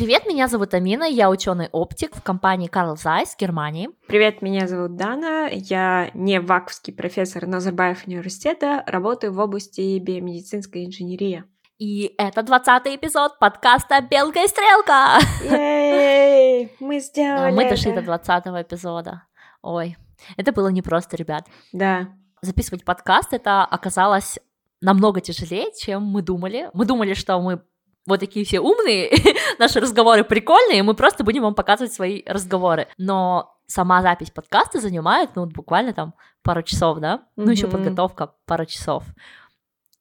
Привет, 0.00 0.24
меня 0.24 0.48
зовут 0.48 0.72
Амина, 0.72 1.04
я 1.04 1.28
ученый-оптик 1.28 2.16
в 2.16 2.22
компании 2.22 2.70
Carl 2.70 2.94
Zeiss 2.94 3.36
Германии. 3.38 3.90
Привет, 4.06 4.40
меня 4.40 4.66
зовут 4.66 4.96
Дана, 4.96 5.48
я 5.52 6.10
не 6.14 6.40
ваковский 6.40 6.94
профессор 6.94 7.46
Назарбаев 7.46 8.06
университета, 8.06 8.82
работаю 8.86 9.34
в 9.34 9.38
области 9.38 9.98
биомедицинской 9.98 10.86
инженерии. 10.86 11.44
И 11.76 12.14
это 12.16 12.42
20 12.42 12.86
эпизод 12.96 13.38
подкаста 13.38 14.00
«Белка 14.00 14.42
и 14.42 14.48
стрелка». 14.48 15.18
Ей, 15.44 16.74
мы 16.80 16.98
сделали 17.00 17.54
Мы 17.54 17.68
дошли 17.68 17.92
до 17.92 18.00
20 18.00 18.46
эпизода. 18.46 19.24
Ой, 19.60 19.98
это 20.38 20.52
было 20.52 20.68
непросто, 20.68 21.18
ребят. 21.18 21.44
Да, 21.74 22.08
Записывать 22.40 22.86
подкаст 22.86 23.34
это 23.34 23.66
оказалось 23.66 24.38
намного 24.80 25.20
тяжелее, 25.20 25.66
чем 25.78 26.04
мы 26.04 26.22
думали. 26.22 26.70
Мы 26.72 26.86
думали, 26.86 27.12
что 27.12 27.38
мы 27.42 27.60
вот 28.06 28.20
такие 28.20 28.44
все 28.44 28.60
умные, 28.60 29.10
наши 29.58 29.80
разговоры 29.80 30.24
прикольные, 30.24 30.78
и 30.78 30.82
мы 30.82 30.94
просто 30.94 31.24
будем 31.24 31.42
вам 31.42 31.54
показывать 31.54 31.92
свои 31.92 32.22
разговоры. 32.26 32.88
Но 32.98 33.54
сама 33.66 34.02
запись 34.02 34.30
подкаста 34.30 34.80
занимает, 34.80 35.30
ну, 35.36 35.46
буквально 35.46 35.92
там 35.92 36.14
пару 36.42 36.62
часов, 36.62 36.98
да? 36.98 37.22
Ну, 37.36 37.50
еще 37.50 37.66
подготовка 37.68 38.32
пару 38.46 38.64
часов. 38.66 39.04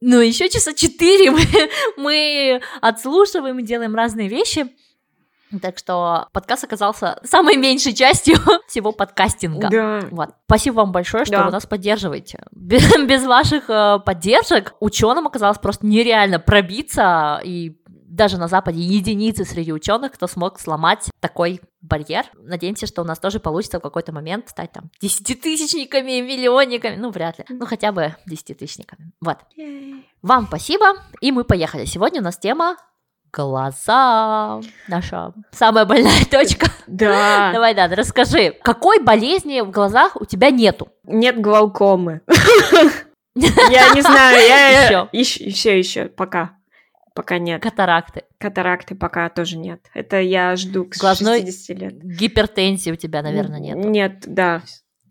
Ну, 0.01 0.19
еще 0.21 0.49
часа 0.49 0.73
четыре 0.73 1.29
мы, 1.31 1.41
мы 1.97 2.61
отслушиваем 2.81 3.59
и 3.59 3.63
делаем 3.63 3.95
разные 3.95 4.29
вещи. 4.29 4.67
Так 5.63 5.79
что 5.79 6.27
подкаст 6.31 6.63
оказался 6.63 7.19
самой 7.23 7.57
меньшей 7.57 7.93
частью 7.93 8.35
всего 8.67 8.91
подкастинга. 8.91 9.67
да. 9.69 9.99
Вот. 10.11 10.29
Спасибо 10.45 10.75
вам 10.75 10.91
большое, 10.91 11.25
что 11.25 11.37
Да. 11.37 11.45
вы 11.45 11.51
нас 11.51 11.65
поддерживаете. 11.65 12.43
Без, 12.51 12.83
без 13.07 13.25
ваших 13.25 13.67
э, 13.67 13.97
поддержек 14.05 14.75
ученым 14.79 15.25
оказалось 15.25 15.57
просто 15.57 15.87
нереально 15.87 16.37
пробиться, 16.39 17.41
и 17.43 17.71
даже 18.09 18.37
на 18.37 18.47
Западе 18.47 18.79
единицы 18.81 19.45
среди 19.45 19.71
ученых, 19.71 20.13
кто 20.13 20.27
смог 20.27 20.59
сломать 20.59 21.09
такой 21.19 21.61
барьер. 21.81 22.25
Надеемся, 22.33 22.87
что 22.87 23.01
у 23.01 23.05
нас 23.05 23.19
тоже 23.19 23.39
получится 23.39 23.79
в 23.79 23.81
какой-то 23.83 24.11
момент 24.11 24.49
стать 24.49 24.71
там 24.71 24.89
десятитысячниками, 25.01 26.19
миллионниками, 26.21 26.95
ну 26.95 27.11
вряд 27.11 27.39
ли, 27.39 27.45
ну 27.49 27.65
хотя 27.65 27.91
бы 27.91 28.15
десятитысячниками. 28.25 29.11
Вот. 29.21 29.37
Вам 30.21 30.47
спасибо, 30.47 30.85
и 31.21 31.31
мы 31.31 31.43
поехали. 31.43 31.85
Сегодня 31.85 32.19
у 32.21 32.23
нас 32.23 32.37
тема 32.37 32.75
глаза. 33.31 34.59
Наша 34.87 35.33
самая 35.51 35.85
больная 35.85 36.25
точка. 36.31 36.67
Да, 36.87 37.51
Давай, 37.53 37.75
да, 37.75 37.87
расскажи, 37.87 38.51
какой 38.63 38.99
болезни 38.99 39.61
в 39.61 39.69
глазах 39.71 40.15
у 40.19 40.25
тебя 40.25 40.49
нету? 40.49 40.89
нет 41.03 41.39
глаукомы. 41.39 42.21
Я 43.35 43.93
не 43.93 44.01
знаю, 44.01 44.37
я 44.47 44.85
Ещё. 44.87 45.09
еще 45.13 45.77
еще 45.79 46.05
пока. 46.05 46.57
Пока 47.15 47.37
нет. 47.39 47.61
Катаракты, 47.61 48.23
Катаракты 48.37 48.95
пока 48.95 49.29
тоже 49.29 49.57
нет. 49.57 49.81
Это 49.93 50.19
я 50.19 50.55
жду 50.55 50.85
к 50.85 50.97
Глазной 50.97 51.41
60 51.41 51.77
лет. 51.77 52.03
гипертензии 52.03 52.91
у 52.91 52.95
тебя, 52.95 53.21
наверное, 53.21 53.59
нету. 53.59 53.87
Нет, 53.89 54.23
да. 54.25 54.61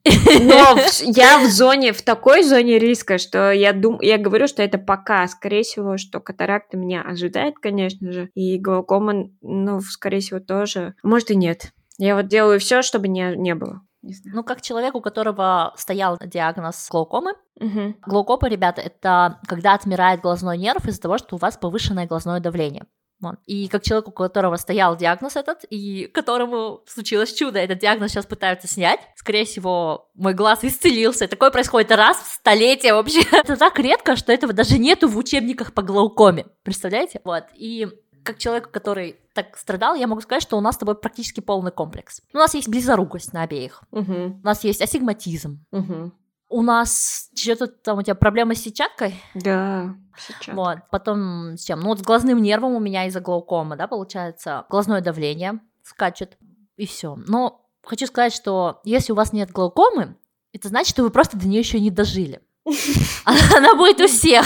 Но 0.41 0.79
я 1.01 1.39
в 1.39 1.51
зоне, 1.51 1.93
в 1.93 2.03
такой 2.03 2.43
зоне 2.43 2.79
риска, 2.79 3.19
что 3.19 3.53
я 3.53 3.73
дум, 3.73 3.99
я 4.01 4.17
говорю, 4.17 4.47
что 4.47 4.63
это 4.63 4.79
пока, 4.79 5.27
скорее 5.29 5.63
всего, 5.63 5.99
что 5.99 6.21
катаракта 6.21 6.77
меня 6.77 7.03
ожидает, 7.03 7.57
конечно 7.61 8.11
же, 8.13 8.31
и 8.35 8.59
глаукома, 8.59 9.31
ну, 9.43 9.81
скорее 9.81 10.21
всего, 10.21 10.41
тоже. 10.41 10.95
Может 11.03 11.31
и 11.31 11.37
нет. 11.37 11.73
Я 11.99 12.15
вот 12.15 12.29
делаю 12.29 12.61
все, 12.61 12.83
чтобы 12.83 13.09
не, 13.09 13.35
не 13.37 13.55
было. 13.55 13.83
Не 14.09 14.15
знаю. 14.15 14.37
Ну, 14.37 14.43
как 14.43 14.63
человек, 14.63 14.95
у 14.95 15.01
которого 15.03 15.75
стоял 15.77 16.19
диагноз 16.19 16.89
глаукомы, 16.91 17.35
Мгм. 17.61 17.97
глаукома, 18.07 18.49
ребята, 18.49 18.81
это 18.81 19.39
когда 19.47 19.75
отмирает 19.75 20.23
глазной 20.23 20.57
нерв 20.57 20.87
из-за 20.87 21.03
того, 21.03 21.19
что 21.19 21.37
у 21.37 21.39
вас 21.39 21.59
повышенное 21.59 22.07
глазное 22.07 22.41
давление. 22.41 22.87
Вот. 23.21 23.35
И 23.47 23.67
как 23.69 23.83
человек, 23.83 24.09
у 24.09 24.13
которого 24.13 24.57
стоял 24.57 24.97
диагноз 24.97 25.35
этот, 25.37 25.65
и 25.69 26.07
которому 26.07 26.83
случилось 26.87 27.35
чудо, 27.35 27.59
этот 27.59 27.81
диагноз 27.81 28.13
сейчас 28.13 28.27
пытаются 28.27 28.69
снять, 28.69 29.01
скорее 29.17 29.45
всего, 29.45 30.09
мой 30.15 30.35
глаз 30.35 30.61
исцелился. 30.63 31.27
Такое 31.27 31.51
происходит 31.51 31.91
раз 31.91 32.17
в 32.17 32.33
столетие 32.35 32.95
вообще. 32.95 33.21
Это 33.33 33.57
так 33.57 33.79
редко, 33.81 34.15
что 34.17 34.33
этого 34.33 34.53
даже 34.53 34.79
нету 34.79 35.09
в 35.09 35.19
учебниках 35.19 35.75
по 35.75 35.83
глаукоме. 35.83 36.47
Представляете? 36.63 37.21
Вот. 37.25 37.45
И 37.57 37.89
как 38.23 38.39
человек, 38.39 38.71
который 38.71 39.17
так 39.35 39.57
страдал, 39.57 39.95
я 39.95 40.07
могу 40.07 40.21
сказать, 40.21 40.43
что 40.43 40.59
у 40.59 40.61
нас 40.61 40.75
с 40.75 40.79
тобой 40.79 40.95
практически 40.95 41.41
полный 41.41 41.71
комплекс. 41.71 42.23
У 42.33 42.39
нас 42.39 42.55
есть 42.55 42.69
близорукость 42.69 43.33
на 43.33 43.43
обеих. 43.43 43.83
Мгм. 43.91 44.41
У 44.43 44.47
нас 44.47 44.65
есть 44.65 44.83
астигматизм. 44.83 45.65
Мгм. 45.71 46.13
У 46.51 46.63
нас 46.63 47.31
что-то 47.35 47.67
там 47.67 47.99
у 47.99 48.03
тебя 48.03 48.15
проблемы 48.15 48.55
с 48.55 48.63
сетчаткой? 48.63 49.15
Да, 49.35 49.95
сейчас. 50.17 50.55
Вот. 50.55 50.79
Потом 50.91 51.57
с 51.57 51.65
чем? 51.65 51.81
Ну 51.81 51.89
вот 51.89 51.99
с 51.99 52.03
глазным 52.03 52.43
нервом 52.43 52.75
у 52.75 52.81
меня 52.81 53.07
из-за 53.07 53.21
глаукомы, 53.21 53.77
да, 53.77 53.87
получается, 53.87 54.65
глазное 54.71 55.03
давление 55.03 55.61
скачет, 55.83 56.39
и 56.77 56.87
все. 56.87 57.17
Но 57.27 57.67
хочу 57.85 58.07
сказать, 58.07 58.33
что 58.33 58.81
если 58.85 59.13
у 59.13 59.17
вас 59.17 59.33
нет 59.33 59.51
глаукомы, 59.51 60.17
это 60.53 60.69
значит, 60.69 60.91
что 60.91 61.03
вы 61.03 61.11
просто 61.11 61.37
до 61.37 61.47
нее 61.47 61.61
еще 61.61 61.81
не 61.81 61.91
дожили. 61.91 62.41
Она 63.25 63.75
будет 63.75 64.01
у 64.01 64.07
всех. 64.07 64.45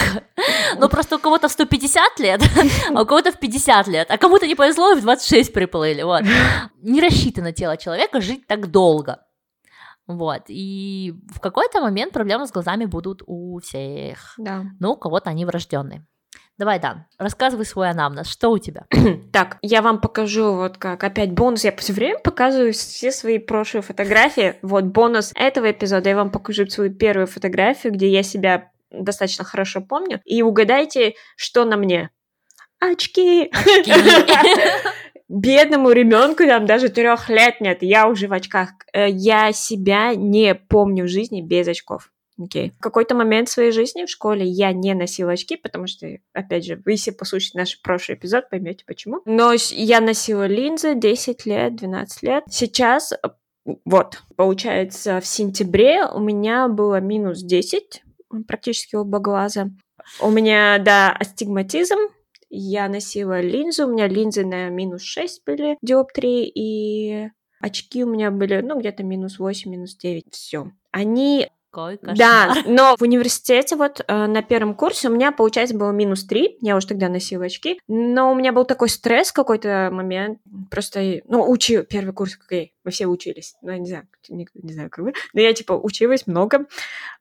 Но 0.79 0.89
просто 0.89 1.17
у 1.17 1.19
кого-то 1.19 1.49
в 1.49 1.53
150 1.53 2.19
лет, 2.21 2.43
а 2.95 3.03
у 3.03 3.07
кого-то 3.07 3.33
в 3.33 3.39
50 3.39 3.89
лет, 3.89 4.11
а 4.11 4.19
кому-то 4.19 4.47
не 4.47 4.55
повезло 4.55 4.93
и 4.93 4.97
в 4.97 5.03
26 5.03 5.53
приплыли. 5.53 6.03
Вот. 6.03 6.23
Не 6.83 7.01
рассчитано 7.01 7.53
тело 7.53 7.77
человека 7.77 8.21
жить 8.21 8.47
так 8.47 8.71
долго. 8.71 9.19
Вот. 10.07 10.43
И 10.49 11.15
в 11.35 11.41
какой-то 11.41 11.81
момент 11.81 12.13
проблемы 12.13 12.47
с 12.47 12.53
глазами 12.53 12.87
будут 12.87 13.23
у 13.27 13.61
всех. 13.61 14.35
Да. 14.39 14.65
Ну, 14.81 14.93
у 14.93 14.97
кого-то 14.97 15.31
они 15.31 15.45
врожденные. 15.45 16.05
Давай, 16.59 16.79
Дан, 16.79 17.07
рассказывай 17.19 17.65
свой 17.65 17.91
анамнез. 17.91 18.29
Что 18.29 18.51
у 18.51 18.59
тебя? 18.59 18.87
Так, 19.33 19.57
я 19.63 19.81
вам 19.81 20.01
покажу 20.01 20.55
вот 20.55 20.77
как 20.77 21.03
опять 21.05 21.33
бонус. 21.33 21.65
Я 21.65 21.75
все 21.77 21.93
время 21.95 22.19
показываю 22.19 22.73
все 22.75 23.11
свои 23.11 23.39
прошлые 23.39 23.83
фотографии. 23.83 24.57
Вот 24.63 24.85
бонус 24.85 25.33
этого 25.35 25.71
эпизода. 25.71 26.11
Я 26.11 26.17
вам 26.17 26.31
покажу 26.31 26.67
свою 26.67 26.93
первую 26.93 27.27
фотографию, 27.27 27.95
где 27.95 28.09
я 28.09 28.23
себя 28.23 28.71
достаточно 28.91 29.45
хорошо 29.45 29.81
помню. 29.81 30.21
И 30.27 30.43
угадайте, 30.43 31.15
что 31.37 31.65
на 31.65 31.77
мне. 31.77 32.11
Очки. 32.79 33.51
Бедному 35.29 35.93
ребенку 35.93 36.45
там 36.45 36.67
даже 36.67 36.91
трех 36.91 37.31
лет 37.31 37.61
нет, 37.63 37.79
я 37.81 38.07
уже 38.07 38.29
в 38.29 38.35
очках. 38.35 38.71
Э, 38.93 39.09
Я 39.09 39.53
себя 39.53 40.15
не 40.15 40.55
помню 40.55 41.05
в 41.05 41.09
жизни 41.09 41.41
без 41.41 41.67
очков. 41.69 42.11
Окей. 42.43 42.73
В 42.79 42.83
какой-то 42.83 43.15
момент 43.15 43.49
своей 43.49 43.73
жизни 43.73 44.05
в 44.05 44.11
школе 44.11 44.47
я 44.47 44.73
не 44.73 44.95
носила 44.95 45.33
очки, 45.33 45.57
потому 45.57 45.87
что, 45.87 46.07
опять 46.33 46.65
же, 46.65 46.81
вы 46.85 46.93
если 46.93 47.11
послушаете 47.11 47.59
наш 47.59 47.81
прошлый 47.81 48.17
эпизод, 48.17 48.51
поймете 48.51 48.85
почему. 48.87 49.21
Но 49.25 49.53
я 49.71 50.01
носила 50.01 50.47
линзы 50.47 50.95
10 50.95 51.47
лет, 51.47 51.77
12 51.77 52.23
лет. 52.23 52.45
Сейчас, 52.49 53.13
э, 53.13 53.17
вот, 53.85 54.23
получается, 54.37 55.21
в 55.21 55.27
сентябре 55.27 56.05
у 56.07 56.19
меня 56.19 56.69
было 56.69 57.01
минус 57.01 57.43
10, 57.43 58.03
практически 58.47 58.97
оба 58.97 59.19
глаза. 59.19 59.71
У 60.21 60.31
меня, 60.31 60.79
да, 60.79 61.13
астигматизм, 61.13 61.99
я 62.51 62.89
носила 62.89 63.41
линзу, 63.41 63.87
у 63.87 63.93
меня 63.93 64.09
линзы 64.09 64.45
на 64.45 64.69
минус 64.69 65.03
6 65.03 65.43
были 65.47 65.79
диоптрии, 65.81 66.47
и 66.49 67.31
очки 67.61 68.05
у 68.05 68.09
меня 68.09 68.31
были, 68.31 68.61
ну, 68.61 68.79
где-то 68.79 69.05
минус 69.05 69.39
8, 69.39 69.71
минус 69.71 69.97
9, 69.97 70.25
все. 70.33 70.73
Они 70.91 71.49
Какой 71.73 71.97
кошмар. 71.97 72.17
да, 72.19 72.55
но 72.67 72.97
в 72.99 73.03
университете 73.03 73.77
вот 73.77 74.05
э, 74.07 74.27
на 74.27 74.43
первом 74.43 74.75
курсе 74.75 75.09
у 75.09 75.13
меня, 75.13 75.33
получается, 75.33 75.75
было 75.75 75.91
минус 75.91 76.27
3, 76.27 76.59
я 76.61 76.77
уже 76.77 76.87
тогда 76.87 77.09
носила 77.09 77.47
очки, 77.47 77.81
но 77.89 78.31
у 78.31 78.35
меня 78.35 78.53
был 78.53 78.67
такой 78.67 78.91
стресс 78.91 79.31
в 79.31 79.33
какой-то 79.33 79.89
момент, 79.91 80.39
просто, 80.71 81.23
ну, 81.29 81.51
учил 81.51 81.85
первый 81.85 82.13
курс, 82.13 82.39
окей, 82.45 82.75
мы 82.85 82.91
все 82.91 83.07
учились, 83.07 83.55
ну, 83.63 83.71
я 83.73 83.79
не 83.79 83.87
знаю, 83.87 84.07
не, 84.29 84.47
не 84.55 84.73
знаю, 84.75 84.91
как 84.91 85.03
вы, 85.03 85.15
но 85.33 85.41
я, 85.41 85.55
типа, 85.55 85.73
училась 85.73 86.27
много, 86.27 86.67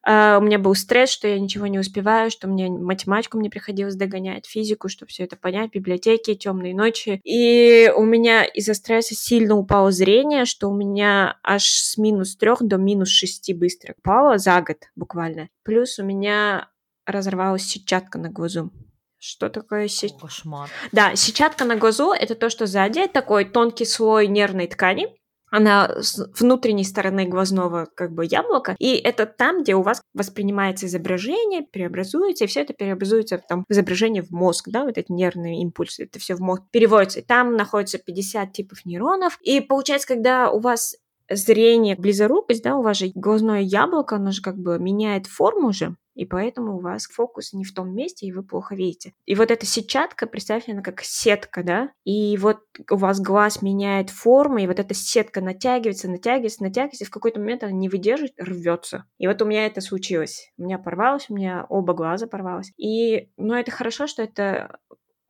А, 0.03 0.39
у 0.39 0.41
меня 0.41 0.59
был 0.59 0.75
стресс, 0.75 1.11
что 1.11 1.27
я 1.27 1.39
ничего 1.39 1.67
не 1.67 1.79
успеваю, 1.79 2.29
что 2.31 2.47
мне 2.47 2.69
математику 2.69 3.37
мне 3.37 3.49
приходилось 3.49 3.95
догонять, 3.95 4.47
физику, 4.47 4.89
чтобы 4.89 5.11
все 5.11 5.23
это 5.23 5.37
понять, 5.37 5.71
библиотеки, 5.71 6.35
темные 6.35 6.75
ночи, 6.75 7.21
и 7.23 7.89
у 7.95 8.03
меня 8.03 8.43
из-за 8.43 8.73
стресса 8.73 9.15
сильно 9.15 9.55
упало 9.55 9.91
зрение, 9.91 10.43
что 10.43 10.69
у 10.69 10.75
меня 10.75 11.37
аж 11.41 11.63
с 11.63 11.97
минус 11.97 12.35
3 12.35 12.51
до 12.61 12.77
минус 12.77 13.09
6 13.09 13.53
быстро 13.55 13.93
упало 13.97 14.40
за 14.41 14.61
год 14.61 14.77
буквально. 14.95 15.47
Плюс 15.63 15.97
у 15.99 16.03
меня 16.03 16.69
разорвалась 17.05 17.63
сетчатка 17.63 18.19
на 18.19 18.29
глазу. 18.29 18.71
Что 19.17 19.49
такое 19.49 19.87
сеть? 19.87 20.17
Кошмар. 20.19 20.69
Да, 20.91 21.15
сетчатка 21.15 21.63
на 21.63 21.75
глазу 21.75 22.11
это 22.11 22.33
то, 22.33 22.49
что 22.49 22.65
сзади 22.65 23.07
такой 23.07 23.45
тонкий 23.45 23.85
слой 23.85 24.27
нервной 24.27 24.67
ткани. 24.67 25.07
Она 25.51 26.01
с 26.01 26.17
внутренней 26.39 26.85
стороны 26.85 27.25
глазного 27.25 27.87
как 27.93 28.13
бы 28.13 28.25
яблока, 28.25 28.75
и 28.79 28.95
это 28.95 29.25
там, 29.25 29.63
где 29.63 29.75
у 29.75 29.81
вас 29.81 30.01
воспринимается 30.13 30.85
изображение, 30.85 31.61
преобразуется, 31.61 32.45
и 32.45 32.47
все 32.47 32.61
это 32.61 32.73
преобразуется 32.73 33.37
там, 33.49 33.65
в 33.67 33.73
изображение 33.73 34.23
в 34.23 34.31
мозг, 34.31 34.69
да, 34.69 34.85
вот 34.85 34.97
эти 34.97 35.11
нервные 35.11 35.61
импульсы, 35.61 36.05
это 36.05 36.19
все 36.19 36.35
в 36.35 36.39
мозг 36.39 36.63
переводится, 36.71 37.19
и 37.19 37.23
там 37.23 37.57
находится 37.57 37.97
50 37.97 38.53
типов 38.53 38.85
нейронов, 38.85 39.37
и 39.41 39.59
получается, 39.59 40.07
когда 40.07 40.49
у 40.49 40.61
вас 40.61 40.95
зрение, 41.35 41.95
близорукость, 41.95 42.63
да, 42.63 42.75
у 42.75 42.81
вас 42.81 42.97
же 42.97 43.11
глазное 43.13 43.61
яблоко, 43.61 44.15
оно 44.15 44.31
же 44.31 44.41
как 44.41 44.57
бы 44.57 44.79
меняет 44.79 45.27
форму 45.27 45.71
же, 45.71 45.95
и 46.15 46.25
поэтому 46.25 46.77
у 46.77 46.79
вас 46.79 47.05
фокус 47.05 47.53
не 47.53 47.63
в 47.63 47.73
том 47.73 47.93
месте, 47.93 48.25
и 48.25 48.31
вы 48.31 48.43
плохо 48.43 48.75
видите. 48.75 49.13
И 49.25 49.35
вот 49.35 49.49
эта 49.49 49.65
сетчатка, 49.65 50.27
представьте, 50.27 50.73
она 50.73 50.81
как 50.81 51.01
сетка, 51.01 51.63
да, 51.63 51.89
и 52.03 52.37
вот 52.37 52.59
у 52.89 52.95
вас 52.95 53.21
глаз 53.21 53.61
меняет 53.61 54.09
форму, 54.09 54.57
и 54.57 54.67
вот 54.67 54.79
эта 54.79 54.93
сетка 54.93 55.41
натягивается, 55.41 56.09
натягивается, 56.09 56.63
натягивается, 56.63 57.03
и 57.05 57.07
в 57.07 57.11
какой-то 57.11 57.39
момент 57.39 57.63
она 57.63 57.71
не 57.71 57.89
выдерживает, 57.89 58.33
рвется. 58.37 59.05
И 59.17 59.27
вот 59.27 59.41
у 59.41 59.45
меня 59.45 59.65
это 59.65 59.81
случилось. 59.81 60.51
У 60.57 60.63
меня 60.63 60.77
порвалось, 60.77 61.27
у 61.29 61.35
меня 61.35 61.65
оба 61.69 61.93
глаза 61.93 62.27
порвалось. 62.27 62.71
И, 62.77 63.29
ну, 63.37 63.53
это 63.53 63.71
хорошо, 63.71 64.07
что 64.07 64.23
это 64.23 64.79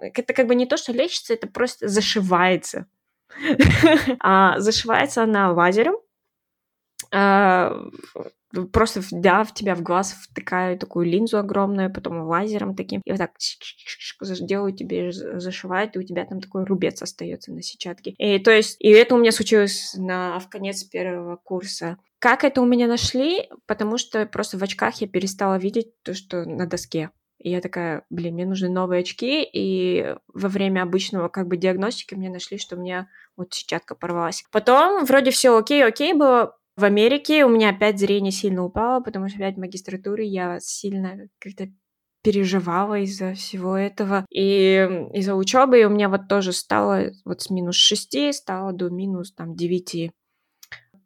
это 0.01 0.33
как 0.33 0.47
бы 0.47 0.55
не 0.55 0.65
то, 0.65 0.77
что 0.77 0.91
лечится, 0.91 1.33
это 1.33 1.47
просто 1.47 1.87
зашивается. 1.87 2.87
а 4.19 4.59
зашивается 4.59 5.23
она 5.23 5.51
лазером, 5.51 5.95
а, 7.13 7.75
просто, 8.71 9.01
да, 9.11 9.43
в 9.43 9.53
тебя 9.53 9.75
в 9.75 9.81
глаз 9.81 10.13
втыкают 10.13 10.79
такую 10.79 11.05
линзу 11.05 11.37
огромную, 11.37 11.91
потом 11.91 12.21
лазером 12.21 12.75
таким, 12.75 13.01
и 13.05 13.11
вот 13.11 13.17
так 13.17 13.31
делают 14.41 14.77
тебе, 14.77 15.11
зашивают, 15.11 15.95
и 15.95 15.99
у 15.99 16.03
тебя 16.03 16.25
там 16.25 16.41
такой 16.41 16.63
рубец 16.63 17.01
остается 17.01 17.51
на 17.51 17.61
сетчатке. 17.61 18.11
И 18.17 18.39
то 18.39 18.51
есть, 18.51 18.77
и 18.79 18.89
это 18.89 19.15
у 19.15 19.17
меня 19.17 19.31
случилось 19.31 19.93
на, 19.97 20.39
в 20.39 20.49
конец 20.49 20.83
первого 20.83 21.37
курса. 21.37 21.97
Как 22.19 22.43
это 22.43 22.61
у 22.61 22.65
меня 22.65 22.87
нашли? 22.87 23.49
Потому 23.65 23.97
что 23.97 24.25
просто 24.25 24.57
в 24.57 24.63
очках 24.63 25.01
я 25.01 25.07
перестала 25.07 25.57
видеть 25.57 26.01
то, 26.03 26.13
что 26.13 26.45
на 26.45 26.67
доске. 26.67 27.09
И 27.41 27.49
я 27.49 27.59
такая, 27.59 28.05
блин, 28.09 28.35
мне 28.35 28.45
нужны 28.45 28.69
новые 28.69 29.01
очки, 29.01 29.43
и 29.43 30.15
во 30.33 30.47
время 30.47 30.83
обычного 30.83 31.27
как 31.27 31.47
бы 31.47 31.57
диагностики 31.57 32.13
мне 32.13 32.29
нашли, 32.29 32.57
что 32.57 32.75
у 32.75 32.79
меня 32.79 33.07
вот 33.35 33.53
сетчатка 33.53 33.95
порвалась. 33.95 34.43
Потом 34.51 35.05
вроде 35.05 35.31
все 35.31 35.57
окей, 35.57 35.83
окей 35.83 36.13
было, 36.13 36.55
в 36.77 36.83
Америке 36.83 37.43
у 37.43 37.49
меня 37.49 37.69
опять 37.69 37.99
зрение 37.99 38.31
сильно 38.31 38.63
упало, 38.63 39.01
потому 39.01 39.27
что 39.27 39.37
опять 39.37 39.55
в 39.55 39.59
магистратуре 39.59 40.27
я 40.27 40.59
сильно 40.59 41.27
как-то 41.39 41.67
переживала 42.23 42.99
из-за 42.99 43.33
всего 43.33 43.75
этого. 43.75 44.25
И 44.29 44.87
из-за 45.13 45.35
учебы 45.35 45.83
у 45.83 45.89
меня 45.89 46.09
вот 46.09 46.27
тоже 46.27 46.53
стало 46.53 47.11
вот 47.25 47.41
с 47.41 47.49
минус 47.49 47.75
6 47.75 48.33
стало 48.33 48.71
до 48.73 48.89
минус 48.89 49.33
там 49.33 49.55
9 49.55 50.11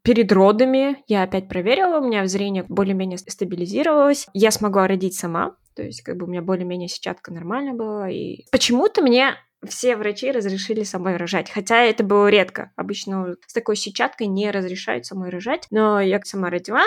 перед 0.06 0.32
родами 0.32 1.04
я 1.08 1.24
опять 1.24 1.50
проверила, 1.50 1.98
у 1.98 2.06
меня 2.06 2.28
зрение 2.28 2.64
более-менее 2.70 3.18
стабилизировалось. 3.18 4.28
Я 4.34 4.52
смогла 4.52 4.88
родить 4.88 5.16
сама, 5.16 5.56
то 5.76 5.84
есть 5.84 6.02
как 6.02 6.18
бы 6.18 6.26
у 6.26 6.30
меня 6.30 6.42
более-менее 6.42 6.90
сетчатка 6.90 7.34
нормально 7.34 7.74
была. 7.74 8.10
И 8.10 8.46
почему-то 8.52 9.02
мне 9.02 9.36
все 9.68 9.96
врачи 9.96 10.32
разрешили 10.32 10.84
самой 10.84 11.18
рожать, 11.18 11.50
хотя 11.50 11.84
это 11.84 12.04
было 12.04 12.28
редко. 12.28 12.72
Обычно 12.76 13.36
с 13.46 13.54
такой 13.54 13.76
сетчаткой 13.76 14.28
не 14.28 14.52
разрешают 14.52 15.06
самой 15.06 15.30
рожать, 15.30 15.68
но 15.72 16.00
я 16.00 16.22
сама 16.24 16.50
родила. 16.50 16.84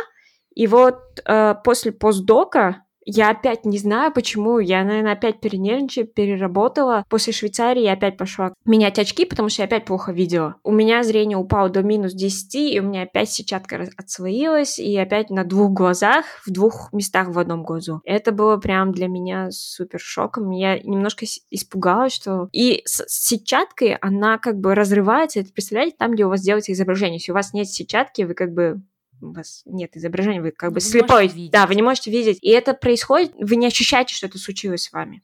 И 0.55 0.67
вот 0.67 1.21
э, 1.25 1.55
после 1.65 1.93
постдока 1.93 2.85
я 3.11 3.31
опять 3.31 3.65
не 3.65 3.79
знаю, 3.79 4.13
почему. 4.13 4.59
Я, 4.59 4.85
наверное, 4.85 5.15
опять 5.15 5.41
перенервничала, 5.41 6.05
переработала. 6.05 7.05
После 7.09 7.33
Швейцарии 7.33 7.83
я 7.83 7.95
опять 7.95 8.19
пошла 8.19 8.53
менять 8.67 8.99
очки, 8.99 9.25
потому 9.25 9.49
что 9.49 9.63
я 9.63 9.67
опять 9.67 9.87
плохо 9.87 10.13
видела. 10.13 10.57
У 10.63 10.73
меня 10.73 11.03
зрение 11.03 11.39
упало 11.39 11.71
до 11.71 11.83
минус 11.83 12.13
10, 12.13 12.55
и 12.75 12.81
у 12.81 12.83
меня 12.83 13.03
опять 13.05 13.31
сетчатка 13.31 13.89
отслоилась, 13.97 14.79
и 14.79 14.95
опять 14.99 15.31
на 15.31 15.45
двух 15.45 15.73
глазах, 15.73 16.27
в 16.45 16.51
двух 16.51 16.93
местах 16.93 17.29
в 17.29 17.39
одном 17.39 17.63
глазу. 17.63 18.03
Это 18.05 18.31
было 18.31 18.59
прям 18.59 18.93
для 18.93 19.09
меня 19.09 19.51
супер 19.53 20.01
шоком. 20.01 20.51
Я 20.51 20.79
немножко 20.79 21.25
испугалась, 21.51 22.13
что... 22.13 22.51
И 22.53 22.83
с 22.85 23.05
сетчаткой 23.09 23.95
она 23.95 24.37
как 24.37 24.59
бы 24.59 24.75
разрывается, 24.75 25.41
это 25.41 25.51
представляете, 25.51 25.97
там, 25.99 26.13
где 26.13 26.27
у 26.27 26.29
вас 26.29 26.43
делается 26.43 26.73
изображение. 26.73 27.17
Если 27.17 27.33
у 27.33 27.35
вас 27.35 27.55
нет 27.55 27.69
сетчатки, 27.69 28.23
вы 28.23 28.35
как 28.35 28.53
бы 28.53 28.83
у 29.21 29.33
вас 29.33 29.63
нет 29.67 29.97
изображения, 29.97 30.41
вы 30.41 30.51
как 30.51 30.71
бы 30.71 30.75
вы 30.75 30.81
слепой. 30.81 31.31
Да, 31.51 31.67
вы 31.67 31.75
не 31.75 31.83
можете 31.83 32.11
видеть. 32.11 32.39
И 32.43 32.51
это 32.51 32.75
происходит, 32.75 33.33
вы 33.39 33.57
не 33.57 33.67
ощущаете, 33.67 34.15
что 34.15 34.27
это 34.27 34.39
случилось 34.39 34.85
с 34.85 34.93
вами. 34.93 35.23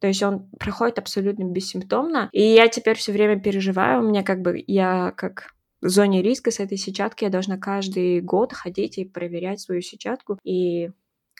То 0.00 0.06
есть 0.06 0.22
он 0.22 0.50
проходит 0.58 0.98
абсолютно 0.98 1.44
бессимптомно. 1.44 2.28
И 2.32 2.42
я 2.42 2.68
теперь 2.68 2.96
все 2.96 3.12
время 3.12 3.40
переживаю. 3.40 4.02
У 4.02 4.08
меня 4.08 4.22
как 4.22 4.42
бы, 4.42 4.62
я 4.66 5.12
как 5.16 5.54
в 5.80 5.88
зоне 5.88 6.22
риска 6.22 6.50
с 6.50 6.60
этой 6.60 6.76
сетчаткой, 6.76 7.26
я 7.26 7.32
должна 7.32 7.56
каждый 7.56 8.20
год 8.20 8.52
ходить 8.52 8.98
и 8.98 9.04
проверять 9.04 9.60
свою 9.60 9.80
сетчатку. 9.80 10.38
И 10.44 10.90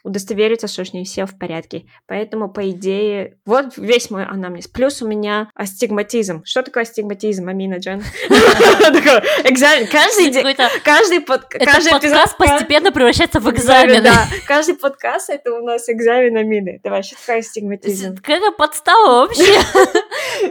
удостовериться, 0.07 0.69
что 0.69 0.85
с 0.85 0.93
ней 0.93 1.05
все 1.05 1.27
в 1.27 1.37
порядке. 1.37 1.87
Поэтому, 2.07 2.49
по 2.49 2.71
идее, 2.71 3.39
вот 3.45 3.77
весь 3.77 4.09
мой 4.09 4.25
анамнез. 4.25 4.69
Плюс 4.69 5.03
у 5.03 5.09
меня 5.09 5.51
астигматизм. 5.55 6.43
Что 6.45 6.63
такое 6.63 6.85
астигматизм, 6.85 7.49
Амина 7.49 7.79
Джан? 7.79 8.01
Экзамен. 8.31 9.89
Каждый 9.89 10.31
день, 10.31 10.57
каждый 10.85 11.21
подкаст 11.21 12.39
постепенно 12.39 12.93
превращается 12.93 13.41
в 13.41 13.51
экзамен. 13.51 14.05
Да, 14.05 14.27
каждый 14.47 14.77
подкаст 14.77 15.29
это 15.31 15.53
у 15.53 15.65
нас 15.65 15.89
экзамен 15.89 16.37
Амины. 16.37 16.81
Давай, 16.85 17.03
что 17.03 17.17
такое 17.17 17.39
астигматизм? 17.39 18.17
Какая 18.17 18.53
подстава 18.53 19.27
вообще? 19.27 19.59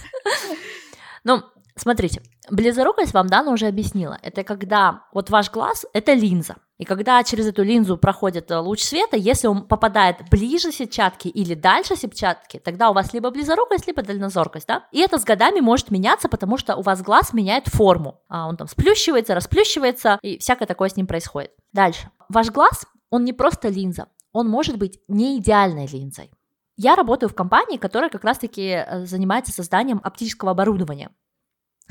Ну, 1.27 1.41
Смотрите, 1.77 2.21
близорукость 2.49 3.13
вам 3.13 3.27
Дана 3.27 3.51
уже 3.51 3.67
объяснила. 3.67 4.17
Это 4.21 4.43
когда 4.43 5.03
вот 5.13 5.29
ваш 5.29 5.51
глаз— 5.51 5.85
это 5.93 6.13
линза. 6.13 6.55
И 6.77 6.85
когда 6.85 7.21
через 7.23 7.47
эту 7.47 7.63
линзу 7.63 7.97
проходит 7.97 8.49
э, 8.49 8.57
луч 8.57 8.81
света, 8.81 9.17
если 9.17 9.47
он 9.47 9.67
попадает 9.67 10.17
ближе 10.29 10.71
сетчатки 10.71 11.27
или 11.27 11.53
дальше 11.53 11.95
сетчатки, 11.95 12.59
тогда 12.59 12.89
у 12.89 12.93
вас 12.93 13.13
либо 13.13 13.29
близорукость, 13.29 13.87
либо 13.87 14.03
дальнозоркость, 14.03 14.67
да? 14.67 14.87
И 14.91 14.99
это 14.99 15.17
с 15.17 15.23
годами 15.25 15.59
может 15.59 15.91
меняться, 15.91 16.29
потому 16.29 16.57
что 16.57 16.75
у 16.77 16.81
вас 16.81 17.01
глаз 17.01 17.33
меняет 17.33 17.67
форму. 17.67 18.21
А 18.29 18.47
он 18.47 18.55
там 18.55 18.67
сплющивается, 18.67 19.35
расплющивается, 19.35 20.17
и 20.21 20.37
всякое 20.37 20.65
такое 20.65 20.89
с 20.89 20.95
ним 20.95 21.07
происходит. 21.07 21.51
Дальше. 21.73 22.09
Ваш 22.29 22.51
глаз, 22.51 22.85
он 23.09 23.23
не 23.25 23.33
просто 23.33 23.69
линза, 23.69 24.07
он 24.31 24.47
может 24.49 24.77
быть 24.77 24.99
не 25.07 25.37
идеальной 25.39 25.87
линзой. 25.87 26.31
Я 26.77 26.95
работаю 26.95 27.29
в 27.29 27.35
компании, 27.35 27.77
которая 27.77 28.09
как 28.09 28.23
раз-таки 28.23 28.83
э, 28.85 29.05
занимается 29.05 29.53
созданием 29.53 30.01
оптического 30.03 30.51
оборудования. 30.51 31.09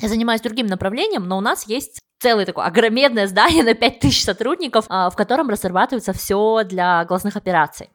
Я 0.00 0.08
занимаюсь 0.08 0.40
другим 0.40 0.66
направлением, 0.66 1.28
но 1.28 1.38
у 1.38 1.40
нас 1.40 1.66
есть 1.66 2.00
целое 2.18 2.46
такое 2.46 2.64
огромное 2.64 3.26
здание 3.26 3.62
на 3.62 3.74
5000 3.74 4.22
сотрудников, 4.22 4.86
а, 4.88 5.10
в 5.10 5.16
котором 5.16 5.50
разрабатывается 5.50 6.12
все 6.12 6.62
для 6.64 7.04
глазных 7.04 7.36
операций. 7.36 7.90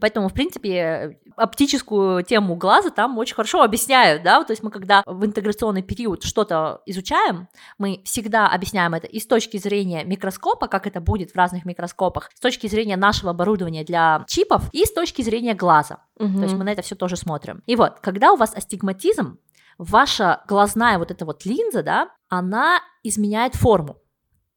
Поэтому, 0.00 0.28
в 0.28 0.34
принципе, 0.34 1.18
оптическую 1.36 2.22
тему 2.24 2.56
глаза 2.56 2.90
там 2.90 3.16
очень 3.18 3.34
хорошо 3.34 3.62
объясняют, 3.62 4.22
да, 4.22 4.42
то 4.44 4.52
есть 4.52 4.62
мы 4.62 4.70
когда 4.70 5.02
в 5.06 5.24
интеграционный 5.24 5.82
период 5.82 6.24
что-то 6.24 6.82
изучаем, 6.86 7.48
мы 7.78 8.02
всегда 8.04 8.48
объясняем 8.48 8.94
это 8.94 9.06
и 9.06 9.20
с 9.20 9.26
точки 9.26 9.56
зрения 9.56 10.04
микроскопа, 10.04 10.66
как 10.66 10.86
это 10.86 11.00
будет 11.00 11.30
в 11.30 11.36
разных 11.36 11.64
микроскопах, 11.64 12.30
с 12.34 12.40
точки 12.40 12.66
зрения 12.66 12.96
нашего 12.96 13.30
оборудования 13.30 13.84
для 13.84 14.24
чипов 14.26 14.68
и 14.72 14.84
с 14.84 14.92
точки 14.92 15.22
зрения 15.22 15.54
глаза. 15.54 15.98
Угу. 16.18 16.38
То 16.38 16.42
есть 16.42 16.54
мы 16.54 16.64
на 16.64 16.72
это 16.72 16.82
все 16.82 16.96
тоже 16.96 17.16
смотрим. 17.16 17.62
И 17.66 17.76
вот, 17.76 18.00
когда 18.00 18.32
у 18.32 18.36
вас 18.36 18.54
астигматизм, 18.54 19.38
ваша 19.78 20.42
глазная 20.46 20.98
вот 20.98 21.10
эта 21.10 21.24
вот 21.24 21.44
линза, 21.44 21.82
да, 21.82 22.10
она 22.28 22.80
изменяет 23.02 23.54
форму. 23.54 23.96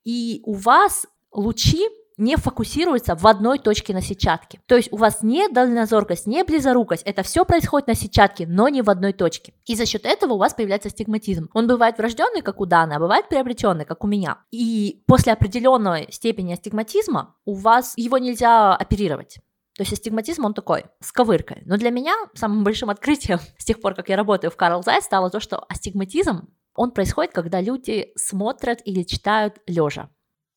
И 0.04 0.42
у 0.44 0.54
вас 0.54 1.06
лучи 1.32 1.88
не 2.18 2.36
фокусируются 2.36 3.16
в 3.16 3.25
одной 3.25 3.58
точке 3.58 3.94
на 3.94 4.01
сетчатке. 4.01 4.60
То 4.68 4.75
есть 4.75 4.92
у 4.92 4.98
вас 4.98 5.24
не 5.24 5.50
дальнозоркость, 5.50 6.28
не 6.28 6.44
близорукость, 6.44 7.01
это 7.04 7.24
все 7.24 7.46
происходит 7.46 7.88
на 7.88 7.96
сетчатке, 7.96 8.46
но 8.48 8.70
не 8.70 8.84
в 8.84 8.90
одной 8.90 9.12
точке. 9.13 9.54
И 9.66 9.75
за 9.75 9.88
счет 9.88 10.06
этого 10.06 10.34
у 10.34 10.38
вас 10.38 10.54
появляется 10.54 10.90
стигматизм. 10.90 11.50
Он 11.54 11.68
бывает 11.68 11.98
врожденный, 11.98 12.42
как 12.42 12.62
у 12.62 12.66
Даны, 12.66 12.94
а 12.94 13.00
бывает 13.00 13.28
приобретенный, 13.28 13.86
как 13.86 14.04
у 14.04 14.08
меня. 14.08 14.38
И 14.51 15.04
после 15.08 15.34
определенной 15.34 16.10
степени 16.12 16.54
астигматизма 16.54 17.36
у 17.46 17.56
вас 17.56 17.94
его 17.98 18.20
нельзя 18.20 18.75
оперировать. 18.75 19.40
То 19.75 19.84
есть 19.84 19.94
астигматизм, 19.94 20.46
он 20.46 20.54
такой, 20.54 20.86
с 21.00 21.12
ковыркой. 21.12 21.62
Но 21.66 21.78
для 21.78 21.92
меня 21.92 22.13
самым 22.34 22.63
большим 22.63 22.90
открытием 22.90 23.40
с 23.58 23.66
тех 23.66 23.80
пор, 23.80 23.96
как 23.96 24.10
я 24.10 24.18
работаю 24.18 24.51
в 24.51 24.58
Карл 24.58 24.84
Зайц, 24.84 25.06
стало 25.06 25.30
то, 25.30 25.40
что 25.40 25.63
астигматизм, 25.70 26.50
он 26.75 26.92
происходит, 26.92 27.34
когда 27.34 27.62
люди 27.62 28.12
смотрят 28.16 28.82
или 28.86 29.04
читают 29.04 29.60
лежа. 29.68 30.10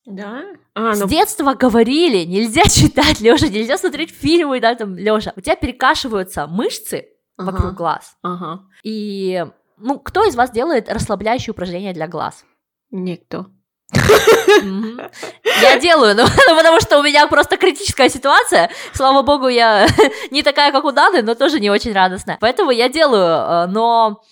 Да? 0.06 0.42
А, 0.74 0.94
ну... 0.94 1.06
С 1.06 1.08
детства 1.08 1.54
говорили, 1.54 2.24
нельзя 2.24 2.62
читать 2.68 3.20
лежа, 3.20 3.48
нельзя 3.48 3.78
смотреть 3.78 4.10
фильмы, 4.10 4.60
да, 4.60 4.74
там, 4.74 4.96
лежа. 4.96 5.32
У 5.36 5.40
тебя 5.40 5.56
перекашиваются 5.56 6.46
мышцы 6.46 7.08
ага. 7.36 7.50
вокруг 7.50 7.74
глаз. 7.74 8.16
Ага. 8.22 8.64
И, 8.82 9.44
ну, 9.78 9.98
кто 9.98 10.24
из 10.24 10.36
вас 10.36 10.50
делает 10.50 10.88
расслабляющие 10.92 11.52
упражнения 11.52 11.92
для 11.92 12.08
глаз? 12.08 12.44
Никто. 12.90 13.46
Я 15.62 15.78
делаю, 15.78 16.14
ну, 16.16 16.24
потому 16.56 16.80
что 16.80 16.98
у 16.98 17.02
меня 17.02 17.26
просто 17.26 17.56
критическая 17.56 18.08
ситуация. 18.08 18.70
Слава 18.92 19.22
богу, 19.22 19.48
я 19.48 19.86
не 20.30 20.42
такая, 20.42 20.72
как 20.72 20.84
у 20.84 20.92
Даны, 20.92 21.22
но 21.22 21.34
тоже 21.34 21.60
не 21.60 21.70
очень 21.70 21.92
радостная. 21.92 22.38
Поэтому 22.40 22.70
я 22.70 22.88
делаю, 22.88 23.66
э, 23.66 23.66
но 23.66 24.22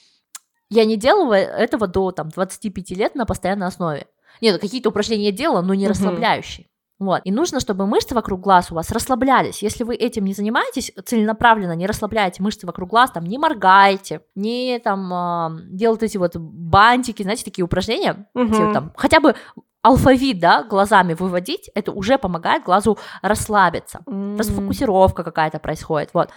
я 0.70 0.84
не 0.84 0.96
делаю 0.96 1.32
этого 1.32 1.86
до 1.86 2.12
там, 2.12 2.28
25 2.28 2.90
лет 2.90 3.14
на 3.14 3.26
постоянной 3.26 3.66
основе. 3.66 4.06
Нет, 4.40 4.60
какие-то 4.60 4.88
упражнения 4.88 5.26
я 5.26 5.32
делала, 5.32 5.62
но 5.62 5.74
не 5.74 5.86
расслабляющие. 5.86 6.66
Вот. 7.02 7.22
И 7.24 7.32
нужно, 7.32 7.58
чтобы 7.58 7.86
мышцы 7.86 8.14
вокруг 8.14 8.40
глаз 8.40 8.70
у 8.70 8.76
вас 8.76 8.92
расслаблялись. 8.92 9.62
Если 9.62 9.82
вы 9.82 9.96
этим 9.96 10.24
не 10.24 10.34
занимаетесь 10.34 10.92
целенаправленно, 11.04 11.72
не 11.72 11.88
расслабляете 11.88 12.42
мышцы 12.42 12.64
вокруг 12.64 12.90
глаз, 12.90 13.10
там 13.10 13.24
не 13.24 13.38
моргаете, 13.38 14.20
не 14.36 14.78
там 14.78 15.12
э, 15.12 15.62
делаете 15.70 16.06
эти 16.06 16.16
вот 16.16 16.36
бантики, 16.36 17.24
знаете, 17.24 17.44
такие 17.44 17.64
упражнения, 17.64 18.28
угу. 18.34 18.46
вот, 18.46 18.72
там, 18.72 18.92
хотя 18.96 19.18
бы 19.18 19.34
алфавит, 19.82 20.38
да, 20.38 20.62
глазами 20.62 21.14
выводить, 21.14 21.70
это 21.74 21.90
уже 21.90 22.18
помогает 22.18 22.62
глазу 22.62 22.98
расслабиться, 23.20 24.02
mm-hmm. 24.06 24.38
расфокусировка 24.38 25.24
какая-то 25.24 25.58
происходит, 25.58 26.10
вот. 26.14 26.30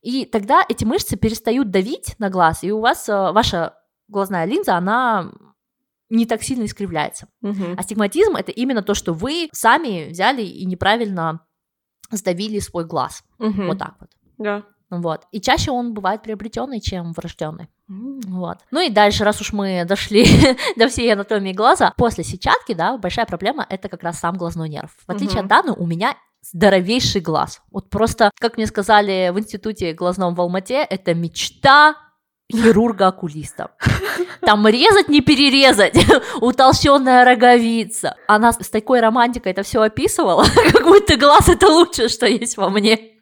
И 0.00 0.24
тогда 0.24 0.62
эти 0.68 0.84
мышцы 0.84 1.16
перестают 1.16 1.72
давить 1.72 2.14
на 2.20 2.30
глаз, 2.30 2.62
и 2.62 2.70
у 2.70 2.78
вас 2.78 3.08
э, 3.08 3.32
ваша 3.32 3.74
глазная 4.06 4.44
линза, 4.44 4.76
она 4.76 5.32
не 6.10 6.26
так 6.26 6.42
сильно 6.42 6.64
искривляется. 6.64 7.28
Mm-hmm. 7.42 7.76
Астигматизм 7.78 8.36
это 8.36 8.52
именно 8.52 8.82
то, 8.82 8.94
что 8.94 9.12
вы 9.12 9.48
сами 9.52 10.10
взяли 10.10 10.42
и 10.42 10.64
неправильно 10.64 11.40
сдавили 12.10 12.58
свой 12.58 12.84
глаз. 12.84 13.22
Mm-hmm. 13.38 13.66
Вот 13.66 13.78
так 13.78 13.94
вот. 14.00 14.10
Да. 14.38 14.64
Вот. 14.90 15.22
И 15.32 15.40
чаще 15.40 15.70
он 15.70 15.92
бывает 15.92 16.22
приобретенный, 16.22 16.80
чем 16.80 17.12
врожденный. 17.12 17.68
Вот. 17.88 18.58
Ну 18.70 18.80
и 18.80 18.90
дальше, 18.90 19.24
раз 19.24 19.40
уж 19.40 19.52
мы 19.52 19.84
дошли 19.86 20.26
до 20.76 20.88
всей 20.88 21.12
анатомии 21.12 21.52
глаза, 21.52 21.92
после 21.96 22.24
сетчатки, 22.24 22.74
да, 22.74 22.96
большая 22.98 23.26
проблема 23.26 23.66
это 23.68 23.88
как 23.88 24.02
раз 24.02 24.18
сам 24.18 24.36
глазной 24.36 24.68
нерв. 24.68 24.94
В 25.06 25.10
отличие 25.10 25.40
от 25.40 25.46
Даны, 25.46 25.72
у 25.72 25.86
меня 25.86 26.14
здоровейший 26.42 27.20
глаз. 27.20 27.62
Вот 27.70 27.90
просто, 27.90 28.30
как 28.38 28.56
мне 28.56 28.66
сказали 28.66 29.30
в 29.32 29.38
институте 29.38 29.92
глазном 29.92 30.34
в 30.34 30.40
Алмате, 30.40 30.82
это 30.82 31.14
мечта 31.14 31.96
хирурга-окулиста. 32.52 33.70
Там 34.40 34.66
резать, 34.66 35.08
не 35.08 35.20
перерезать, 35.20 35.96
утолщенная 36.40 37.24
роговица. 37.24 38.16
Она 38.26 38.52
с 38.52 38.70
такой 38.70 39.00
романтикой 39.00 39.52
это 39.52 39.62
все 39.62 39.82
описывала, 39.82 40.44
как 40.72 40.84
будто 40.84 41.16
глаз 41.16 41.48
это 41.48 41.68
лучшее, 41.68 42.08
что 42.08 42.26
есть 42.26 42.56
во 42.56 42.70
мне. 42.70 43.18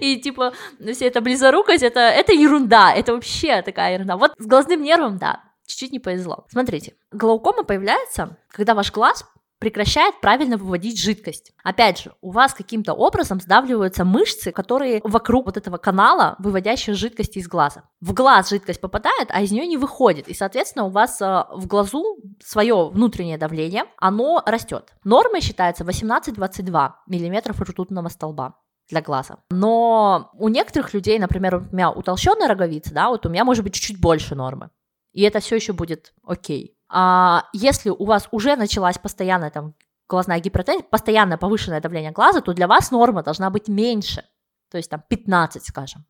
И 0.00 0.16
типа, 0.16 0.52
вся 0.92 1.06
эта 1.06 1.20
близорукость, 1.20 1.82
это, 1.82 2.00
это 2.00 2.32
ерунда, 2.32 2.92
это 2.92 3.14
вообще 3.14 3.62
такая 3.62 3.94
ерунда. 3.94 4.16
Вот 4.16 4.32
с 4.38 4.46
глазным 4.46 4.82
нервом, 4.82 5.18
да, 5.18 5.42
чуть-чуть 5.66 5.92
не 5.92 6.00
повезло. 6.00 6.46
Смотрите, 6.50 6.94
глаукома 7.12 7.62
появляется, 7.62 8.36
когда 8.50 8.74
ваш 8.74 8.90
глаз 8.92 9.24
прекращает 9.58 10.20
правильно 10.20 10.56
выводить 10.56 11.00
жидкость. 11.00 11.52
Опять 11.62 12.00
же, 12.00 12.12
у 12.20 12.30
вас 12.30 12.54
каким-то 12.54 12.92
образом 12.92 13.40
сдавливаются 13.40 14.04
мышцы, 14.04 14.52
которые 14.52 15.00
вокруг 15.04 15.46
вот 15.46 15.56
этого 15.56 15.78
канала, 15.78 16.36
выводящие 16.38 16.94
жидкости 16.94 17.38
из 17.38 17.48
глаза. 17.48 17.84
В 18.00 18.12
глаз 18.12 18.50
жидкость 18.50 18.80
попадает, 18.80 19.28
а 19.30 19.40
из 19.40 19.50
нее 19.52 19.66
не 19.66 19.76
выходит. 19.76 20.28
И, 20.28 20.34
соответственно, 20.34 20.84
у 20.86 20.90
вас 20.90 21.20
э, 21.20 21.44
в 21.52 21.66
глазу 21.66 22.18
свое 22.44 22.88
внутреннее 22.88 23.38
давление, 23.38 23.84
оно 23.96 24.42
растет. 24.44 24.92
Нормой 25.04 25.40
считается 25.40 25.84
18-22 25.84 26.92
мм 27.06 27.64
ртутного 27.64 28.08
столба 28.08 28.54
для 28.88 29.00
глаза. 29.00 29.38
Но 29.50 30.30
у 30.34 30.48
некоторых 30.48 30.92
людей, 30.94 31.18
например, 31.18 31.56
у 31.56 31.74
меня 31.74 31.90
утолщенная 31.90 32.48
роговица, 32.48 32.92
да, 32.92 33.08
вот 33.08 33.24
у 33.26 33.28
меня 33.28 33.44
может 33.44 33.64
быть 33.64 33.74
чуть-чуть 33.74 34.00
больше 34.00 34.34
нормы. 34.34 34.70
И 35.12 35.22
это 35.22 35.40
все 35.40 35.56
еще 35.56 35.72
будет 35.72 36.12
окей. 36.24 36.73
А 36.96 37.48
если 37.52 37.90
у 37.90 38.04
вас 38.04 38.28
уже 38.30 38.54
началась 38.54 38.98
постоянная 38.98 39.50
там 39.50 39.74
глазная 40.08 40.38
гипертензия, 40.38 40.86
постоянное 40.88 41.36
повышенное 41.36 41.80
давление 41.80 42.12
глаза, 42.12 42.40
то 42.40 42.52
для 42.52 42.68
вас 42.68 42.92
норма 42.92 43.24
должна 43.24 43.50
быть 43.50 43.66
меньше, 43.66 44.24
то 44.70 44.76
есть 44.76 44.90
там 44.90 45.02
15, 45.08 45.66
скажем. 45.66 46.04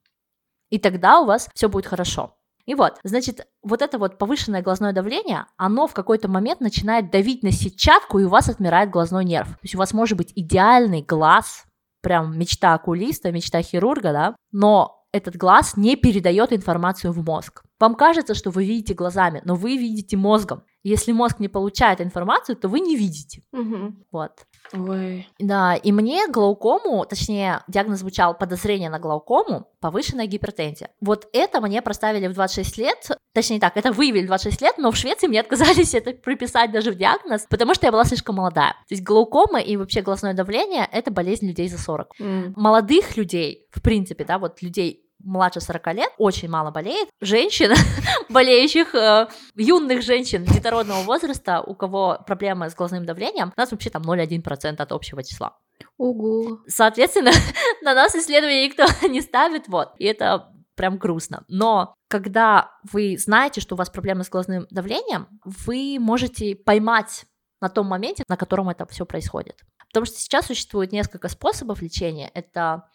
И 0.68 0.78
тогда 0.78 1.20
у 1.20 1.24
вас 1.24 1.48
все 1.54 1.70
будет 1.70 1.86
хорошо. 1.86 2.36
И 2.66 2.74
вот, 2.74 2.98
значит, 3.02 3.46
вот 3.62 3.80
это 3.80 3.96
вот 3.96 4.18
повышенное 4.18 4.60
глазное 4.60 4.92
давление, 4.92 5.46
оно 5.56 5.86
в 5.86 5.94
какой-то 5.94 6.28
момент 6.28 6.60
начинает 6.60 7.10
давить 7.10 7.42
на 7.42 7.50
сетчатку, 7.50 8.18
и 8.18 8.24
у 8.24 8.28
вас 8.28 8.50
отмирает 8.50 8.90
глазной 8.90 9.24
нерв. 9.24 9.48
То 9.48 9.58
есть 9.62 9.74
у 9.74 9.78
вас 9.78 9.94
может 9.94 10.18
быть 10.18 10.32
идеальный 10.36 11.00
глаз, 11.00 11.64
прям 12.02 12.38
мечта 12.38 12.74
окулиста, 12.74 13.32
мечта 13.32 13.62
хирурга, 13.62 14.12
да, 14.12 14.36
но 14.52 15.06
этот 15.12 15.36
глаз 15.36 15.78
не 15.78 15.96
передает 15.96 16.52
информацию 16.52 17.12
в 17.12 17.24
мозг. 17.24 17.62
Вам 17.80 17.94
кажется, 17.94 18.34
что 18.34 18.50
вы 18.50 18.66
видите 18.66 18.92
глазами, 18.92 19.40
но 19.46 19.54
вы 19.54 19.78
видите 19.78 20.18
мозгом. 20.18 20.62
Если 20.84 21.12
мозг 21.12 21.40
не 21.40 21.48
получает 21.48 22.00
информацию, 22.00 22.56
то 22.56 22.68
вы 22.68 22.80
не 22.80 22.96
видите. 22.96 23.42
Угу. 23.52 23.94
Вот. 24.12 24.46
Ой. 24.72 25.28
Да, 25.38 25.74
и 25.76 25.92
мне 25.92 26.28
глаукому, 26.28 27.04
точнее, 27.06 27.62
диагноз 27.68 28.00
звучал 28.00 28.36
подозрение 28.36 28.90
на 28.90 28.98
глаукому, 28.98 29.68
повышенная 29.80 30.26
гипертензия. 30.26 30.90
Вот 31.00 31.28
это 31.32 31.60
мне 31.60 31.80
проставили 31.80 32.26
в 32.26 32.34
26 32.34 32.78
лет, 32.78 33.08
точнее 33.32 33.60
так, 33.60 33.76
это 33.76 33.92
выявили 33.92 34.24
в 34.24 34.28
26 34.28 34.62
лет, 34.62 34.74
но 34.78 34.90
в 34.90 34.96
Швеции 34.96 35.26
мне 35.26 35.40
отказались 35.40 35.94
это 35.94 36.12
приписать 36.12 36.70
даже 36.70 36.92
в 36.92 36.96
диагноз, 36.96 37.46
потому 37.48 37.74
что 37.74 37.86
я 37.86 37.92
была 37.92 38.04
слишком 38.04 38.36
молодая. 38.36 38.72
То 38.88 38.94
есть 38.94 39.02
глаукома 39.02 39.60
и 39.60 39.76
вообще 39.76 40.02
глазное 40.02 40.34
давление— 40.34 40.88
это 40.92 41.10
болезнь 41.10 41.46
людей 41.46 41.68
за 41.68 41.78
40. 41.78 42.08
Mm. 42.20 42.52
Молодых 42.56 43.16
людей, 43.16 43.66
в 43.70 43.80
принципе, 43.80 44.24
да, 44.24 44.38
вот 44.38 44.60
людей 44.60 45.03
младше 45.24 45.60
40 45.60 45.94
лет 45.94 46.12
очень 46.18 46.48
мало 46.48 46.70
болеет. 46.70 47.08
Женщин, 47.20 47.72
болеющих, 48.28 48.94
э, 48.94 49.28
юных 49.56 50.02
женщин 50.02 50.44
детородного 50.44 51.02
возраста, 51.02 51.60
у 51.60 51.74
кого 51.74 52.18
проблемы 52.26 52.70
с 52.70 52.74
глазным 52.74 53.06
давлением, 53.06 53.52
у 53.56 53.60
нас 53.60 53.72
вообще 53.72 53.90
там 53.90 54.02
0,1% 54.02 54.76
от 54.80 54.92
общего 54.92 55.22
числа. 55.22 55.58
Ого. 55.98 56.60
Соответственно, 56.66 57.30
на 57.82 57.94
нас 57.94 58.14
исследования 58.14 58.66
никто 58.66 58.84
не 59.08 59.20
ставит, 59.20 59.68
вот, 59.68 59.92
и 59.98 60.04
это 60.04 60.50
прям 60.74 60.98
грустно. 60.98 61.44
Но 61.48 61.94
когда 62.08 62.72
вы 62.92 63.16
знаете, 63.18 63.60
что 63.60 63.74
у 63.74 63.78
вас 63.78 63.90
проблемы 63.90 64.24
с 64.24 64.30
глазным 64.30 64.66
давлением, 64.70 65.28
вы 65.44 65.98
можете 66.00 66.56
поймать 66.56 67.26
на 67.60 67.68
том 67.68 67.86
моменте, 67.86 68.24
на 68.28 68.36
котором 68.36 68.68
это 68.68 68.86
все 68.86 69.06
происходит. 69.06 69.64
Потому 69.88 70.06
что 70.06 70.18
сейчас 70.18 70.46
существует 70.46 70.92
несколько 70.92 71.28
способов 71.28 71.80
лечения. 71.80 72.30
Это 72.34 72.88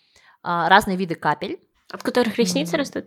а, 0.44 0.70
разные 0.70 0.98
виды 0.98 1.16
капель, 1.16 1.60
от 1.92 2.04
которых 2.04 2.38
ресницы 2.38 2.76
mm. 2.76 2.78
растут? 2.78 3.06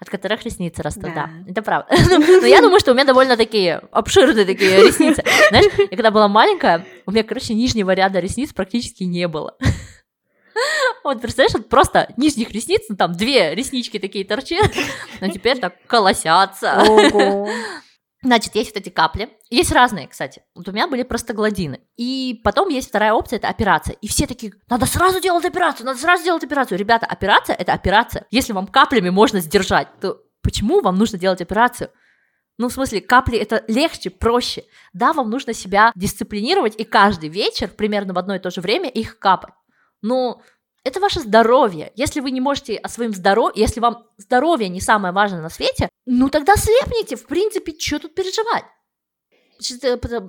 От 0.00 0.10
которых 0.10 0.44
ресницы 0.44 0.82
растут, 0.82 1.14
да. 1.14 1.26
да. 1.26 1.30
Это 1.50 1.62
правда. 1.62 1.94
Но 2.18 2.46
я 2.46 2.60
думаю, 2.60 2.80
что 2.80 2.90
у 2.90 2.94
меня 2.94 3.04
довольно 3.04 3.36
такие 3.36 3.76
обширные 3.92 4.44
такие 4.44 4.76
ресницы. 4.88 5.22
Знаешь, 5.50 5.72
я 5.78 5.88
когда 5.88 6.10
была 6.10 6.28
маленькая, 6.28 6.84
у 7.06 7.12
меня, 7.12 7.22
короче, 7.22 7.54
нижнего 7.54 7.92
ряда 7.92 8.18
ресниц 8.18 8.52
практически 8.52 9.04
не 9.04 9.28
было. 9.28 9.56
Вот, 11.02 11.20
представляешь, 11.20 11.52
вот 11.52 11.68
просто 11.68 12.08
нижних 12.16 12.50
ресниц, 12.50 12.80
ну, 12.88 12.96
там 12.96 13.12
две 13.12 13.54
реснички 13.54 13.98
такие 13.98 14.24
торчат, 14.24 14.72
но 15.20 15.28
теперь 15.28 15.58
так 15.58 15.74
колосятся. 15.86 16.82
Ого. 16.82 17.46
Значит, 18.24 18.54
есть 18.54 18.74
вот 18.74 18.80
эти 18.80 18.88
капли. 18.88 19.28
Есть 19.50 19.70
разные, 19.70 20.08
кстати. 20.08 20.42
Вот 20.54 20.66
у 20.66 20.72
меня 20.72 20.88
были 20.88 21.02
простогладины. 21.02 21.80
И 21.96 22.40
потом 22.42 22.70
есть 22.70 22.88
вторая 22.88 23.12
опция, 23.12 23.36
это 23.36 23.48
операция. 23.48 23.96
И 24.00 24.08
все 24.08 24.26
такие, 24.26 24.54
надо 24.70 24.86
сразу 24.86 25.20
делать 25.20 25.44
операцию, 25.44 25.84
надо 25.84 25.98
сразу 25.98 26.24
делать 26.24 26.42
операцию. 26.42 26.78
Ребята, 26.78 27.04
операция— 27.04 27.54
это 27.58 27.74
операция. 27.74 28.26
Если 28.30 28.54
вам 28.54 28.66
каплями 28.66 29.10
можно 29.10 29.40
сдержать, 29.40 29.88
то 30.00 30.22
почему 30.42 30.80
вам 30.80 30.96
нужно 30.96 31.18
делать 31.18 31.42
операцию? 31.42 31.90
Ну, 32.56 32.70
в 32.70 32.72
смысле, 32.72 33.02
капли 33.02 33.36
это 33.36 33.62
легче, 33.68 34.08
проще. 34.08 34.64
Да, 34.94 35.12
вам 35.12 35.28
нужно 35.28 35.52
себя 35.52 35.92
дисциплинировать 35.94 36.76
и 36.78 36.84
каждый 36.84 37.28
вечер 37.28 37.68
примерно 37.68 38.14
в 38.14 38.18
одно 38.18 38.36
и 38.36 38.38
то 38.38 38.50
же 38.50 38.62
время 38.62 38.88
их 38.88 39.18
капать. 39.18 39.52
Но 40.00 40.40
это 40.84 41.00
ваше 41.00 41.20
здоровье. 41.20 41.92
Если 41.96 42.20
вы 42.20 42.30
не 42.30 42.40
можете 42.40 42.76
о 42.76 42.88
своем 42.88 43.12
здоровье, 43.12 43.60
если 43.60 43.80
вам 43.80 44.06
здоровье 44.18 44.68
не 44.68 44.80
самое 44.80 45.12
важное 45.12 45.40
на 45.40 45.48
свете, 45.48 45.88
ну 46.06 46.28
тогда 46.28 46.54
слепните, 46.56 47.16
в 47.16 47.26
принципе, 47.26 47.74
что 47.78 47.98
тут 47.98 48.14
переживать? 48.14 48.64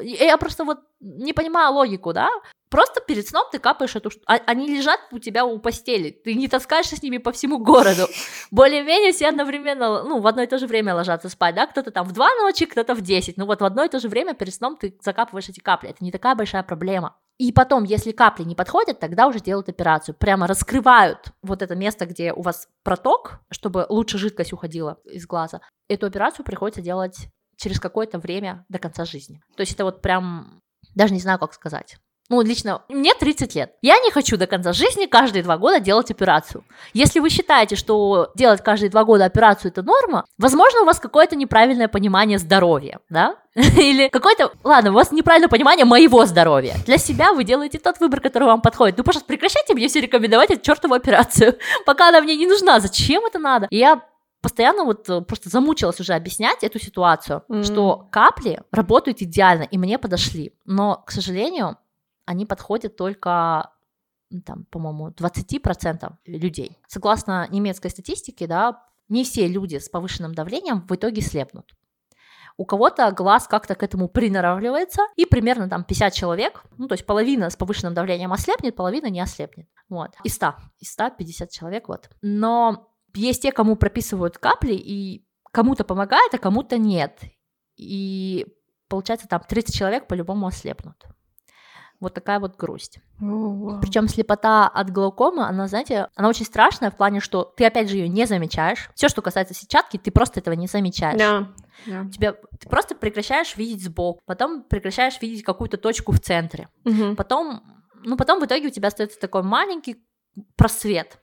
Я 0.02 0.38
просто 0.38 0.64
вот 0.64 0.80
не 1.00 1.34
понимаю 1.34 1.74
логику, 1.74 2.14
да? 2.14 2.30
Просто 2.70 3.02
перед 3.02 3.28
сном 3.28 3.46
ты 3.52 3.60
капаешь 3.60 3.96
эту 3.96 4.10
штуку. 4.10 4.26
А, 4.28 4.36
они 4.46 4.68
лежат 4.68 5.00
у 5.12 5.20
тебя 5.20 5.46
у 5.46 5.60
постели. 5.60 6.10
Ты 6.12 6.36
не 6.36 6.48
таскаешься 6.48 6.96
с 6.96 7.04
ними 7.04 7.18
по 7.18 7.32
всему 7.32 7.58
городу. 7.58 8.08
Более-менее 8.52 9.12
все 9.12 9.28
одновременно, 9.28 10.04
ну, 10.04 10.20
в 10.20 10.28
одно 10.28 10.44
и 10.44 10.48
то 10.48 10.58
же 10.58 10.68
время 10.68 10.96
ложатся 10.96 11.30
спать, 11.30 11.56
да? 11.56 11.68
Кто-то 11.68 11.92
там 11.92 12.08
в 12.08 12.12
два 12.12 12.34
ночи, 12.36 12.66
кто-то 12.66 12.94
в 12.96 13.02
десять. 13.02 13.38
Ну 13.38 13.46
вот 13.46 13.62
в 13.62 13.66
одно 13.66 13.84
и 13.84 13.90
то 13.90 14.00
же 14.00 14.10
время 14.10 14.34
перед 14.34 14.54
сном 14.54 14.78
ты 14.78 14.98
закапываешь 15.02 15.50
эти 15.50 15.60
капли. 15.60 15.90
Это 15.90 16.04
не 16.04 16.12
такая 16.12 16.36
большая 16.36 16.64
проблема. 16.64 17.16
И 17.38 17.52
потом, 17.52 17.84
если 17.84 18.12
капли 18.12 18.44
не 18.44 18.56
подходят, 18.56 19.00
тогда 19.00 19.28
уже 19.28 19.42
делают 19.42 19.68
операцию. 19.68 20.16
Прямо 20.16 20.48
раскрывают 20.48 21.34
вот 21.42 21.62
это 21.62 21.76
место, 21.76 22.06
где 22.06 22.32
у 22.32 22.42
вас 22.42 22.70
проток, 22.84 23.42
чтобы 23.52 23.86
лучше 23.90 24.18
жидкость 24.18 24.54
уходила 24.54 25.00
из 25.04 25.28
глаза. 25.28 25.60
Эту 25.90 26.06
операцию 26.06 26.46
приходится 26.46 26.82
делать 26.82 27.28
через 27.58 27.80
какое-то 27.80 28.20
время 28.20 28.66
до 28.70 28.80
конца 28.80 29.04
жизни. 29.06 29.42
То 29.56 29.62
есть 29.62 29.74
это 29.74 29.84
вот 29.84 30.02
прям, 30.02 30.62
даже 30.94 31.14
не 31.14 31.20
знаю, 31.20 31.40
как 31.40 31.54
сказать. 31.54 31.98
Ну, 32.30 32.42
лично, 32.42 32.82
мне 32.90 33.14
30 33.14 33.54
лет. 33.54 33.74
Я 33.84 34.00
не 34.00 34.10
хочу 34.10 34.36
до 34.36 34.48
конца 34.48 34.74
жизни 34.74 35.06
каждые 35.06 35.44
два 35.44 35.58
года 35.58 35.80
делать 35.80 36.10
операцию. 36.10 36.64
Если 36.94 37.20
вы 37.20 37.30
считаете, 37.30 37.76
что 37.76 38.32
делать 38.34 38.64
каждые 38.64 38.90
два 38.90 39.04
года 39.04 39.26
операцию 39.26 39.72
это 39.72 39.84
норма, 39.84 40.26
возможно, 40.40 40.82
у 40.82 40.86
вас 40.86 41.00
какое-то 41.00 41.36
неправильное 41.36 41.88
понимание 41.88 42.40
здоровья, 42.40 43.00
да? 43.10 43.36
Или 43.56 44.08
какое-то, 44.10 44.52
ладно, 44.64 44.90
у 44.90 44.94
вас 44.94 45.12
неправильное 45.12 45.50
понимание 45.50 45.86
моего 45.86 46.26
здоровья. 46.26 46.76
Для 46.88 46.98
себя 46.98 47.32
вы 47.32 47.44
делаете 47.44 47.78
тот 47.78 48.00
выбор, 48.00 48.22
который 48.22 48.46
вам 48.46 48.62
подходит. 48.62 48.98
Ну, 48.98 49.04
пожалуйста, 49.04 49.28
прекращайте 49.28 49.76
мне 49.76 49.88
все 49.88 50.02
рекомендовать 50.02 50.50
эту 50.50 50.62
чертову 50.62 50.96
операцию, 50.96 51.58
пока 51.86 52.10
она 52.10 52.22
мне 52.22 52.36
не 52.36 52.48
нужна. 52.48 52.80
Зачем 52.80 53.24
это 53.26 53.38
надо? 53.38 53.68
Я 53.70 54.02
постоянно 54.42 54.84
вот 54.84 55.10
э, 55.10 55.22
просто 55.22 55.50
замучилась 55.50 56.00
уже 56.00 56.14
объяснять 56.14 56.64
эту 56.64 56.80
ситуацию, 56.80 57.44
mm-hmm. 57.50 57.64
что 57.64 58.08
капли 58.12 58.62
работают 58.72 59.22
идеально 59.22 59.64
и 59.64 59.78
мне 59.78 59.98
подошли, 59.98 60.54
но, 60.66 61.04
к 61.06 61.12
сожалению, 61.12 61.78
они 62.26 62.46
подходят 62.46 62.96
только 62.96 63.72
там, 64.46 64.66
по-моему, 64.66 65.10
20% 65.10 66.14
людей. 66.26 66.78
Согласно 66.88 67.48
немецкой 67.50 67.90
статистике, 67.90 68.48
да, 68.48 68.84
не 69.08 69.24
все 69.24 69.48
люди 69.48 69.78
с 69.78 69.88
повышенным 69.88 70.34
давлением 70.34 70.86
в 70.88 70.96
итоге 70.96 71.22
слепнут. 71.22 71.72
У 72.58 72.66
кого-то 72.66 73.12
глаз 73.12 73.48
как-то 73.48 73.76
к 73.76 73.84
этому 73.84 74.08
приноравливается, 74.08 75.02
и 75.18 75.26
примерно 75.26 75.70
там 75.70 75.84
50 75.84 76.14
человек, 76.14 76.64
ну, 76.78 76.88
то 76.88 76.94
есть 76.94 77.06
половина 77.06 77.50
с 77.50 77.58
повышенным 77.58 77.94
давлением 77.94 78.32
ослепнет, 78.32 78.76
половина 78.76 79.08
не 79.08 79.20
ослепнет. 79.20 79.68
Вот. 79.90 80.12
Из 80.24 80.36
100. 80.36 80.56
Из 80.80 80.92
100 80.92 81.12
50 81.12 81.52
человек, 81.52 81.90
вот. 81.90 82.10
Но 82.22 82.90
есть 83.14 83.42
те, 83.42 83.52
кому 83.52 83.76
прописывают 83.76 84.38
капли, 84.38 84.74
и 84.74 85.28
кому-то 85.52 85.84
помогает, 85.84 86.34
а 86.34 86.38
кому-то 86.38 86.78
нет. 86.78 87.20
И 87.76 88.46
получается, 88.88 89.28
там 89.28 89.42
30 89.46 89.76
человек 89.76 90.08
по-любому 90.08 90.48
ослепнут. 90.48 91.04
Вот 92.00 92.14
такая 92.14 92.40
вот 92.40 92.58
грусть. 92.58 93.00
Oh, 93.22 93.80
Причем 93.82 94.08
слепота 94.08 94.68
от 94.68 94.90
глаукомы, 94.90 95.46
она, 95.46 95.68
знаете, 95.68 96.10
она 96.16 96.28
очень 96.28 96.46
страшная 96.46 96.92
в 96.92 96.98
плане, 96.98 97.22
что 97.22 97.44
ты 97.56 97.66
опять 97.66 97.90
же 97.90 97.96
ее 97.96 98.10
не 98.10 98.26
замечаешь. 98.26 98.90
Все, 98.96 99.08
что 99.08 99.22
касается 99.22 99.54
сетчатки, 99.54 99.98
ты 99.98 100.12
просто 100.12 100.42
этого 100.42 100.54
не 100.56 100.68
замечаешь. 100.68 101.18
Да. 101.18 101.54
Да. 101.86 102.10
Тебя, 102.10 102.34
ты 102.60 102.70
просто 102.70 102.96
прекращаешь 102.96 103.56
видеть 103.56 103.84
сбоку, 103.84 104.22
потом 104.26 104.64
прекращаешь 104.64 105.22
видеть 105.22 105.44
какую-то 105.44 105.78
точку 105.78 106.12
в 106.12 106.20
центре. 106.20 106.70
Мгм. 106.84 107.16
Потом, 107.16 107.64
ну, 108.04 108.18
потом 108.18 108.40
в 108.40 108.46
итоге 108.46 108.68
у 108.68 108.72
тебя 108.72 108.90
остается 108.90 109.20
такой 109.20 109.44
маленький 109.44 110.04
просвет. 110.58 111.20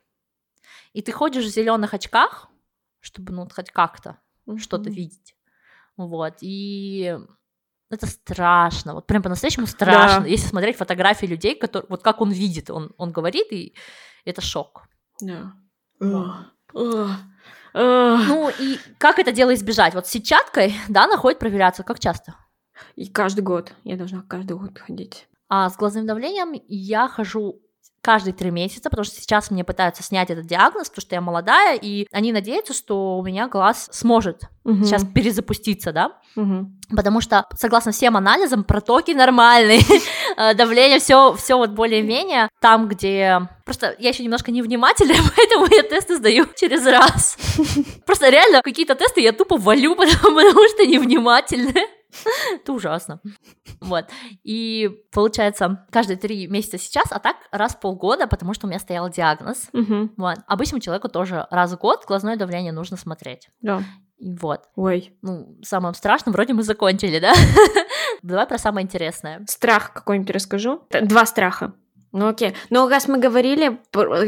И 0.94 1.02
ты 1.02 1.12
ходишь 1.12 1.44
в 1.44 1.48
зеленых 1.54 1.94
очках, 1.94 2.48
чтобы, 3.00 3.32
ну, 3.32 3.48
хоть 3.54 3.70
как-то 3.70 4.18
что-то 4.56 4.88
Мгм. 4.88 4.92
видеть. 4.92 5.36
Вот. 5.96 6.34
И 6.40 7.18
это 7.92 8.06
страшно. 8.06 8.94
Вот 8.94 9.06
прям 9.06 9.22
по-настоящему 9.22 9.66
страшно. 9.66 10.20
Да. 10.20 10.26
Если 10.26 10.48
смотреть 10.48 10.76
фотографии 10.76 11.26
людей, 11.26 11.54
которые, 11.54 11.86
вот 11.88 12.02
как 12.02 12.20
он 12.20 12.30
видит, 12.30 12.70
он, 12.70 12.92
он 12.96 13.12
говорит, 13.12 13.52
и 13.52 13.74
это 14.24 14.40
шок. 14.40 14.84
Да. 15.20 15.52
Да. 16.00 16.48
Ну 17.74 18.50
и 18.58 18.78
как 18.98 19.18
это 19.18 19.32
дело 19.32 19.54
избежать? 19.54 19.94
Вот 19.94 20.06
с 20.06 20.10
сетчаткой, 20.10 20.74
да, 20.88 21.04
она 21.04 21.16
ходит 21.16 21.38
проверяться. 21.38 21.82
Как 21.82 22.00
часто? 22.00 22.34
И 22.96 23.06
каждый 23.08 23.40
год. 23.40 23.72
Я 23.84 23.96
должна 23.96 24.22
каждый 24.22 24.56
год 24.56 24.78
ходить. 24.78 25.28
А 25.48 25.68
с 25.68 25.76
глазным 25.76 26.06
давлением 26.06 26.52
я 26.66 27.08
хожу 27.08 27.60
каждые 28.02 28.34
три 28.34 28.50
месяца, 28.50 28.90
потому 28.90 29.04
что 29.04 29.20
сейчас 29.20 29.50
мне 29.50 29.64
пытаются 29.64 30.02
снять 30.02 30.28
этот 30.30 30.46
диагноз, 30.46 30.88
потому 30.90 31.02
что 31.02 31.14
я 31.14 31.20
молодая, 31.20 31.78
и 31.80 32.06
они 32.12 32.32
надеются, 32.32 32.74
что 32.74 33.16
у 33.18 33.22
меня 33.22 33.48
глаз 33.48 33.88
сможет 33.92 34.42
Мгм. 34.64 34.84
сейчас 34.84 35.04
перезапуститься, 35.04 35.92
да, 35.92 36.12
Мгм. 36.34 36.80
потому 36.94 37.20
что, 37.20 37.46
согласно 37.56 37.92
всем 37.92 38.16
анализам, 38.16 38.64
протоки 38.64 39.12
нормальные, 39.12 39.80
давление 40.56 40.98
все, 40.98 41.34
все 41.34 41.56
вот 41.56 41.70
более-менее 41.70 42.48
там, 42.60 42.88
где... 42.88 43.48
Просто 43.64 43.94
я 44.00 44.08
еще 44.10 44.24
немножко 44.24 44.50
невнимательная, 44.50 45.16
поэтому 45.36 45.66
я 45.70 45.82
тесты 45.84 46.16
сдаю 46.16 46.46
через 46.56 46.84
раз. 46.84 47.36
Просто 48.06 48.28
реально 48.28 48.62
какие-то 48.62 48.94
тесты 48.96 49.20
я 49.20 49.32
тупо 49.32 49.56
валю, 49.56 49.94
потому, 49.94 50.34
потому 50.36 50.68
что 50.68 50.84
невнимательная. 50.86 51.86
Это 52.54 52.72
ужасно. 52.72 53.20
Вот. 53.80 54.06
И 54.42 54.90
получается, 55.12 55.86
каждые 55.90 56.16
три 56.16 56.46
месяца 56.46 56.78
сейчас, 56.78 57.06
а 57.10 57.18
так 57.18 57.36
раз 57.50 57.74
в 57.74 57.80
полгода, 57.80 58.26
потому 58.26 58.54
что 58.54 58.66
у 58.66 58.70
меня 58.70 58.78
стоял 58.78 59.08
диагноз. 59.10 59.68
Вот. 60.16 60.38
Обычному 60.46 60.80
человеку 60.80 61.08
тоже 61.08 61.46
раз 61.50 61.72
в 61.72 61.78
год 61.78 62.04
глазное 62.06 62.36
давление 62.36 62.72
нужно 62.72 62.96
смотреть. 62.96 63.48
Да. 63.60 63.82
Вот. 64.20 64.62
Ой. 64.76 65.16
Ну, 65.22 65.58
самым 65.62 65.94
страшным 65.94 66.32
вроде 66.32 66.52
мы 66.52 66.62
закончили, 66.62 67.18
да? 67.18 67.32
Давай 68.22 68.46
про 68.46 68.58
самое 68.58 68.84
интересное. 68.84 69.44
Страх 69.48 69.92
какой-нибудь 69.92 70.30
расскажу. 70.30 70.82
Два 70.90 71.26
страха. 71.26 71.74
Ну 72.12 72.28
окей. 72.28 72.54
Но 72.70 72.88
раз 72.88 73.08
мы 73.08 73.18
говорили, 73.18 73.80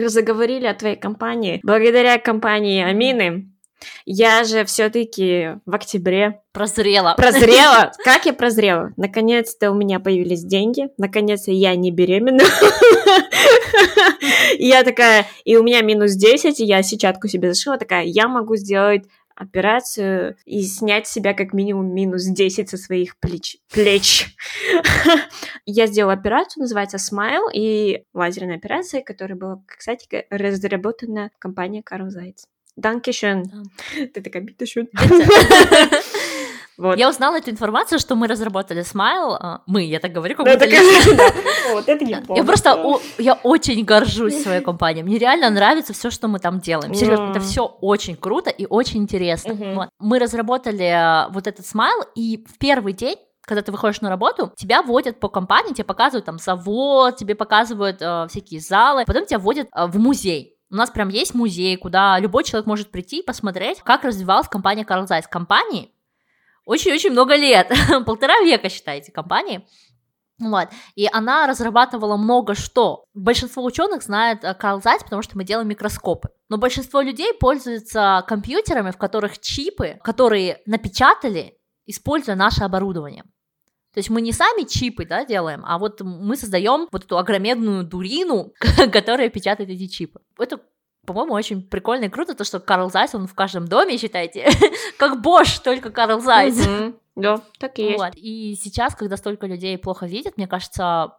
заговорили 0.08 0.66
о 0.66 0.74
твоей 0.74 0.96
компании, 0.96 1.60
благодаря 1.62 2.18
компании 2.18 2.82
Амины, 2.82 3.53
я 4.04 4.44
же 4.44 4.64
все-таки 4.64 5.58
в 5.66 5.74
октябре 5.74 6.40
Прозрела. 6.52 7.14
прозрела. 7.16 7.92
Как 8.04 8.26
я 8.26 8.32
прозрела? 8.32 8.92
Наконец-то 8.96 9.70
у 9.70 9.74
меня 9.74 9.98
появились 9.98 10.44
деньги. 10.44 10.88
Наконец-то 10.98 11.50
я 11.50 11.74
не 11.74 11.90
беременна. 11.90 12.44
И 14.58 14.66
я 14.66 14.84
такая, 14.84 15.26
и 15.44 15.56
у 15.56 15.62
меня 15.62 15.82
минус 15.82 16.12
10, 16.12 16.60
и 16.60 16.64
я 16.64 16.82
сетчатку 16.82 17.28
себе 17.28 17.52
зашила, 17.52 17.76
такая, 17.76 18.04
я 18.04 18.28
могу 18.28 18.56
сделать 18.56 19.02
операцию 19.34 20.36
и 20.44 20.62
снять 20.62 21.06
себя 21.06 21.34
как 21.34 21.52
минимум 21.52 21.92
минус 21.92 22.24
10 22.24 22.68
со 22.68 22.76
своих 22.76 23.18
плеч. 23.18 23.58
плеч. 23.72 24.28
Я 25.66 25.86
сделала 25.86 26.12
операцию, 26.12 26.62
называется 26.62 26.98
Smile, 26.98 27.50
и 27.52 28.04
лазерная 28.14 28.56
операция, 28.56 29.02
которая 29.02 29.36
была, 29.36 29.62
кстати, 29.66 30.26
разработана 30.30 31.30
компанией 31.38 31.82
Карл 31.82 32.10
Зайц. 32.10 32.46
Данкишен. 32.76 33.44
Ты 34.14 34.20
такая, 34.20 34.42
битушен. 34.42 34.88
Вот. 36.76 36.98
Я 36.98 37.08
узнала 37.08 37.36
эту 37.36 37.50
информацию, 37.50 38.00
что 38.00 38.16
мы 38.16 38.26
разработали 38.26 38.82
Smile. 38.82 39.36
а, 39.38 39.62
Мы, 39.66 39.84
я 39.84 40.00
так 40.00 40.12
говорю, 40.12 40.34
как 40.34 40.44
будто. 40.46 40.66
Вот 41.72 41.88
это 41.88 42.04
не 42.04 42.16
Я 42.34 42.44
просто, 42.44 42.98
я 43.18 43.34
очень 43.34 43.84
горжусь 43.84 44.42
своей 44.42 44.60
компанией. 44.60 45.04
Мне 45.04 45.18
реально 45.18 45.50
нравится 45.50 45.92
все, 45.92 46.10
что 46.10 46.26
мы 46.26 46.40
там 46.40 46.58
делаем. 46.58 46.92
Серьезно, 46.94 47.30
это 47.30 47.40
все 47.40 47.64
очень 47.64 48.16
круто 48.16 48.50
и 48.50 48.66
очень 48.66 49.02
интересно. 49.02 49.88
Мы 50.00 50.18
разработали 50.18 50.84
а, 50.84 51.28
вот 51.30 51.46
этот 51.46 51.64
Smile, 51.64 52.08
и 52.16 52.44
в 52.48 52.58
первый 52.58 52.92
день 52.92 53.16
когда 53.46 53.62
ты 53.62 53.72
выходишь 53.72 54.00
на 54.00 54.08
работу, 54.08 54.52
тебя 54.56 54.82
водят 54.82 55.20
по 55.20 55.28
компании, 55.28 55.74
тебе 55.74 55.84
показывают 55.84 56.24
там 56.24 56.38
завод, 56.38 57.16
тебе 57.16 57.34
показывают 57.34 57.98
э, 58.00 58.26
всякие 58.30 58.60
залы, 58.60 59.04
потом 59.06 59.26
тебя 59.26 59.38
водят 59.38 59.68
э, 59.74 59.86
в 59.86 59.98
музей. 59.98 60.53
У 60.70 60.76
нас 60.76 60.90
прям 60.90 61.08
есть 61.08 61.34
музей, 61.34 61.76
куда 61.76 62.18
любой 62.18 62.44
человек 62.44 62.66
может 62.66 62.90
прийти 62.90 63.20
и 63.20 63.24
посмотреть, 63.24 63.80
как 63.80 64.04
развивалась 64.04 64.48
компания 64.48 64.82
Carl 64.82 65.06
Zeiss. 65.06 65.24
Компании 65.30 65.94
очень-очень 66.64 67.10
много 67.10 67.36
лет, 67.36 67.70
полтора 68.06 68.40
века, 68.40 68.68
считайте, 68.68 69.12
компании. 69.12 69.66
Вот. 70.40 70.68
И 70.96 71.08
она 71.12 71.46
разрабатывала 71.46 72.16
много 72.16 72.54
что. 72.54 73.04
Большинство 73.14 73.62
ученых 73.62 74.02
знает 74.02 74.42
э, 74.42 74.56
Carl 74.60 74.82
Zeiss, 74.82 75.04
потому 75.04 75.22
что 75.22 75.36
мы 75.36 75.44
делаем 75.44 75.68
микроскопы. 75.68 76.30
Но 76.48 76.58
большинство 76.58 77.00
людей 77.00 77.32
пользуются 77.34 78.24
компьютерами, 78.26 78.90
в 78.90 78.98
которых 78.98 79.40
чипы, 79.40 80.00
которые 80.02 80.60
напечатали, 80.66 81.56
используя 81.86 82.34
наше 82.34 82.64
оборудование. 82.64 83.24
То 83.94 83.98
есть 84.00 84.10
мы 84.10 84.20
не 84.20 84.32
сами 84.32 84.64
чипы 84.64 85.06
да, 85.06 85.24
делаем, 85.24 85.62
а 85.64 85.78
вот 85.78 86.00
мы 86.00 86.36
создаем 86.36 86.88
вот 86.90 87.04
эту 87.04 87.16
огромедную 87.16 87.84
дурину, 87.84 88.52
которая 88.92 89.30
печатает 89.30 89.70
эти 89.70 89.86
чипы. 89.86 90.20
Это 90.38 90.60
по-моему, 91.06 91.34
очень 91.34 91.62
прикольно 91.62 92.06
и 92.06 92.08
круто, 92.08 92.34
то, 92.34 92.44
что 92.44 92.60
Карл 92.60 92.90
Зайс, 92.90 93.14
он 93.14 93.26
в 93.26 93.34
каждом 93.34 93.68
доме, 93.68 93.98
считайте, 93.98 94.48
как 94.98 95.20
Бош, 95.20 95.58
только 95.58 95.90
Карл 95.90 96.20
Зайс. 96.20 96.66
Мгм. 96.66 96.96
Да, 97.14 97.42
так 97.58 97.78
и 97.78 97.82
есть. 97.82 97.98
Вот. 97.98 98.12
И 98.16 98.56
сейчас, 98.60 98.94
когда 98.94 99.16
столько 99.16 99.46
людей 99.46 99.76
плохо 99.78 100.06
видят, 100.06 100.36
мне 100.36 100.48
кажется, 100.48 101.14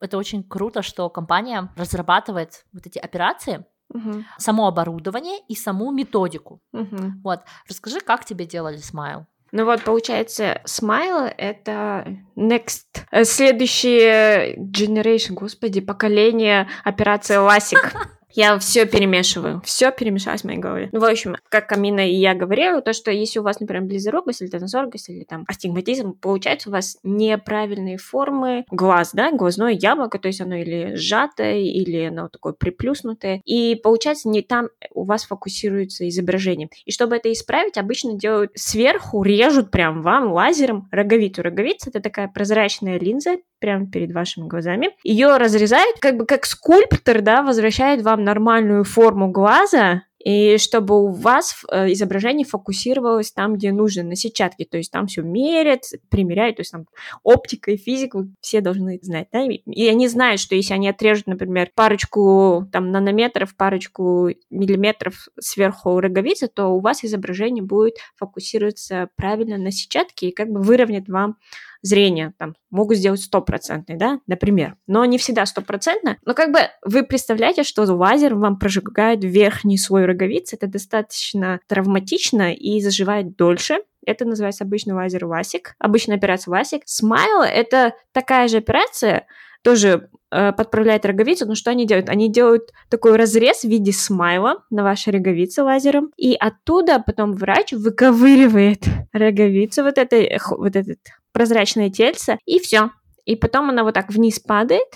это 0.00 0.16
очень 0.18 0.42
круто, 0.42 0.82
что 0.82 1.10
компания 1.10 1.72
разрабатывает 1.76 2.64
вот 2.72 2.86
эти 2.86 2.98
операции, 2.98 3.64
Мгм. 3.92 4.24
само 4.38 4.66
оборудование 4.66 5.40
и 5.48 5.54
саму 5.54 5.90
методику. 5.90 6.62
Мгм. 6.72 7.20
Вот. 7.22 7.40
Расскажи, 7.68 8.00
как 8.00 8.24
тебе 8.24 8.46
делали 8.46 8.78
смайл? 8.78 9.26
Ну 9.56 9.66
вот, 9.66 9.84
получается, 9.84 10.60
Smile— 10.64 11.32
это 11.38 12.04
next, 12.34 12.86
э, 13.12 13.22
следующее 13.22 14.56
generation, 14.56 15.34
господи, 15.34 15.80
поколение 15.80 16.68
операции 16.82 17.36
LASIK. 17.36 17.78
Я 18.34 18.58
все 18.58 18.84
перемешиваю, 18.84 19.62
все 19.64 19.92
перемешалось 19.92 20.42
в 20.42 20.44
моей 20.44 20.58
голове. 20.58 20.88
Ну, 20.90 20.98
в 20.98 21.04
общем, 21.04 21.36
как 21.48 21.68
Камина 21.68 22.08
и 22.08 22.14
я 22.14 22.34
говорила, 22.34 22.80
то, 22.82 22.92
что 22.92 23.12
если 23.12 23.38
у 23.38 23.42
вас, 23.42 23.60
например, 23.60 23.84
близорукость 23.84 24.42
или 24.42 24.48
тензоргость 24.48 25.08
или 25.08 25.22
там 25.22 25.44
астигматизм, 25.46 26.14
получается 26.14 26.68
у 26.68 26.72
вас 26.72 26.98
неправильные 27.04 27.96
формы 27.96 28.64
глаз, 28.72 29.10
да, 29.12 29.30
глазное 29.30 29.70
яблоко, 29.70 30.18
то 30.18 30.26
есть 30.26 30.40
оно 30.40 30.56
или 30.56 30.96
сжатое, 30.96 31.58
или 31.58 32.06
оно 32.06 32.28
такое 32.28 32.54
приплюснутое, 32.54 33.40
и 33.44 33.76
получается 33.76 34.28
не 34.28 34.42
там 34.42 34.68
у 34.90 35.04
вас 35.04 35.24
фокусируется 35.24 36.08
изображение. 36.08 36.68
И 36.84 36.90
чтобы 36.90 37.16
это 37.16 37.32
исправить, 37.32 37.78
обычно 37.78 38.18
делают 38.18 38.50
сверху, 38.56 39.22
режут 39.22 39.70
прям 39.70 40.02
вам 40.02 40.32
лазером 40.32 40.88
роговицу. 40.90 41.42
Роговица— 41.42 41.90
это 41.90 42.00
такая 42.00 42.26
прозрачная 42.26 42.98
линза, 42.98 43.36
прямо 43.64 43.86
перед 43.86 44.12
вашими 44.12 44.46
глазами. 44.46 44.90
Ее 45.04 45.38
разрезают, 45.38 45.96
как 45.98 46.18
бы 46.18 46.26
как 46.26 46.44
скульптор, 46.44 47.22
да, 47.22 47.42
возвращает 47.42 48.02
вам 48.02 48.22
нормальную 48.22 48.84
форму 48.84 49.30
глаза, 49.30 50.02
и 50.22 50.58
чтобы 50.58 51.02
у 51.02 51.12
вас 51.12 51.64
э, 51.70 51.92
изображение 51.92 52.46
фокусировалось 52.46 53.32
там, 53.32 53.54
где 53.54 53.72
нужно, 53.72 54.02
на 54.02 54.16
сетчатке, 54.16 54.66
то 54.66 54.76
есть 54.76 54.90
там 54.90 55.06
все 55.06 55.22
мерят, 55.22 55.82
примеряют, 56.10 56.56
то 56.56 56.60
есть 56.60 56.72
там 56.72 56.84
оптика 57.22 57.70
и 57.70 57.78
физику 57.78 58.26
все 58.42 58.60
должны 58.60 58.98
знать, 59.02 59.28
да, 59.32 59.44
и 59.44 59.88
они 59.88 60.08
знают, 60.08 60.40
что 60.40 60.54
если 60.54 60.74
они 60.74 60.90
отрежут, 60.90 61.26
например, 61.26 61.70
парочку 61.74 62.68
там 62.70 62.90
нанометров, 62.90 63.56
парочку 63.56 64.28
миллиметров 64.50 65.28
сверху 65.40 66.00
роговицы, 66.00 66.48
то 66.48 66.68
у 66.68 66.80
вас 66.80 67.02
изображение 67.02 67.64
будет 67.64 67.96
фокусироваться 68.16 69.08
правильно 69.16 69.56
на 69.56 69.70
сетчатке 69.70 70.28
и 70.28 70.34
как 70.34 70.48
бы 70.48 70.60
выровнять 70.60 71.08
вам 71.08 71.36
зрение, 71.84 72.32
там, 72.38 72.56
могут 72.70 72.96
сделать 72.96 73.20
стопроцентный, 73.20 73.96
да, 73.96 74.18
например, 74.26 74.74
но 74.86 75.04
не 75.04 75.18
всегда 75.18 75.46
стопроцентно, 75.46 76.16
но 76.24 76.34
как 76.34 76.50
бы 76.50 76.58
вы 76.82 77.04
представляете, 77.04 77.62
что 77.62 77.82
лазер 77.84 78.34
вам 78.34 78.58
прожигает 78.58 79.22
верхний 79.22 79.78
слой 79.78 80.06
роговицы, 80.06 80.56
это 80.56 80.66
достаточно 80.66 81.60
травматично 81.68 82.54
и 82.54 82.80
заживает 82.80 83.36
дольше, 83.36 83.80
Это 84.06 84.24
называется 84.24 84.64
обычный 84.64 84.94
лазер 84.94 85.26
ВАСИК, 85.26 85.74
обычная 85.78 86.16
операция 86.16 86.52
ВАСИК. 86.52 86.82
Смайл— 86.84 87.42
это 87.42 87.94
такая 88.12 88.48
же 88.48 88.58
операция, 88.58 89.26
тоже 89.64 90.10
э, 90.30 90.52
подправляет 90.52 91.06
роговицу, 91.06 91.46
но 91.46 91.54
что 91.54 91.70
они 91.70 91.86
делают? 91.86 92.10
Они 92.10 92.30
делают 92.30 92.70
такой 92.90 93.16
разрез 93.16 93.62
в 93.62 93.68
виде 93.68 93.92
смайла 93.92 94.62
на 94.70 94.84
вашей 94.84 95.12
роговице 95.12 95.62
лазером, 95.62 96.12
и 96.16 96.36
оттуда 96.38 97.02
потом 97.04 97.32
врач 97.32 97.72
выковыривает 97.72 98.84
роговицу, 99.12 99.82
вот, 99.82 99.96
это, 99.98 100.38
вот 100.50 100.76
этот 100.76 100.98
прозрачное 101.32 101.90
тельце, 101.90 102.38
и 102.44 102.60
все. 102.60 102.90
И 103.24 103.36
потом 103.36 103.70
она 103.70 103.84
вот 103.84 103.94
так 103.94 104.10
вниз 104.10 104.38
падает, 104.38 104.88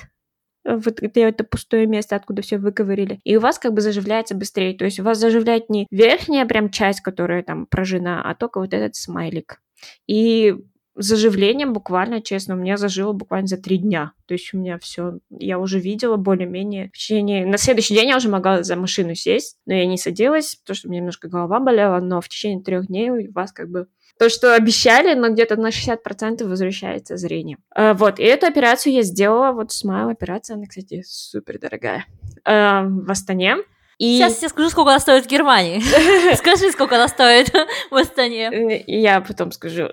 вот 0.64 1.02
это, 1.02 1.20
это 1.20 1.44
пустое 1.44 1.87
место, 1.87 2.14
откуда 2.14 2.42
все 2.42 2.59
выковырили, 2.59 3.20
и 3.24 3.38
у 3.38 3.40
вас 3.40 3.59
как 3.59 3.72
бы 3.72 3.81
заживляется 3.81 4.35
быстрее. 4.35 4.76
То 4.76 4.85
есть 4.85 5.00
у 5.00 5.02
вас 5.02 5.18
заживляет 5.18 5.70
не 5.70 5.87
верхняя 5.90 6.44
прям 6.44 6.70
часть, 6.70 7.00
которая 7.00 7.42
там 7.42 7.64
прожжена, 7.64 8.22
а 8.22 8.35
только 8.35 8.61
вот 8.61 8.74
этот 8.74 8.94
смайлик. 8.94 9.62
И 10.07 10.54
заживление 10.99 11.67
буквально, 11.67 12.21
честно, 12.21 12.55
у 12.55 12.59
меня 12.59 12.77
зажило 12.77 13.13
буквально 13.13 13.47
за 13.47 13.57
три 13.57 13.79
дня. 13.79 14.13
То 14.27 14.35
есть 14.35 14.53
у 14.53 14.59
меня 14.59 14.79
все, 14.79 15.19
я 15.31 15.59
уже 15.59 15.79
видела 15.79 16.17
более-менее 16.17 16.89
в 16.89 16.93
течение... 16.93 17.47
На 17.47 17.57
следующий 17.57 17.95
день 17.95 18.09
я 18.09 18.17
уже 18.17 18.29
могла 18.29 18.63
за 18.63 18.77
машину 18.77 19.15
сесть, 19.15 19.57
но 19.67 19.75
я 19.75 19.87
не 19.87 19.97
садилась, 19.97 20.57
потому 20.57 20.77
что 20.77 20.89
у 20.89 20.91
меня 20.91 21.01
немножко 21.01 21.29
голова 21.29 21.61
болела, 21.61 22.01
но 22.01 22.21
в 22.21 22.29
течение 22.29 22.63
трех 22.63 22.89
дней 22.89 23.11
у 23.11 23.33
вас 23.33 23.53
как 23.53 23.71
бы 23.71 23.87
то, 24.19 24.29
что 24.29 24.55
обещали, 24.55 25.15
но 25.15 25.31
где-то 25.31 25.57
на 25.57 25.69
60% 25.69 26.45
возвращается 26.45 27.17
зрение. 27.17 27.59
Uh, 27.77 27.95
вот, 27.95 28.19
и 28.19 28.25
эту 28.25 28.47
операцию 28.47 28.93
я 28.93 29.03
сделала, 29.03 29.53
вот 29.53 29.71
с 29.71 29.85
моей 29.85 30.11
операцией, 30.11 30.57
она, 30.57 30.67
кстати, 30.67 31.05
супер 31.07 31.61
дорогая, 31.61 32.05
uh, 32.45 32.89
в 32.89 33.11
Астане. 33.11 33.59
И... 33.99 34.19
Сейчас 34.19 34.43
я 34.43 34.49
скажу, 34.49 34.71
сколько 34.71 34.91
она 34.91 35.01
стоит 35.01 35.27
в 35.27 35.29
Германии. 35.29 35.81
Скажи, 36.37 36.71
сколько 36.71 36.95
она 36.95 37.09
стоит 37.09 37.53
в 37.91 37.97
Астане. 37.97 38.85
Я 38.87 39.21
потом 39.21 39.51
скажу. 39.51 39.89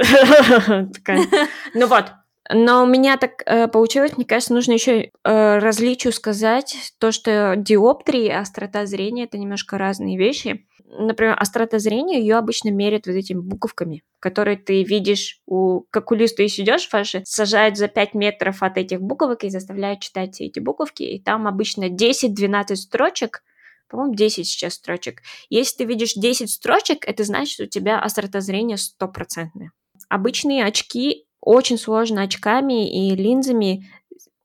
Ну 1.74 1.88
вот, 1.88 2.06
но 2.54 2.84
у 2.84 2.86
меня 2.86 3.18
так 3.18 3.42
э, 3.46 3.68
получилось, 3.68 4.18
мне 4.18 4.26
кажется, 4.26 4.54
нужно 4.54 4.74
еще 4.74 5.10
э, 5.24 5.58
различию 5.58 6.14
сказать 6.14 6.94
то, 7.00 7.12
что 7.12 7.56
диоптрии 7.58 8.26
и 8.26 8.32
острота 8.32 8.86
зрения 8.86 9.24
это 9.24 9.38
немножко 9.38 9.80
разные 9.80 10.18
вещи. 10.18 10.68
Например, 10.88 11.36
острота 11.40 11.80
зрения 11.80 12.20
ее 12.20 12.36
обычно 12.36 12.70
меряют 12.70 13.08
вот 13.08 13.14
этими 13.14 13.40
буковками, 13.40 14.04
которые 14.20 14.58
ты 14.58 14.84
видишь 14.84 15.42
у 15.48 15.82
как 15.90 16.12
у 16.12 16.16
листа, 16.16 16.44
если 16.44 16.62
идешь 16.62 16.88
ваши, 16.94 17.24
сажают 17.26 17.78
за 17.78 17.88
5 17.88 18.14
метров 18.14 18.62
от 18.62 18.78
этих 18.78 19.02
буковок 19.02 19.44
и 19.44 19.50
заставляют 19.50 20.02
читать 20.02 20.40
эти 20.40 20.60
буковки, 20.60 21.02
и 21.02 21.20
там 21.20 21.48
обычно 21.48 21.90
10-12 21.90 22.76
строчек, 22.76 23.42
по-моему, 23.88 24.16
10 24.16 24.48
сейчас 24.48 24.74
строчек. 24.74 25.22
Если 25.50 25.78
ты 25.78 25.86
видишь 25.86 26.14
10 26.14 26.50
строчек, 26.50 27.08
это 27.08 27.24
значит, 27.24 27.54
что 27.54 27.64
у 27.64 27.68
тебя 27.68 28.00
острота 28.00 28.42
зрения 28.42 28.78
стопроцентная. 28.78 29.72
Обычные 30.10 30.66
очки 30.66 31.26
очень 31.42 31.78
сложно 31.78 32.24
очками 32.24 32.90
и 32.90 33.16
линзами 33.16 33.88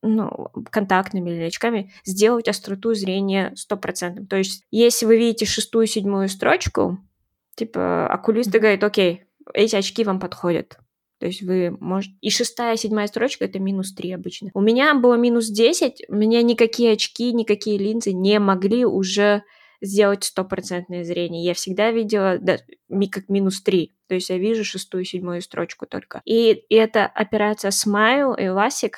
ну, 0.03 0.49
контактными 0.71 1.31
или 1.31 1.43
очками 1.45 1.93
сделать 2.05 2.49
остроту 2.49 2.95
зрения 2.95 3.53
стопроцентным. 3.57 4.27
То 4.27 4.37
есть, 4.37 4.65
если 4.71 5.07
вы 5.07 5.19
видите 5.19 5.45
шестую, 5.45 5.87
седьмую 5.87 6.29
строчку, 6.29 6.99
типа, 7.57 8.07
окулист 8.07 8.51
говорит, 8.51 8.83
окей, 8.83 9.25
эти 9.53 9.77
очки 9.77 10.05
вам 10.05 10.21
подходят. 10.21 10.79
То 11.21 11.27
есть 11.27 11.43
вы 11.43 11.77
можете... 11.81 12.17
И 12.23 12.31
шестая, 12.31 12.77
седьмая 12.77 13.07
строчка— 13.07 13.45
это 13.47 13.59
минус 13.59 13.95
3 13.95 14.13
обычно. 14.13 14.51
У 14.55 14.63
меня 14.63 14.95
было 14.95 15.15
минус 15.15 15.49
10, 15.49 16.07
у 16.09 16.15
меня 16.15 16.43
никакие 16.43 16.93
очки, 16.93 17.33
никакие 17.35 17.77
линзы 17.77 18.13
не 18.15 18.39
могли 18.39 18.87
уже 18.87 19.43
сделать 19.83 20.25
стопроцентное 20.25 21.05
зрение. 21.05 21.45
Я 21.45 21.53
всегда 21.53 21.91
видела 21.91 22.39
да, 22.39 22.57
как 23.13 23.29
минус 23.29 23.63
3. 23.63 23.95
То 24.09 24.15
есть 24.15 24.31
я 24.31 24.39
вижу 24.39 24.65
шестую, 24.65 25.05
седьмую 25.05 25.43
строчку 25.43 25.87
только. 25.87 26.23
И, 26.25 26.53
и 26.53 26.75
эта 26.75 27.05
операция 27.05 27.71
Smile 27.71 28.35
и 28.39 28.45
LASIK 28.45 28.93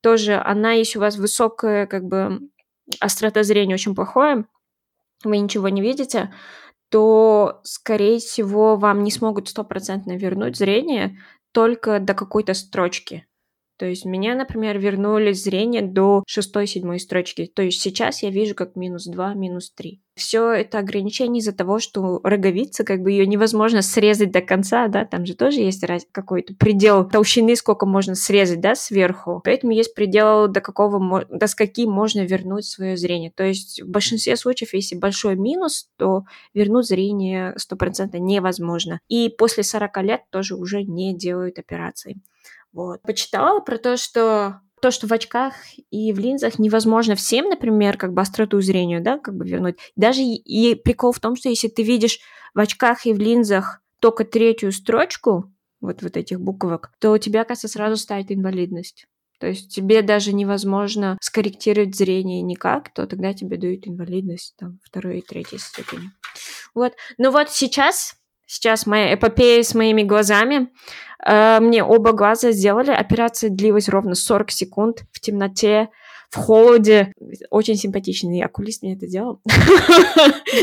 тоже, 0.00 0.36
она, 0.36 0.72
если 0.72 0.98
у 0.98 1.00
вас 1.00 1.16
высокая, 1.16 1.86
как 1.86 2.04
бы, 2.04 2.40
острота 3.00 3.42
зрения 3.42 3.74
очень 3.74 3.96
плохое, 3.96 4.44
вы 5.24 5.38
ничего 5.38 5.68
не 5.70 5.82
видите, 5.82 6.32
то, 6.88 7.60
скорее 7.64 8.18
всего, 8.20 8.76
вам 8.76 9.02
не 9.02 9.10
смогут 9.10 9.48
стопроцентно 9.48 10.16
вернуть 10.16 10.56
зрение 10.56 11.18
только 11.54 12.00
до 12.00 12.14
какой-то 12.14 12.52
строчки. 12.52 13.26
То 13.76 13.86
есть 13.86 14.04
меня, 14.04 14.34
например, 14.34 14.78
вернули 14.78 15.32
зрение 15.32 15.82
до 15.82 16.22
шестой-седьмой 16.26 17.00
строчки. 17.00 17.46
То 17.46 17.62
есть 17.62 17.80
сейчас 17.80 18.22
я 18.22 18.30
вижу 18.30 18.54
как 18.54 18.76
минус 18.76 19.06
2, 19.06 19.34
минус 19.34 19.72
3. 19.72 20.00
Все 20.16 20.52
это 20.52 20.78
ограничение 20.78 21.40
из-за 21.40 21.52
того, 21.52 21.80
что 21.80 22.20
роговица, 22.22 22.84
как 22.84 23.02
бы 23.02 23.10
ее 23.10 23.26
невозможно 23.26 23.82
срезать 23.82 24.30
до 24.30 24.42
конца, 24.42 24.86
да, 24.86 25.04
там 25.04 25.26
же 25.26 25.34
тоже 25.34 25.58
есть 25.58 25.84
какой-то 26.12 26.54
предел 26.54 27.08
толщины, 27.08 27.56
сколько 27.56 27.84
можно 27.84 28.14
срезать, 28.14 28.60
да, 28.60 28.76
сверху. 28.76 29.40
Поэтому 29.44 29.72
есть 29.72 29.92
предел, 29.92 30.46
до 30.46 30.60
какого, 30.60 31.24
до 31.28 31.46
скольки 31.48 31.84
можно 31.84 32.20
вернуть 32.20 32.64
свое 32.64 32.96
зрение. 32.96 33.32
То 33.34 33.42
есть 33.42 33.82
в 33.82 33.90
большинстве 33.90 34.36
случаев, 34.36 34.72
если 34.72 34.94
большой 34.94 35.34
минус, 35.34 35.88
то 35.96 36.22
вернуть 36.54 36.86
зрение 36.86 37.52
стопроцентно 37.58 38.18
невозможно. 38.18 39.00
И 39.08 39.28
после 39.36 39.64
40 39.64 40.02
лет 40.02 40.20
тоже 40.30 40.54
уже 40.54 40.84
не 40.84 41.12
делают 41.12 41.58
операции. 41.58 42.20
Вот. 42.74 43.00
Почитала 43.02 43.60
про 43.60 43.78
то, 43.78 43.96
что 43.96 44.60
то, 44.82 44.90
что 44.90 45.06
в 45.06 45.12
очках 45.12 45.54
и 45.90 46.12
в 46.12 46.18
линзах 46.18 46.58
невозможно 46.58 47.14
всем, 47.14 47.48
например, 47.48 47.96
как 47.96 48.12
бы 48.12 48.20
остроту 48.20 48.60
зрения, 48.60 49.00
да, 49.00 49.18
как 49.18 49.34
бы 49.34 49.48
вернуть. 49.48 49.78
Даже 49.96 50.20
и, 50.20 50.74
прикол 50.74 51.12
в 51.12 51.20
том, 51.20 51.36
что 51.36 51.48
если 51.48 51.68
ты 51.68 51.82
видишь 51.82 52.18
в 52.52 52.60
очках 52.60 53.06
и 53.06 53.14
в 53.14 53.18
линзах 53.18 53.80
только 54.00 54.24
третью 54.24 54.72
строчку, 54.72 55.50
вот 55.80 56.02
вот 56.02 56.16
этих 56.18 56.38
буквок, 56.38 56.92
то 56.98 57.12
у 57.12 57.18
тебя, 57.18 57.44
кажется, 57.44 57.68
сразу 57.68 57.96
ставит 57.96 58.30
инвалидность. 58.30 59.06
То 59.40 59.46
есть 59.46 59.74
тебе 59.74 60.02
даже 60.02 60.34
невозможно 60.34 61.16
скорректировать 61.22 61.96
зрение 61.96 62.42
никак, 62.42 62.92
то 62.92 63.06
тогда 63.06 63.32
тебе 63.32 63.56
дают 63.56 63.86
инвалидность 63.86 64.54
там 64.58 64.80
второй 64.82 65.20
и 65.20 65.22
третьей 65.22 65.58
степени. 65.58 66.10
Вот. 66.74 66.92
Ну 67.16 67.30
вот 67.30 67.50
сейчас 67.50 68.16
Сейчас 68.46 68.86
моя 68.86 69.14
эпопея 69.14 69.62
с 69.62 69.74
моими 69.74 70.02
глазами. 70.02 70.68
Э, 71.24 71.60
мне 71.60 71.82
оба 71.82 72.12
глаза 72.12 72.52
сделали. 72.52 72.90
Операция 72.90 73.50
длилась 73.50 73.88
ровно 73.88 74.14
40 74.14 74.50
секунд 74.50 75.04
в 75.12 75.20
темноте, 75.20 75.88
в 76.30 76.36
холоде. 76.36 77.12
Очень 77.50 77.76
симпатичный 77.76 78.42
окулист 78.42 78.82
мне 78.82 78.94
это 78.94 79.06
делал. 79.06 79.40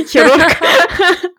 Хирург. 0.08 0.52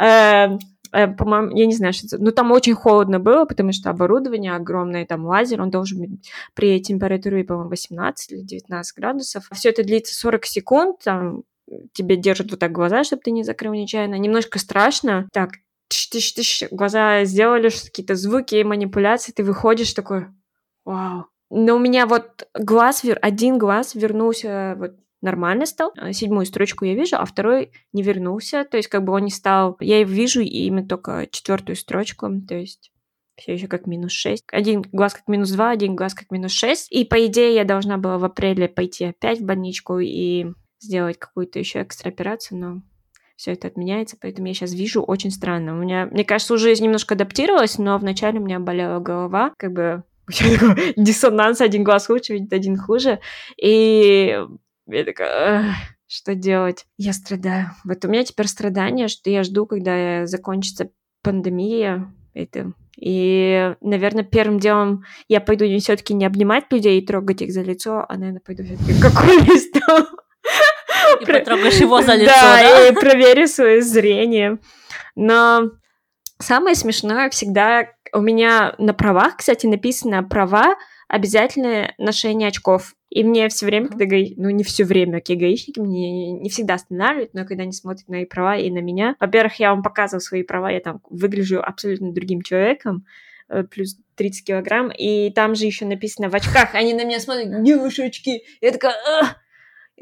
Э, 0.00 0.58
э, 0.92 1.06
по-моему, 1.06 1.56
я 1.56 1.66
не 1.66 1.76
знаю, 1.76 1.92
что 1.92 2.06
это, 2.06 2.18
но 2.18 2.32
там 2.32 2.50
очень 2.50 2.74
холодно 2.74 3.20
было, 3.20 3.44
потому 3.44 3.72
что 3.72 3.88
оборудование 3.88 4.54
огромное, 4.56 5.06
там 5.06 5.24
лазер, 5.24 5.62
он 5.62 5.70
должен 5.70 6.00
быть 6.00 6.32
при 6.54 6.80
температуре, 6.82 7.44
по-моему, 7.44 7.70
18 7.70 8.32
или 8.32 8.40
19 8.40 8.96
градусов. 8.96 9.48
Все 9.52 9.68
это 9.68 9.84
длится 9.84 10.14
40 10.14 10.44
секунд, 10.46 10.98
там 11.04 11.44
тебе 11.92 12.16
держат 12.16 12.50
вот 12.50 12.60
так 12.60 12.72
глаза, 12.72 13.04
чтобы 13.04 13.22
ты 13.22 13.30
не 13.30 13.44
закрыл 13.44 13.72
нечаянно. 13.72 14.16
Немножко 14.16 14.58
страшно. 14.58 15.28
Так, 15.32 15.50
-тыш, 15.90 16.68
глаза 16.70 17.24
сделали 17.24 17.68
какие-то 17.68 18.14
звуки, 18.14 18.62
манипуляции, 18.62 19.32
ты 19.32 19.44
выходишь 19.44 19.92
такой, 19.92 20.26
вау. 20.84 21.26
Но 21.50 21.76
у 21.76 21.78
меня 21.78 22.06
вот 22.06 22.48
глаз, 22.54 23.04
один 23.20 23.58
глаз 23.58 23.94
вернулся 23.94 24.74
вот 24.78 24.92
нормально 25.20 25.66
стал. 25.66 25.92
А, 25.96 26.12
седьмую 26.12 26.46
строчку 26.46 26.84
я 26.84 26.94
вижу, 26.94 27.16
а 27.16 27.24
второй 27.24 27.72
не 27.92 28.02
вернулся. 28.02 28.64
То 28.64 28.76
есть 28.76 28.88
как 28.88 29.04
бы 29.04 29.12
он 29.12 29.24
не 29.24 29.30
стал... 29.30 29.76
Я 29.80 30.02
вижу 30.02 30.40
именно 30.40 30.86
только 30.86 31.28
четвертую 31.30 31.76
строчку. 31.76 32.28
То 32.48 32.56
есть 32.56 32.90
все 33.36 33.54
еще 33.54 33.68
как 33.68 33.86
минус 33.86 34.12
6. 34.12 34.44
Один 34.52 34.82
глаз 34.92 35.14
как 35.14 35.28
минус 35.28 35.50
2, 35.50 35.70
один 35.70 35.94
глаз 35.94 36.14
как 36.14 36.30
минус 36.30 36.52
6. 36.52 36.90
И 36.90 37.04
по 37.04 37.24
идее 37.26 37.54
я 37.54 37.64
должна 37.64 37.96
была 37.96 38.18
в 38.18 38.24
апреле 38.24 38.68
пойти 38.68 39.06
опять 39.06 39.40
в 39.40 39.44
больничку 39.44 39.98
и 39.98 40.46
сделать 40.82 41.18
какую-то 41.18 41.58
еще 41.58 41.82
экстра 41.82 42.08
операцию, 42.08 42.58
но 42.58 42.82
все 43.36 43.52
это 43.52 43.68
отменяется, 43.68 44.16
поэтому 44.20 44.48
я 44.48 44.54
сейчас 44.54 44.72
вижу 44.72 45.02
очень 45.02 45.30
странно. 45.30 45.74
У 45.74 45.82
меня, 45.82 46.06
мне 46.06 46.24
кажется, 46.24 46.54
уже 46.54 46.72
немножко 46.74 47.14
адаптировалась, 47.14 47.78
но 47.78 47.98
вначале 47.98 48.38
у 48.38 48.44
меня 48.44 48.60
болела 48.60 49.00
голова, 49.00 49.52
как 49.56 49.72
бы 49.72 50.04
диссонанс, 50.96 51.60
один 51.60 51.84
глаз 51.84 52.08
лучше 52.08 52.34
видит, 52.34 52.52
один 52.52 52.76
хуже, 52.76 53.20
и 53.60 54.38
я 54.86 55.04
такая, 55.04 55.74
что 56.06 56.34
делать? 56.34 56.86
Я 56.98 57.12
страдаю. 57.12 57.70
Вот 57.84 58.04
у 58.04 58.08
меня 58.08 58.24
теперь 58.24 58.46
страдание, 58.46 59.08
что 59.08 59.30
я 59.30 59.42
жду, 59.42 59.66
когда 59.66 60.26
закончится 60.26 60.90
пандемия, 61.22 62.12
это 62.34 62.72
и, 62.96 63.74
наверное, 63.80 64.22
первым 64.22 64.60
делом 64.60 65.04
я 65.26 65.40
пойду 65.40 65.64
все-таки 65.78 66.14
не 66.14 66.24
обнимать 66.24 66.70
людей 66.70 67.00
и 67.00 67.06
трогать 67.06 67.42
их 67.42 67.52
за 67.52 67.62
лицо, 67.62 68.04
а, 68.08 68.16
наверное, 68.16 68.42
пойду 68.44 68.62
все-таки 68.64 68.92
к 69.00 69.04
окулисту. 69.04 69.80
И 71.20 71.24
потрогаешь 71.24 71.80
его 71.80 72.02
за 72.02 72.14
лицо, 72.14 72.32
да? 72.34 72.88
И 72.88 72.92
проверю 72.92 73.46
свое 73.46 73.82
зрение. 73.82 74.58
Но 75.14 75.70
самое 76.38 76.74
смешное 76.74 77.30
всегда 77.30 77.88
у 78.12 78.20
меня 78.20 78.74
на 78.78 78.94
правах, 78.94 79.38
кстати, 79.38 79.66
написано 79.66 80.22
права 80.22 80.76
обязательное 81.08 81.94
ношение 81.98 82.48
очков. 82.48 82.94
И 83.10 83.22
мне 83.22 83.50
все 83.50 83.66
время, 83.66 83.88
когда 83.88 84.06
гаи... 84.06 84.32
ну 84.38 84.48
не 84.48 84.64
все 84.64 84.84
время, 84.84 85.18
окей, 85.18 85.36
гаишники 85.36 85.78
мне 85.78 86.32
не 86.32 86.48
всегда 86.48 86.74
останавливают, 86.74 87.34
но 87.34 87.44
когда 87.44 87.64
они 87.64 87.72
смотрят 87.72 88.08
на 88.08 88.16
мои 88.16 88.24
права 88.24 88.56
и 88.56 88.70
на 88.70 88.78
меня, 88.78 89.16
во-первых, 89.20 89.60
я 89.60 89.70
вам 89.74 89.82
показываю 89.82 90.22
свои 90.22 90.42
права, 90.42 90.70
я 90.70 90.80
там 90.80 91.00
выгляжу 91.10 91.60
абсолютно 91.60 92.12
другим 92.12 92.40
человеком, 92.40 93.04
э, 93.50 93.64
плюс 93.64 93.96
30 94.14 94.46
килограмм, 94.46 94.90
и 94.90 95.30
там 95.30 95.54
же 95.54 95.66
еще 95.66 95.84
написано 95.84 96.30
в 96.30 96.34
очках, 96.34 96.74
они 96.74 96.94
на 96.94 97.04
меня 97.04 97.20
смотрят, 97.20 97.62
девушечки, 97.62 98.44
я 98.62 98.72
такая, 98.72 98.94
Ах! 99.20 99.36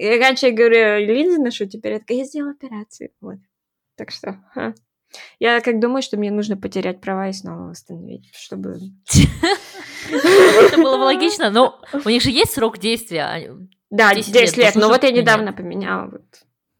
И 0.00 0.18
раньше 0.18 0.46
я 0.46 0.52
говорю, 0.52 1.04
линзы 1.04 1.38
ношу, 1.38 1.66
теперь 1.66 1.92
я 1.92 1.98
такая, 1.98 2.18
я 2.18 2.24
сделала 2.24 2.52
операцию, 2.52 3.10
вот. 3.20 3.36
Так 3.96 4.10
что, 4.10 4.42
ха. 4.54 4.72
Я 5.38 5.60
как 5.60 5.78
думаю, 5.78 6.00
что 6.00 6.16
мне 6.16 6.30
нужно 6.30 6.56
потерять 6.56 7.02
права 7.02 7.28
и 7.28 7.34
снова 7.34 7.68
восстановить, 7.68 8.30
чтобы... 8.34 8.78
Это 10.10 10.76
было 10.78 10.96
бы 10.96 11.02
логично, 11.02 11.50
но 11.50 11.82
у 11.92 12.08
них 12.08 12.22
же 12.22 12.30
есть 12.30 12.52
срок 12.52 12.78
действия. 12.78 13.54
Да, 13.90 14.14
10, 14.14 14.32
10 14.32 14.56
лет, 14.56 14.74
но 14.74 14.88
вот 14.88 15.02
я 15.02 15.10
недавно 15.10 15.52
поменяла, 15.52 16.10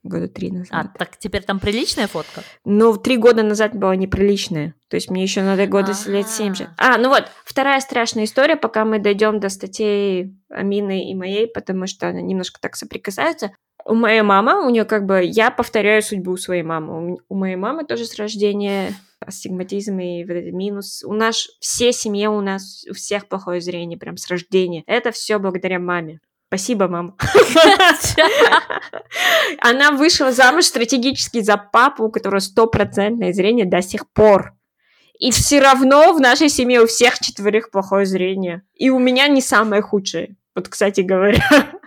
года 0.02 0.28
три 0.28 0.50
назад. 0.50 0.68
А, 0.72 0.98
так 0.98 1.16
теперь 1.18 1.42
там 1.42 1.58
приличная 1.58 2.06
фотка? 2.06 2.42
Ну, 2.64 2.96
три 2.96 3.16
года 3.16 3.42
назад 3.42 3.74
была 3.74 3.96
неприличная. 3.96 4.74
То 4.88 4.96
есть 4.96 5.10
мне 5.10 5.22
еще 5.22 5.42
надо 5.42 5.66
года 5.66 5.92
А-а-а. 5.92 6.10
лет 6.10 6.28
семь 6.28 6.54
же. 6.54 6.68
А, 6.78 6.98
ну 6.98 7.08
вот, 7.08 7.24
вторая 7.44 7.80
страшная 7.80 8.24
история, 8.24 8.56
пока 8.56 8.84
мы 8.84 8.98
дойдем 8.98 9.40
до 9.40 9.48
статей 9.48 10.34
Амины 10.48 11.10
и 11.10 11.14
моей, 11.14 11.46
потому 11.46 11.86
что 11.86 12.08
они 12.08 12.22
немножко 12.22 12.60
так 12.60 12.76
соприкасаются. 12.76 13.52
У 13.84 13.94
моей 13.94 14.22
мамы, 14.22 14.66
у 14.66 14.70
нее 14.70 14.84
как 14.84 15.06
бы, 15.06 15.22
я 15.24 15.50
повторяю 15.50 16.02
судьбу 16.02 16.36
своей 16.36 16.62
мамы. 16.62 17.18
У 17.28 17.34
моей 17.34 17.56
мамы 17.56 17.84
тоже 17.84 18.04
с 18.04 18.16
рождения 18.16 18.94
астигматизм 19.20 19.98
и 19.98 20.24
вот 20.24 20.32
этот 20.32 20.52
минус. 20.52 21.02
У 21.04 21.12
нас 21.12 21.48
все 21.60 21.92
семье, 21.92 22.30
у 22.30 22.40
нас 22.40 22.84
у 22.88 22.94
всех 22.94 23.28
плохое 23.28 23.60
зрение, 23.60 23.98
прям 23.98 24.16
с 24.16 24.28
рождения. 24.28 24.82
Это 24.86 25.12
все 25.12 25.38
благодаря 25.38 25.78
маме. 25.78 26.20
Спасибо, 26.50 26.88
мам. 26.88 27.16
Она 29.60 29.92
вышла 29.92 30.32
замуж 30.32 30.64
стратегически 30.64 31.42
за 31.42 31.56
папу, 31.56 32.06
у 32.06 32.10
которого 32.10 32.40
стопроцентное 32.40 33.32
зрение 33.32 33.66
до 33.66 33.80
сих 33.82 34.10
пор. 34.10 34.54
И 35.20 35.30
все 35.30 35.60
равно 35.60 36.12
в 36.12 36.20
нашей 36.20 36.48
семье 36.48 36.80
у 36.80 36.88
всех 36.88 37.20
четверых 37.20 37.70
плохое 37.70 38.04
зрение. 38.04 38.62
И 38.74 38.90
у 38.90 38.98
меня 38.98 39.28
не 39.28 39.40
самое 39.40 39.80
худшее. 39.80 40.34
Вот, 40.56 40.66
кстати 40.66 41.02
говоря. 41.02 41.40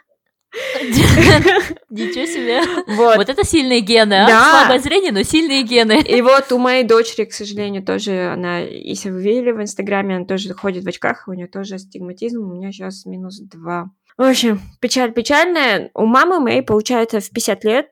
Ничего 1.89 2.25
себе. 2.25 2.61
Вот. 2.95 3.17
вот 3.17 3.27
это 3.27 3.43
сильные 3.43 3.81
гены, 3.81 4.13
а? 4.13 4.27
Да. 4.27 4.51
Слабое 4.51 4.79
зрение, 4.79 5.11
но 5.11 5.23
сильные 5.23 5.63
гены. 5.63 6.01
И 6.01 6.21
вот 6.21 6.53
у 6.53 6.57
моей 6.57 6.85
дочери, 6.85 7.25
к 7.25 7.33
сожалению, 7.33 7.83
тоже 7.83 8.31
она, 8.31 8.59
если 8.59 9.09
вы 9.09 9.21
видели 9.21 9.51
в 9.51 9.61
Инстаграме, 9.61 10.15
она 10.15 10.25
тоже 10.25 10.53
ходит 10.53 10.85
в 10.85 10.87
очках, 10.87 11.27
у 11.27 11.33
нее 11.33 11.47
тоже 11.47 11.75
астигматизм, 11.75 12.41
у 12.41 12.53
меня 12.53 12.71
сейчас 12.71 13.05
минус 13.05 13.39
два. 13.39 13.91
В 14.17 14.21
общем, 14.23 14.61
печаль 14.79 15.13
печальная. 15.13 15.89
У 15.93 16.05
мамы 16.05 16.39
моей, 16.39 16.61
получается, 16.61 17.19
в 17.19 17.29
50 17.29 17.63
лет, 17.63 17.91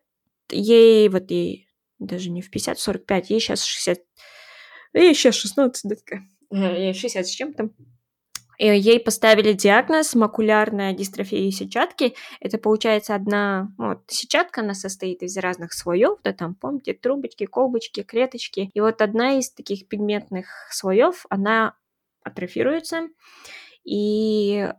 ей 0.52 1.10
вот 1.10 1.32
ей 1.32 1.68
даже 2.00 2.30
не 2.30 2.42
в 2.42 2.50
50, 2.50 2.78
в 2.78 2.82
45, 2.82 3.30
ей 3.30 3.40
сейчас 3.40 3.64
60, 3.64 4.00
ей 4.94 5.14
сейчас 5.14 5.36
16, 5.36 5.90
да, 5.90 5.96
такая, 5.96 6.28
ей 6.52 6.94
60 6.94 7.26
с 7.26 7.30
чем-то. 7.30 7.70
Ей 8.58 9.00
поставили 9.00 9.54
диагноз 9.54 10.14
макулярная 10.14 10.94
дистрофия 10.94 11.50
сетчатки. 11.50 12.14
Это 12.40 12.60
получается 12.60 13.16
одна 13.16 13.74
ну, 13.80 13.88
вот, 13.88 14.04
сетчатка, 14.06 14.62
она 14.62 14.76
состоит 14.76 15.24
из 15.24 15.36
разных 15.38 15.74
слоев, 15.74 16.20
да, 16.24 16.32
там, 16.32 16.54
помните, 16.54 16.94
трубочки, 16.94 17.48
колбочки, 17.48 18.04
клеточки. 18.04 18.70
И 18.72 18.80
вот 18.80 19.02
одна 19.02 19.40
из 19.40 19.52
таких 19.52 19.88
пигментных 19.88 20.46
слоев, 20.70 21.26
она 21.32 21.76
атрофируется, 22.24 23.08
и 23.84 24.70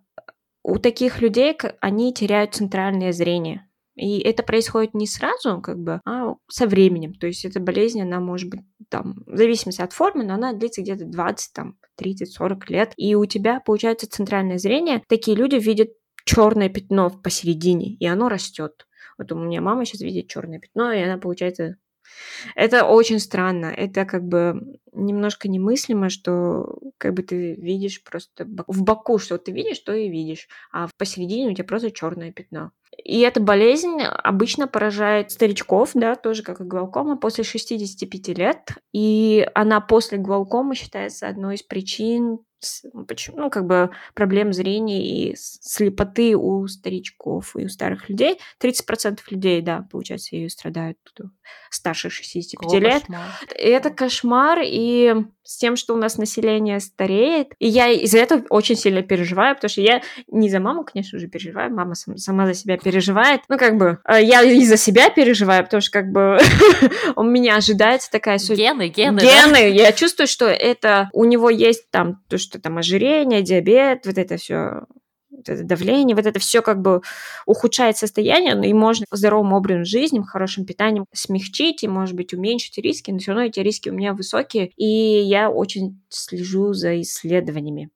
у 0.63 0.79
таких 0.79 1.21
людей 1.21 1.57
они 1.81 2.15
теряют 2.15 2.55
центральное 2.55 3.13
зрение. 3.13 3.69
И 3.95 4.21
это 4.21 4.43
происходит 4.43 4.95
не 4.95 5.07
сразу, 5.07 5.61
как 5.61 5.79
бы, 5.79 6.01
а 6.07 6.35
со 6.49 6.67
временем. 6.67 7.15
То 7.15 7.27
есть 7.27 7.45
эта 7.45 7.61
болезнь, 7.61 8.01
она 8.01 8.21
может 8.21 8.49
быть 8.49 8.61
там, 8.89 9.23
в 9.27 9.37
зависимости 9.37 9.83
от 9.83 9.93
формы, 9.93 10.25
но 10.25 10.35
она 10.35 10.55
длится 10.55 10.81
где-то 10.81 11.05
20, 11.05 11.53
там, 11.53 11.77
30-40 12.01 12.61
лет. 12.69 12.93
И 12.97 13.15
у 13.15 13.27
тебя 13.27 13.61
получается 13.61 14.09
центральное 14.09 14.59
зрение. 14.59 15.03
Такие 15.09 15.37
люди 15.37 15.57
видят 15.57 15.91
черное 16.25 16.71
пятно 16.71 17.11
посередине, 17.11 17.95
и 17.97 18.07
оно 18.07 18.29
растет. 18.29 18.87
Вот 19.19 19.31
у 19.33 19.37
меня 19.37 19.61
мама 19.61 19.85
сейчас 19.85 20.01
видит 20.01 20.29
черное 20.29 20.59
пятно, 20.59 20.91
и 20.93 21.03
она, 21.03 21.19
получается, 21.19 21.77
это 22.55 22.85
очень 22.85 23.19
странно. 23.19 23.67
Это 23.67 24.05
как 24.05 24.25
бы 24.25 24.79
немножко 24.93 25.49
немыслимо, 25.49 26.09
что 26.11 26.79
как 26.99 27.15
бы 27.15 27.23
ты 27.23 27.55
видишь 27.55 28.03
просто 28.03 28.47
в 28.67 28.83
боку, 28.83 29.19
что 29.19 29.39
ты 29.39 29.53
видишь, 29.53 29.79
то 29.81 29.93
и 29.93 30.09
видишь, 30.09 30.49
а 30.73 30.89
посередине 30.99 31.51
у 31.51 31.55
тебя 31.55 31.65
просто 31.65 31.91
черное 31.91 32.33
пятно. 32.33 32.73
И 33.03 33.21
эта 33.21 33.41
болезнь 33.41 34.03
обычно 34.03 34.69
поражает 34.69 35.31
старичков, 35.31 35.93
да, 35.95 36.15
тоже 36.15 36.43
как 36.43 36.61
и 36.61 36.65
глаукома, 36.65 37.17
после 37.17 37.43
65 37.43 38.29
лет. 38.39 38.73
И 38.93 39.47
она 39.55 39.81
после 39.81 40.19
глаукомы 40.19 40.75
считается 40.75 41.27
одной 41.27 41.55
из 41.55 41.63
причин 41.63 42.41
почему, 43.07 43.39
ну, 43.39 43.51
как 43.51 43.67
бы 43.67 43.91
проблем 44.15 44.53
зрения 44.53 45.31
и 45.31 45.37
слепоты 45.37 46.37
у 46.37 46.67
старичков 46.67 47.57
и 47.57 47.65
у 47.65 47.69
старых 47.69 48.09
людей. 48.09 48.39
30% 48.61 49.21
людей, 49.31 49.63
да, 49.63 49.87
получается, 49.91 50.37
ее 50.37 50.51
страдают 50.51 50.99
старше 51.71 52.11
65 52.11 52.73
О, 52.73 52.79
лет. 52.79 53.03
Кошмар. 53.03 53.31
Это 53.57 53.91
кошмар, 53.91 54.59
и 54.63 55.15
с 55.45 55.57
тем, 55.57 55.77
что 55.77 55.95
у 55.95 55.97
нас 55.97 56.19
население 56.19 56.79
стареет. 56.81 57.49
И 57.59 57.67
я 57.67 57.89
из-за 57.89 58.19
этого 58.19 58.43
очень 58.49 58.77
сильно 58.77 59.03
переживаю, 59.03 59.55
потому 59.55 59.69
что 59.71 59.81
я 59.81 60.03
не 60.29 60.49
за 60.49 60.61
маму, 60.61 60.85
конечно 60.85 61.19
же, 61.19 61.27
переживаю, 61.27 61.75
мама 61.75 61.95
сам, 61.95 62.17
сама 62.17 62.47
за 62.47 62.55
себя 62.55 62.79
переживает. 62.79 63.43
Ну, 63.49 63.59
как 63.59 63.77
бы, 63.77 63.99
э, 64.07 64.23
я 64.23 64.43
и 64.43 64.65
за 64.65 64.77
себя 64.77 65.11
переживаю, 65.11 65.65
потому 65.65 65.81
что, 65.81 65.91
как 65.91 66.13
бы, 66.13 66.39
у 67.17 67.23
меня 67.23 67.57
ожидается 67.57 68.11
такая... 68.11 68.39
Гены, 68.39 68.89
гены, 68.89 69.21
Гены. 69.21 69.53
Да? 69.53 69.59
Я 69.59 69.93
чувствую, 69.93 70.27
что 70.27 70.47
это 70.47 71.11
у 71.13 71.25
него 71.25 71.51
есть 71.51 71.91
там 71.91 72.23
то, 72.29 72.39
что 72.39 72.52
там 72.59 72.79
ожирение, 72.79 73.43
диабет, 73.43 74.07
вот 74.07 74.19
это 74.19 74.37
все 74.37 74.87
вот 75.33 75.49
это 75.49 75.65
давление, 75.65 76.15
вот 76.15 76.27
это 76.27 76.39
все 76.39 76.63
как 76.63 76.81
бы 76.81 77.01
ухудшает 77.47 77.97
состояние, 77.97 78.55
но 78.55 78.65
и 78.65 78.73
можно 78.73 79.07
здоровым 79.11 79.53
образом 79.55 79.85
жизни, 79.85 80.23
хорошим 80.23 80.67
питанием 80.67 81.07
смягчить 81.13 81.83
и, 81.83 81.89
может 81.89 82.15
быть, 82.15 82.35
уменьшить 82.35 82.79
риски, 82.79 83.11
но 83.11 83.19
все 83.19 83.33
равно 83.33 83.47
эти 83.47 83.61
риски 83.61 83.89
у 83.89 83.95
меня 83.95 84.13
высокие, 84.13 84.71
и 84.77 84.87
я 84.87 85.51
очень 85.51 86.01
слежу 86.09 86.75
за 86.75 87.01
исследованиями. 87.01 87.91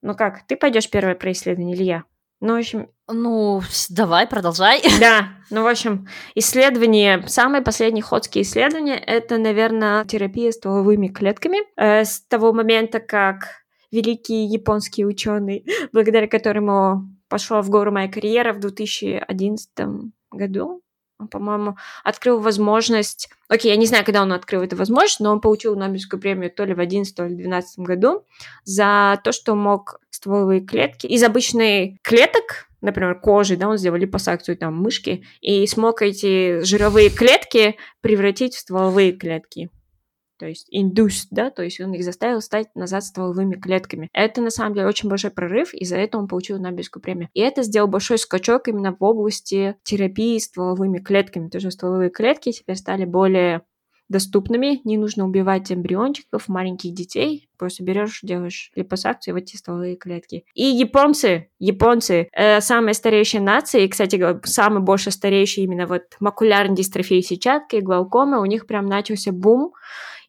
Ну 0.00 0.14
как, 0.14 0.46
ты 0.46 0.56
пойдешь 0.56 0.88
первое 0.88 1.16
про 1.16 1.32
исследование 1.32 1.74
или 1.76 1.84
я? 1.84 2.04
Ну, 2.40 2.54
в 2.54 2.58
общем... 2.58 2.88
Ну, 3.08 3.62
давай, 3.88 4.26
продолжай. 4.26 4.82
Да, 5.00 5.28
ну, 5.50 5.62
в 5.62 5.66
общем, 5.66 6.06
исследование, 6.34 7.24
самые 7.28 7.62
последние 7.62 8.02
ходские 8.02 8.42
исследования, 8.42 8.96
это, 8.96 9.38
наверное, 9.38 10.04
терапия 10.04 10.52
стволовыми 10.52 11.08
клетками. 11.08 11.58
Э, 11.76 12.04
с 12.04 12.20
того 12.20 12.52
момента, 12.52 13.00
как 13.00 13.65
великий 13.96 14.44
японский 14.46 15.04
ученый, 15.04 15.64
благодаря 15.92 16.28
которому 16.28 17.08
пошла 17.28 17.62
в 17.62 17.70
гору 17.70 17.92
моя 17.92 18.08
карьера 18.08 18.52
в 18.52 18.60
2011 18.60 19.70
году. 20.30 20.82
Он, 21.18 21.28
по-моему, 21.28 21.76
открыл 22.04 22.40
возможность... 22.40 23.30
Окей, 23.48 23.70
я 23.70 23.76
не 23.78 23.86
знаю, 23.86 24.04
когда 24.04 24.20
он 24.20 24.32
открыл 24.32 24.62
эту 24.62 24.76
возможность, 24.76 25.20
но 25.20 25.32
он 25.32 25.40
получил 25.40 25.74
Нобелевскую 25.74 26.20
премию 26.20 26.50
то 26.50 26.64
ли 26.64 26.74
в 26.74 26.80
11, 26.80 27.14
то 27.14 27.24
ли 27.24 27.34
в 27.34 27.38
12 27.38 27.78
году 27.78 28.24
за 28.64 29.18
то, 29.24 29.32
что 29.32 29.54
мог 29.54 29.98
стволовые 30.10 30.60
клетки 30.60 31.06
из 31.06 31.22
обычной 31.22 31.98
клеток, 32.02 32.68
например, 32.82 33.18
кожи, 33.18 33.56
да, 33.56 33.68
он 33.68 33.78
сделал 33.78 33.96
липосакцию 33.96 34.58
там 34.58 34.76
мышки, 34.76 35.24
и 35.40 35.66
смог 35.66 36.02
эти 36.02 36.60
жировые 36.62 37.08
клетки 37.08 37.76
превратить 38.02 38.54
в 38.54 38.60
стволовые 38.60 39.12
клетки 39.12 39.70
то 40.38 40.46
есть 40.46 40.68
induced, 40.74 41.28
да, 41.30 41.50
то 41.50 41.62
есть 41.62 41.80
он 41.80 41.92
их 41.92 42.04
заставил 42.04 42.40
стать 42.40 42.74
назад 42.74 43.04
стволовыми 43.04 43.54
клетками. 43.54 44.08
Это, 44.12 44.40
на 44.40 44.50
самом 44.50 44.74
деле, 44.74 44.86
очень 44.86 45.08
большой 45.08 45.30
прорыв, 45.30 45.74
и 45.74 45.84
за 45.84 45.96
это 45.96 46.18
он 46.18 46.28
получил 46.28 46.58
Нобелевскую 46.58 47.02
премию. 47.02 47.28
И 47.34 47.40
это 47.40 47.62
сделал 47.62 47.88
большой 47.88 48.18
скачок 48.18 48.68
именно 48.68 48.94
в 48.94 49.02
области 49.02 49.76
терапии 49.82 50.38
стволовыми 50.38 50.98
клетками. 50.98 51.48
Тоже 51.48 51.70
стволовые 51.70 52.10
клетки 52.10 52.52
теперь 52.52 52.76
стали 52.76 53.04
более 53.04 53.62
доступными, 54.08 54.80
не 54.84 54.98
нужно 54.98 55.24
убивать 55.24 55.72
эмбриончиков, 55.72 56.48
маленьких 56.48 56.94
детей, 56.94 57.48
просто 57.58 57.82
берешь, 57.82 58.20
делаешь 58.22 58.70
липосакцию 58.76 59.34
в 59.34 59.38
эти 59.38 59.56
стволовые 59.56 59.96
клетки. 59.96 60.44
И 60.54 60.64
японцы, 60.64 61.48
японцы, 61.58 62.28
э, 62.32 62.60
самая 62.60 62.94
старейшая 62.94 63.42
нация, 63.42 63.82
и, 63.82 63.88
кстати, 63.88 64.22
самый 64.44 64.82
больше 64.82 65.10
старейший 65.10 65.64
именно 65.64 65.86
вот 65.86 66.02
макулярной 66.20 66.76
дистрофии 66.76 67.20
сетчатки, 67.20 67.76
глаукома, 67.76 68.40
у 68.40 68.44
них 68.44 68.66
прям 68.66 68.86
начался 68.86 69.32
бум, 69.32 69.72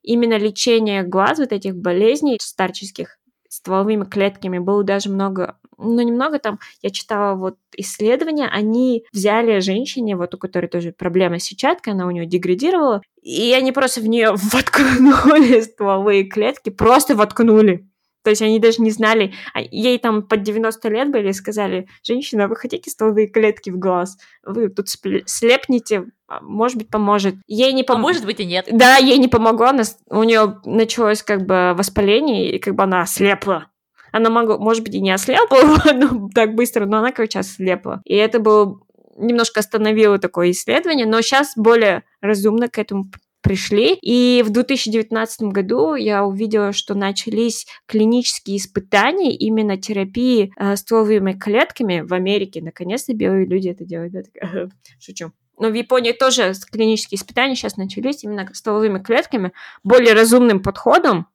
именно 0.08 0.38
лечение 0.38 1.04
глаз, 1.04 1.38
вот 1.38 1.52
этих 1.52 1.76
болезней 1.76 2.38
старческих, 2.42 3.20
стволовыми 3.50 4.06
клетками 4.06 4.58
было 4.58 4.84
даже 4.84 5.10
много, 5.10 5.58
ну 5.78 6.02
немного 6.02 6.40
там, 6.40 6.60
я 6.82 6.90
читала 6.90 7.36
вот 7.36 7.58
исследования, 7.76 8.48
они 8.48 9.04
взяли 9.12 9.60
женщине, 9.60 10.16
вот 10.16 10.34
у 10.34 10.38
которой 10.38 10.68
тоже 10.68 10.94
проблема 10.98 11.40
с 11.40 11.44
сетчаткой, 11.44 11.94
она 11.94 12.08
у 12.08 12.12
нее 12.12 12.26
деградировала, 12.26 13.02
и 13.22 13.54
они 13.54 13.72
просто 13.72 14.02
в 14.02 14.08
нее 14.08 14.32
воткнули 14.52 15.62
стволовые 15.62 16.24
клетки, 16.24 16.70
просто 16.70 17.16
воткнули. 17.16 17.88
То 18.24 18.30
есть 18.32 18.42
они 18.42 18.60
даже 18.60 18.82
не 18.82 18.92
знали, 18.92 19.34
а 19.54 19.62
ей 19.62 19.98
там 20.00 20.22
под 20.22 20.44
90 20.44 20.90
лет 20.90 21.12
были, 21.12 21.32
сказали, 21.32 21.88
женщина, 22.04 22.48
вы 22.48 22.56
хотите 22.56 22.90
стволовые 22.90 23.28
клетки 23.28 23.70
в 23.70 23.80
глаз? 23.80 24.18
Вы 24.44 24.70
тут 24.70 24.90
слепнете, 24.90 26.06
а, 26.28 26.42
может 26.42 26.78
быть, 26.78 26.90
поможет. 26.90 27.36
Ей 27.48 27.72
не 27.74 27.84
пом... 27.84 27.98
А 27.98 28.00
может 28.00 28.26
быть 28.26 28.40
и 28.40 28.46
нет. 28.46 28.68
Да, 28.72 28.98
ей 28.98 29.18
не 29.18 29.28
помогло, 29.28 29.68
она... 29.68 29.84
у 30.10 30.24
нее 30.24 30.60
началось 30.66 31.24
как 31.24 31.46
бы 31.46 31.74
воспаление, 31.76 32.52
и 32.52 32.60
как 32.60 32.76
бы 32.76 32.84
она 32.84 33.02
ослепла. 33.02 33.72
Она 34.12 34.30
могла, 34.30 34.58
может 34.58 34.84
быть, 34.84 34.96
и 34.96 35.02
не 35.02 35.12
ослепла 35.12 35.60
ну, 35.94 36.30
так 36.34 36.56
быстро, 36.56 36.86
но 36.86 36.98
она, 36.98 37.12
короче, 37.12 37.40
ослепла. 37.40 38.02
И 38.06 38.16
это 38.16 38.40
было 38.40 38.80
немножко 39.18 39.60
остановило 39.60 40.20
такое 40.20 40.52
исследование, 40.52 41.06
но 41.06 41.22
сейчас 41.22 41.54
более 41.56 42.04
разумно 42.22 42.70
к 42.70 42.78
этому 42.78 43.06
пришли. 43.48 43.98
И 44.02 44.44
в 44.46 44.50
2019 44.50 45.42
году 45.54 45.96
я 45.96 46.26
увидела, 46.26 46.74
что 46.74 46.96
начались 46.96 47.66
клинические 47.86 48.58
испытания 48.58 49.34
именно 49.34 49.78
терапии 49.78 50.52
э, 50.58 50.76
стволовыми 50.76 51.32
клетками 51.34 52.02
в 52.02 52.14
Америке. 52.14 52.62
Наконец-то 52.62 53.14
белые 53.14 53.46
люди 53.46 53.70
это 53.70 53.86
делают. 53.86 54.12
Да, 54.12 54.22
так, 54.24 54.70
шучу. 55.00 55.32
Но 55.60 55.70
в 55.70 55.74
Японии 55.74 56.12
тоже 56.12 56.54
клинические 56.72 57.18
испытания 57.18 57.56
сейчас 57.56 57.78
начались 57.78 58.24
именно 58.24 58.48
стволовыми 58.54 59.00
клетками, 59.00 59.54
более 59.84 60.14
разумным 60.14 60.62
подходом, 60.62 61.28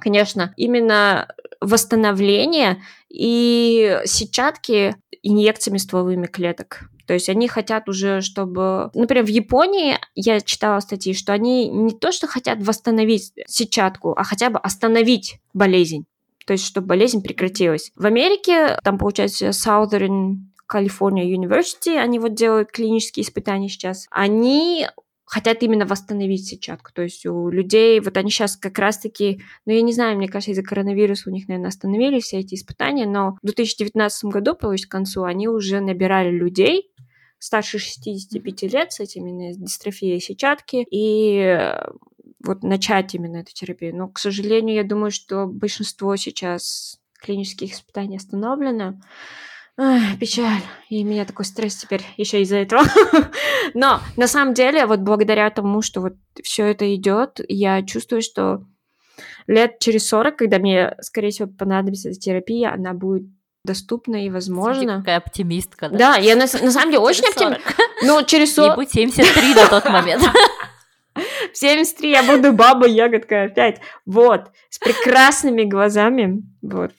конечно, 0.00 0.52
именно 0.56 1.28
восстановление 1.60 2.82
и 3.08 4.00
сетчатки 4.04 4.96
инъекциями 5.22 5.78
стволовыми 5.78 6.26
клеток. 6.26 6.88
То 7.06 7.14
есть 7.14 7.28
они 7.28 7.48
хотят 7.48 7.88
уже, 7.88 8.20
чтобы... 8.20 8.90
Например, 8.94 9.24
в 9.24 9.28
Японии 9.28 9.98
я 10.14 10.40
читала 10.40 10.80
статьи, 10.80 11.14
что 11.14 11.32
они 11.32 11.68
не 11.68 11.92
то, 11.92 12.12
что 12.12 12.26
хотят 12.26 12.62
восстановить 12.62 13.32
сетчатку, 13.46 14.12
а 14.16 14.24
хотя 14.24 14.50
бы 14.50 14.58
остановить 14.58 15.38
болезнь. 15.52 16.04
То 16.46 16.54
есть, 16.54 16.64
чтобы 16.66 16.88
болезнь 16.88 17.22
прекратилась. 17.22 17.92
В 17.96 18.06
Америке, 18.06 18.78
там, 18.82 18.98
получается, 18.98 19.48
Southern 19.48 20.36
California 20.72 21.24
University, 21.24 21.96
они 21.96 22.18
вот 22.18 22.34
делают 22.34 22.72
клинические 22.72 23.24
испытания 23.24 23.68
сейчас. 23.68 24.06
Они 24.10 24.88
хотят 25.32 25.62
именно 25.62 25.86
восстановить 25.86 26.46
сетчатку. 26.46 26.90
То 26.92 27.00
есть 27.00 27.24
у 27.24 27.48
людей, 27.48 27.98
вот 28.00 28.18
они 28.18 28.28
сейчас 28.28 28.54
как 28.54 28.78
раз-таки, 28.78 29.40
ну, 29.64 29.72
я 29.72 29.80
не 29.80 29.94
знаю, 29.94 30.18
мне 30.18 30.28
кажется, 30.28 30.50
из-за 30.50 30.62
коронавируса 30.62 31.30
у 31.30 31.32
них, 31.32 31.48
наверное, 31.48 31.70
остановились 31.70 32.24
все 32.24 32.40
эти 32.40 32.54
испытания, 32.54 33.06
но 33.06 33.38
в 33.42 33.46
2019 33.46 34.24
году, 34.26 34.54
есть 34.72 34.84
к 34.84 34.90
концу, 34.90 35.24
они 35.24 35.48
уже 35.48 35.80
набирали 35.80 36.30
людей, 36.30 36.92
старше 37.38 37.78
65 37.78 38.62
лет 38.74 38.92
с 38.92 39.00
этими 39.00 39.54
дистрофией 39.54 40.20
сетчатки, 40.20 40.84
и 40.90 41.38
э, 41.38 41.78
вот 42.44 42.62
начать 42.62 43.14
именно 43.14 43.38
эту 43.38 43.54
терапию. 43.54 43.96
Но, 43.96 44.08
к 44.08 44.18
сожалению, 44.18 44.76
я 44.76 44.84
думаю, 44.84 45.10
что 45.10 45.46
большинство 45.46 46.14
сейчас 46.16 47.00
клинических 47.18 47.72
испытаний 47.72 48.18
остановлено. 48.18 49.00
Ах, 49.84 50.16
печаль. 50.20 50.62
И 50.90 51.02
у 51.02 51.06
меня 51.06 51.24
такой 51.24 51.44
стресс 51.44 51.74
теперь 51.74 52.02
еще 52.16 52.40
из-за 52.42 52.58
этого. 52.58 52.84
Но 53.74 54.00
на 54.16 54.28
самом 54.28 54.54
деле, 54.54 54.86
вот 54.86 55.00
благодаря 55.00 55.50
тому, 55.50 55.82
что 55.82 56.00
вот 56.00 56.12
все 56.44 56.66
это 56.66 56.94
идет, 56.94 57.40
я 57.48 57.82
чувствую, 57.82 58.22
что 58.22 58.62
лет 59.48 59.80
через 59.80 60.06
40, 60.06 60.36
когда 60.36 60.60
мне, 60.60 60.94
скорее 61.00 61.30
всего, 61.30 61.48
понадобится 61.48 62.10
эта 62.10 62.20
терапия, 62.20 62.72
она 62.72 62.92
будет 62.92 63.24
доступна 63.64 64.24
и 64.24 64.30
возможно. 64.30 64.98
какая 64.98 65.16
оптимистка, 65.16 65.88
да? 65.88 65.98
Да, 65.98 66.16
я 66.16 66.36
на, 66.36 66.42
на 66.42 66.70
самом 66.70 66.92
деле 66.92 67.00
очень 67.00 67.24
оптимистка. 67.24 67.74
Ну, 68.04 68.22
через 68.22 68.54
40... 68.54 68.70
Не 68.70 68.84
будь 68.84 68.92
73 68.92 69.54
на 69.54 69.66
тот 69.66 69.84
момент. 69.86 70.22
В 71.52 71.56
73 71.56 72.08
я 72.08 72.22
буду 72.22 72.52
баба 72.52 72.86
ягодка 72.86 73.44
опять. 73.44 73.80
Вот, 74.06 74.42
с 74.70 74.78
прекрасными 74.78 75.64
глазами. 75.64 76.42
Вот 76.62 76.92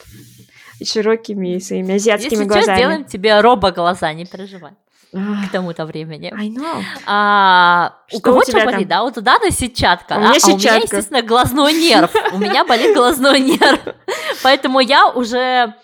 широкими 0.84 1.60
своими 1.60 1.96
азиатскими 1.96 2.32
Если 2.32 2.44
глазами. 2.46 2.70
Если 2.70 2.82
сделаем 2.82 3.06
тебе 3.06 3.42
робо-глаза, 3.42 4.14
не 4.14 4.26
переживай 4.26 4.72
к 5.14 5.52
тому-то 5.52 5.86
времени. 5.86 6.34
I 6.36 6.48
know. 6.50 6.82
А, 7.06 7.94
у 8.12 8.20
кого 8.20 8.42
что 8.44 8.66
болит, 8.66 8.88
да? 8.88 9.04
Вот 9.04 9.18
у 9.18 9.22
Даны 9.22 9.52
сетчатка, 9.52 10.14
у 10.16 10.20
меня, 10.20 10.32
а, 10.32 10.40
сетчатка. 10.40 10.52
а 10.52 10.56
у 10.56 10.58
меня, 10.58 10.76
естественно, 10.78 11.22
глазной 11.22 11.74
нерв. 11.74 12.12
У 12.32 12.38
меня 12.40 12.66
болит 12.66 12.96
глазной 12.96 13.40
нерв. 13.40 13.80
Поэтому 14.44 14.80
я 14.80 15.08
уже 15.08 15.76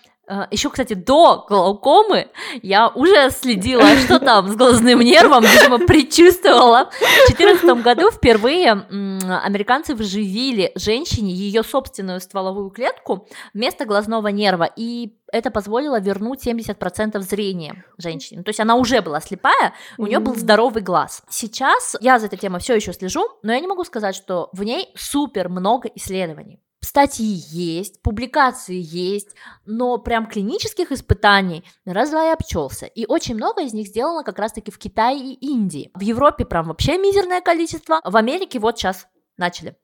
Еще, 0.52 0.70
кстати, 0.70 0.94
до 0.94 1.46
глаукомы 1.50 2.30
я 2.62 2.90
уже 2.90 3.32
следила, 3.32 3.88
что 3.98 4.20
там 4.20 4.48
с 4.48 4.56
глазным 4.56 5.00
нервом, 5.00 5.44
видимо, 5.44 5.80
предчувствовала. 5.80 6.92
В 6.92 7.36
2014 7.36 7.84
году 7.84 8.12
впервые 8.12 8.72
американцы 8.72 9.96
вживили 9.96 10.72
женщине 10.76 11.34
ее 11.34 11.64
собственную 11.64 12.20
стволовую 12.20 12.70
клетку 12.70 13.28
вместо 13.54 13.86
глазного 13.86 14.28
нерва, 14.28 14.70
и 14.76 15.16
это 15.32 15.50
позволило 15.52 16.00
вернуть 16.00 16.46
70% 16.46 17.20
зрения 17.22 17.86
женщине. 17.98 18.44
То 18.44 18.50
есть 18.50 18.60
она 18.60 18.76
уже 18.76 19.02
была 19.02 19.22
слепая, 19.22 19.74
у 19.98 20.06
нее 20.06 20.20
был 20.20 20.36
здоровый 20.36 20.84
глаз. 20.84 21.24
Сейчас 21.30 21.96
я 22.02 22.20
за 22.20 22.28
этой 22.28 22.38
темой 22.38 22.62
все 22.62 22.76
еще 22.76 22.94
слежу, 22.94 23.28
но 23.42 23.54
я 23.54 23.60
не 23.60 23.68
могу 23.68 23.84
сказать, 23.84 24.16
что 24.16 24.50
в 24.54 24.64
ней 24.64 24.92
супер 24.96 25.50
много 25.50 25.90
исследований 25.96 26.60
статьи 26.82 27.26
есть, 27.26 28.02
публикации 28.02 28.80
есть, 28.80 29.30
но 29.66 29.98
прям 29.98 30.28
клинических 30.28 30.92
испытаний 30.92 31.64
раз-два 31.86 32.30
и 32.30 32.34
обчелся. 32.34 32.86
И 32.86 33.06
очень 33.06 33.36
много 33.36 33.64
из 33.64 33.74
них 33.74 33.88
сделано 33.88 34.24
как 34.24 34.40
раз-таки 34.40 34.72
в 34.72 34.78
Китае 34.78 35.34
и 35.34 35.52
Индии. 35.52 35.92
В 35.94 36.02
Европе 36.02 36.46
прям 36.46 36.68
вообще 36.68 36.98
мизерное 36.98 37.42
количество, 37.42 38.02
в 38.04 38.16
Америке 38.16 38.60
вот 38.60 38.78
сейчас 38.78 39.08
начали. 39.38 39.78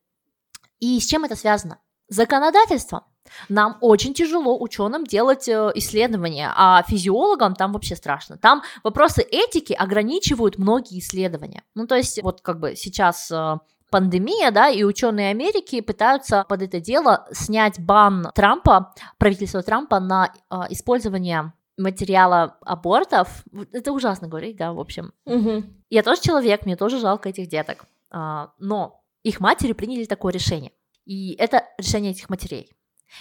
И 0.79 0.99
с 0.99 1.05
чем 1.05 1.25
это 1.25 1.35
связано? 1.35 1.79
Законодательство. 2.07 3.07
Нам 3.49 3.77
очень 3.81 4.13
тяжело 4.13 4.61
ученым 4.61 5.03
делать 5.03 5.47
э, 5.47 5.71
исследования, 5.75 6.51
а 6.55 6.83
физиологам 6.83 7.55
там 7.55 7.73
вообще 7.73 7.95
страшно. 7.95 8.37
Там 8.37 8.61
вопросы 8.83 9.23
этики 9.23 9.73
ограничивают 9.73 10.59
многие 10.59 10.99
исследования. 10.99 11.63
Ну, 11.73 11.87
то 11.87 11.95
есть, 11.95 12.21
вот 12.21 12.41
как 12.41 12.59
бы 12.59 12.75
сейчас 12.75 13.31
э, 13.31 13.57
пандемия, 13.95 14.51
да, 14.51 14.67
и 14.67 14.83
ученые 14.83 15.29
Америки 15.29 15.79
пытаются 15.79 16.43
под 16.49 16.61
это 16.61 16.81
дело 16.81 17.25
снять 17.31 17.79
бан 17.79 18.29
Трампа, 18.35 18.93
правительства 19.17 19.63
Трампа 19.63 20.01
на 20.01 20.33
э, 20.51 20.55
использование 20.71 21.53
материала 21.77 22.57
абортов. 22.65 23.45
Это 23.71 23.93
ужасно 23.93 24.27
говорить, 24.27 24.57
да, 24.57 24.73
в 24.73 24.81
общем. 24.81 25.13
Угу. 25.23 25.63
Я 25.89 26.03
тоже 26.03 26.21
человек, 26.21 26.65
мне 26.65 26.75
тоже 26.75 26.99
жалко 26.99 27.29
этих 27.29 27.47
деток. 27.47 27.85
А, 28.11 28.51
но 28.59 29.01
их 29.23 29.39
матери 29.39 29.71
приняли 29.71 30.03
такое 30.03 30.33
решение. 30.33 30.73
И 31.05 31.33
это 31.35 31.63
решение 31.77 32.11
этих 32.11 32.29
матерей. 32.29 32.73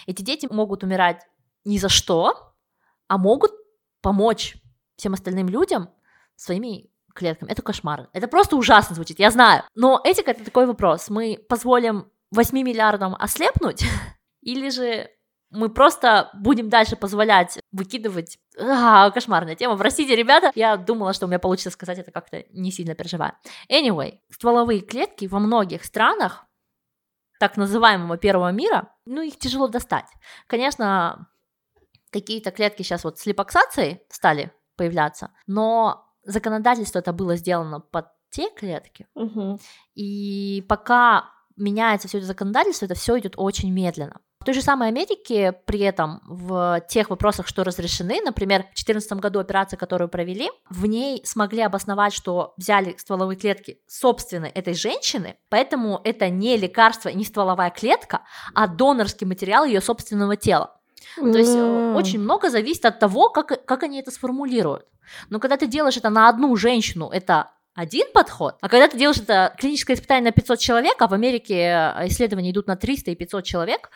Эти 0.09 0.23
дети 0.23 0.49
могут 0.51 0.83
умирать 0.83 1.23
ни 1.65 1.79
за 1.79 1.89
что, 1.89 2.53
а 3.07 3.17
могут 3.17 3.53
помочь 4.03 4.57
всем 4.97 5.15
остальным 5.15 5.49
людям 5.49 5.89
своими 6.35 6.91
клетками. 7.15 7.51
Это 7.51 7.63
кошмар. 7.63 8.09
Это 8.13 8.29
просто 8.29 8.57
ужасно 8.57 8.95
звучит, 8.95 9.19
я 9.19 9.31
знаю. 9.31 9.63
Но 9.75 10.01
этика— 10.05 10.31
это 10.33 10.45
такой 10.45 10.67
вопрос. 10.67 11.09
Мы 11.09 11.39
позволим 11.49 12.11
8 12.33 12.57
миллиардам 12.63 13.17
ослепнуть, 13.19 13.85
или 14.43 14.69
же 14.71 15.11
мы 15.51 15.69
просто 15.69 16.31
будем 16.35 16.69
дальше 16.69 16.97
позволять 16.97 17.59
выкидывать... 17.71 18.39
А, 18.59 19.11
кошмарная 19.11 19.55
тема. 19.55 19.77
Простите, 19.77 20.17
ребята, 20.17 20.51
я 20.55 20.77
думала, 20.77 21.13
что 21.13 21.27
у 21.27 21.29
меня 21.29 21.39
получится 21.39 21.71
сказать 21.71 21.99
это 21.99 22.11
как-то 22.11 22.45
не 22.51 22.73
сильно 22.73 22.95
переживаю. 22.95 23.35
Anyway, 23.71 24.19
стволовые 24.31 24.81
клетки 24.81 25.27
во 25.27 25.39
многих 25.39 25.85
странах 25.85 26.47
так 27.39 27.57
называемого 27.57 28.17
первого 28.17 28.51
мира, 28.51 28.93
ну, 29.07 29.23
их 29.23 29.39
тяжело 29.39 29.69
достать. 29.69 30.07
Конечно, 30.47 31.29
какие-то 32.11 32.51
клетки 32.51 32.83
сейчас 32.83 33.05
вот 33.05 33.19
с 33.19 33.27
липоксацией 33.27 34.01
стали 34.09 34.53
появляться, 34.77 35.31
но 35.47 36.04
законодательство 36.25 36.99
это 36.99 37.13
было 37.13 37.37
сделано 37.37 37.81
под 37.81 38.07
те 38.31 38.51
клетки, 38.51 39.07
угу. 39.15 39.61
и 39.95 40.65
пока 40.69 41.31
меняется 41.57 42.09
все 42.09 42.19
это 42.19 42.27
законодательство, 42.27 42.87
это 42.87 42.95
все 42.95 43.19
идет 43.19 43.35
очень 43.37 43.73
медленно. 43.73 44.21
В 44.41 44.45
той 44.45 44.53
же 44.53 44.61
самой 44.61 44.89
Америке 44.89 45.53
при 45.65 45.81
этом 45.81 46.21
в 46.27 46.83
тех 46.87 47.09
вопросах, 47.09 47.47
что 47.47 47.65
разрешены, 47.65 48.21
например, 48.23 48.61
в 48.61 48.75
2014 48.75 49.13
году 49.13 49.39
операция, 49.39 49.79
которую 49.79 50.11
провели, 50.11 50.51
в 50.69 50.85
ней 50.85 51.23
смогли 51.25 51.63
обосновать, 51.63 52.13
что 52.13 52.53
взяли 52.59 52.95
стволовые 52.99 53.39
клетки 53.39 53.79
собственной 53.87 54.51
этой 54.51 54.75
женщины, 54.75 55.37
поэтому 55.49 55.99
это 56.05 56.29
не 56.29 56.59
лекарство, 56.59 57.09
не 57.09 57.25
стволовая 57.25 57.71
клетка, 57.71 58.21
а 58.55 58.67
донорский 58.67 59.27
материал 59.27 59.65
ее 59.65 59.81
собственного 59.81 60.37
тела. 60.37 60.79
То 61.17 61.39
есть 61.39 61.55
mm. 61.55 61.97
очень 61.97 62.21
много 62.21 62.51
зависит 62.51 62.85
от 62.85 62.99
того, 62.99 63.31
как, 63.31 63.65
как 63.65 63.83
они 63.83 64.01
это 64.01 64.11
сформулируют. 64.11 64.87
Но 65.31 65.39
когда 65.39 65.57
ты 65.57 65.67
делаешь 65.67 65.97
это 65.97 66.11
на 66.11 66.29
одну 66.29 66.57
женщину, 66.57 67.11
это 67.11 67.51
один 67.75 68.07
подход, 68.13 68.57
а 68.61 68.69
когда 68.69 68.87
ты 68.87 68.97
делаешь 68.97 69.19
это 69.19 69.55
клиническое 69.59 69.97
испытание 69.97 70.31
на 70.31 70.33
500 70.33 70.59
человек, 70.59 70.95
а 71.01 71.09
в 71.09 71.13
Америке 71.13 71.55
э, 71.55 72.07
исследования 72.07 72.53
идут 72.53 72.69
на 72.69 72.77
300 72.77 73.11
и 73.11 73.17
500 73.17 73.45
человек, 73.45 73.91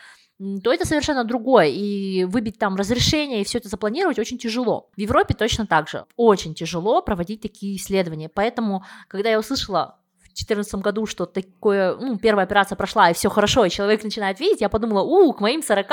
то 0.63 0.71
это 0.71 0.85
совершенно 0.85 1.25
другое, 1.25 1.67
и 1.67 2.23
выбить 2.23 2.57
там 2.57 2.75
разрешение 2.75 3.41
и 3.41 3.43
все 3.43 3.57
это 3.57 3.67
запланировать 3.67 4.19
очень 4.19 4.37
тяжело. 4.37 4.89
В 4.95 4.99
Европе 4.99 5.33
точно 5.33 5.67
так 5.67 5.89
же. 5.89 6.05
Очень 6.15 6.55
тяжело 6.55 7.01
проводить 7.01 7.41
такие 7.41 7.75
исследования, 7.75 8.29
поэтому, 8.29 8.85
когда 9.09 9.29
я 9.29 9.39
услышала 9.39 9.98
2014 10.45 10.75
году, 10.75 11.05
что 11.05 11.25
такое, 11.25 11.95
ну, 11.95 12.17
первая 12.17 12.45
операция 12.45 12.75
прошла, 12.75 13.09
и 13.09 13.13
все 13.13 13.29
хорошо, 13.29 13.65
и 13.65 13.69
человек 13.69 14.03
начинает 14.03 14.39
видеть, 14.39 14.61
я 14.61 14.69
подумала, 14.69 15.01
у, 15.01 15.33
к 15.33 15.41
моим 15.41 15.61
40 15.61 15.87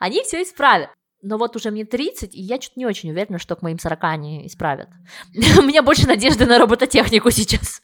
они 0.00 0.22
все 0.22 0.42
исправят. 0.42 0.90
Но 1.22 1.38
вот 1.38 1.56
уже 1.56 1.70
мне 1.70 1.84
30, 1.84 2.34
и 2.34 2.40
я 2.40 2.60
что-то 2.60 2.78
не 2.78 2.86
очень 2.86 3.10
уверена, 3.10 3.38
что 3.38 3.56
к 3.56 3.62
моим 3.62 3.78
40 3.78 4.04
они 4.04 4.46
исправят. 4.46 4.88
У 5.58 5.62
меня 5.62 5.82
больше 5.82 6.06
надежды 6.06 6.46
на 6.46 6.58
робототехнику 6.58 7.30
сейчас. 7.30 7.82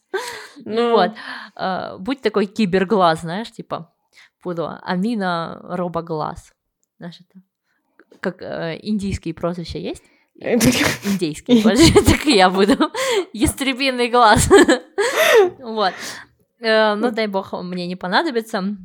Ну... 0.64 0.90
Вот. 0.90 1.12
А, 1.56 1.98
будь 1.98 2.20
такой 2.20 2.46
киберглаз, 2.46 3.22
знаешь, 3.22 3.50
типа, 3.50 3.92
буду 4.44 4.68
Амина 4.82 5.60
Робоглаз. 5.64 6.52
Знаешь, 6.98 7.18
это 7.20 7.42
как 8.20 8.40
э, 8.40 8.78
индийские 8.82 9.34
прозвища 9.34 9.78
есть? 9.78 10.04
Индейский, 10.42 11.62
так 12.06 12.26
и 12.26 12.36
я 12.36 12.50
буду. 12.50 12.90
Ястребиный 13.32 14.08
глаз. 14.08 14.48
Вот. 15.58 15.94
Э, 16.60 16.94
ну, 16.94 17.10
дай 17.10 17.26
бог, 17.26 17.52
мне 17.52 17.86
не 17.86 17.96
понадобится. 17.96 18.76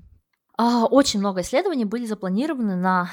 А, 0.58 0.86
очень 0.86 1.20
много 1.20 1.42
исследований 1.42 1.86
были 1.86 2.06
запланированы 2.06 2.76
на 2.76 3.12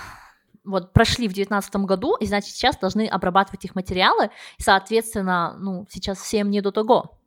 вот 0.64 0.92
прошли 0.92 1.28
в 1.28 1.34
2019 1.34 1.76
году, 1.86 2.16
и 2.16 2.26
значит 2.26 2.54
сейчас 2.54 2.78
должны 2.78 3.06
обрабатывать 3.06 3.64
их 3.64 3.74
материалы, 3.74 4.30
и, 4.56 4.62
соответственно, 4.62 5.56
ну, 5.58 5.86
сейчас 5.90 6.18
всем 6.18 6.50
не 6.50 6.60
до 6.62 6.72
того. 6.72 7.18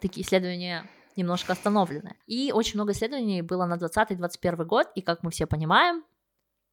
Такие 0.00 0.24
исследования 0.24 0.88
немножко 1.16 1.52
остановлены. 1.52 2.16
И 2.26 2.52
очень 2.52 2.76
много 2.76 2.92
исследований 2.92 3.42
было 3.42 3.66
на 3.66 3.74
2020-2021 3.74 4.64
год, 4.64 4.88
и, 4.94 5.02
как 5.02 5.22
мы 5.22 5.30
все 5.30 5.46
понимаем, 5.46 6.04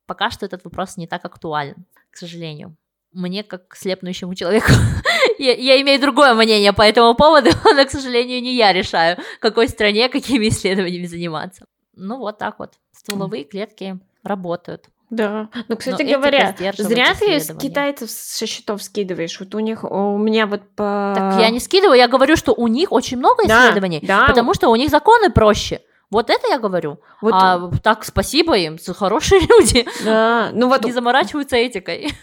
пока 0.05 0.29
что 0.29 0.45
этот 0.45 0.63
вопрос 0.63 0.97
не 0.97 1.07
так 1.07 1.25
актуален, 1.25 1.85
к 2.11 2.17
сожалению. 2.17 2.75
Мне, 3.13 3.43
как 3.43 3.75
слепнущему 3.75 4.35
человеку, 4.35 4.71
я, 5.37 5.53
я 5.53 5.81
имею 5.81 5.99
другое 5.99 6.33
мнение 6.33 6.71
по 6.71 6.81
этому 6.81 7.13
поводу, 7.15 7.49
но, 7.75 7.85
к 7.85 7.91
сожалению, 7.91 8.41
не 8.41 8.55
я 8.55 8.71
решаю, 8.71 9.17
какой 9.39 9.67
стране 9.67 10.07
какими 10.09 10.47
исследованиями 10.49 11.07
заниматься. 11.07 11.65
Ну, 11.95 12.17
вот 12.17 12.37
так 12.37 12.59
вот. 12.59 12.71
Стволовые 12.91 13.43
клетки 13.43 13.99
работают. 14.23 14.85
Да. 15.09 15.49
Ну, 15.67 15.75
кстати 15.75 16.03
Но 16.03 16.17
говоря, 16.17 16.55
зря 16.77 17.13
ты 17.13 17.39
китайцев 17.57 18.09
со 18.09 18.45
счетов 18.45 18.81
скидываешь. 18.81 19.37
Вот 19.41 19.53
у 19.55 19.59
них, 19.59 19.83
у 19.83 20.17
меня 20.17 20.47
вот 20.47 20.61
по... 20.73 21.13
Так 21.15 21.41
я 21.41 21.49
не 21.49 21.59
скидываю, 21.59 21.97
я 21.97 22.07
говорю, 22.07 22.37
что 22.37 22.53
у 22.53 22.67
них 22.67 22.93
очень 22.93 23.17
много 23.17 23.43
исследований, 23.43 23.99
да, 24.01 24.21
да. 24.21 24.27
потому 24.27 24.53
что 24.53 24.69
у 24.69 24.75
них 24.77 24.89
законы 24.89 25.29
проще. 25.29 25.81
Вот 26.09 26.29
это 26.29 26.47
я 26.47 26.59
говорю. 26.59 26.99
Вот... 27.21 27.33
А 27.33 27.71
так, 27.83 28.05
спасибо 28.05 28.57
им, 28.57 28.77
хорошие 28.95 29.41
люди. 29.41 29.85
Да, 30.05 30.51
ну 30.53 30.69
вот... 30.69 30.85
Не 30.85 30.93
заморачиваются 30.93 31.57
этикой. 31.57 32.13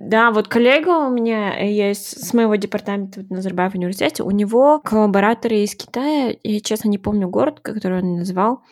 Да, 0.00 0.30
вот 0.30 0.46
коллега 0.46 1.08
у 1.08 1.10
меня 1.10 1.58
есть 1.58 2.24
с 2.24 2.32
моего 2.32 2.54
департамента 2.54 3.20
в 3.20 3.30
Назарбаев 3.30 3.74
университете, 3.74 4.22
у 4.22 4.30
него 4.30 4.80
коллабораторы 4.84 5.56
из 5.56 5.74
Китая, 5.74 6.36
я 6.44 6.60
честно 6.60 6.88
не 6.88 6.98
помню 6.98 7.28
город, 7.28 7.58
который 7.60 7.98
он 8.00 8.14
назвал, 8.14 8.62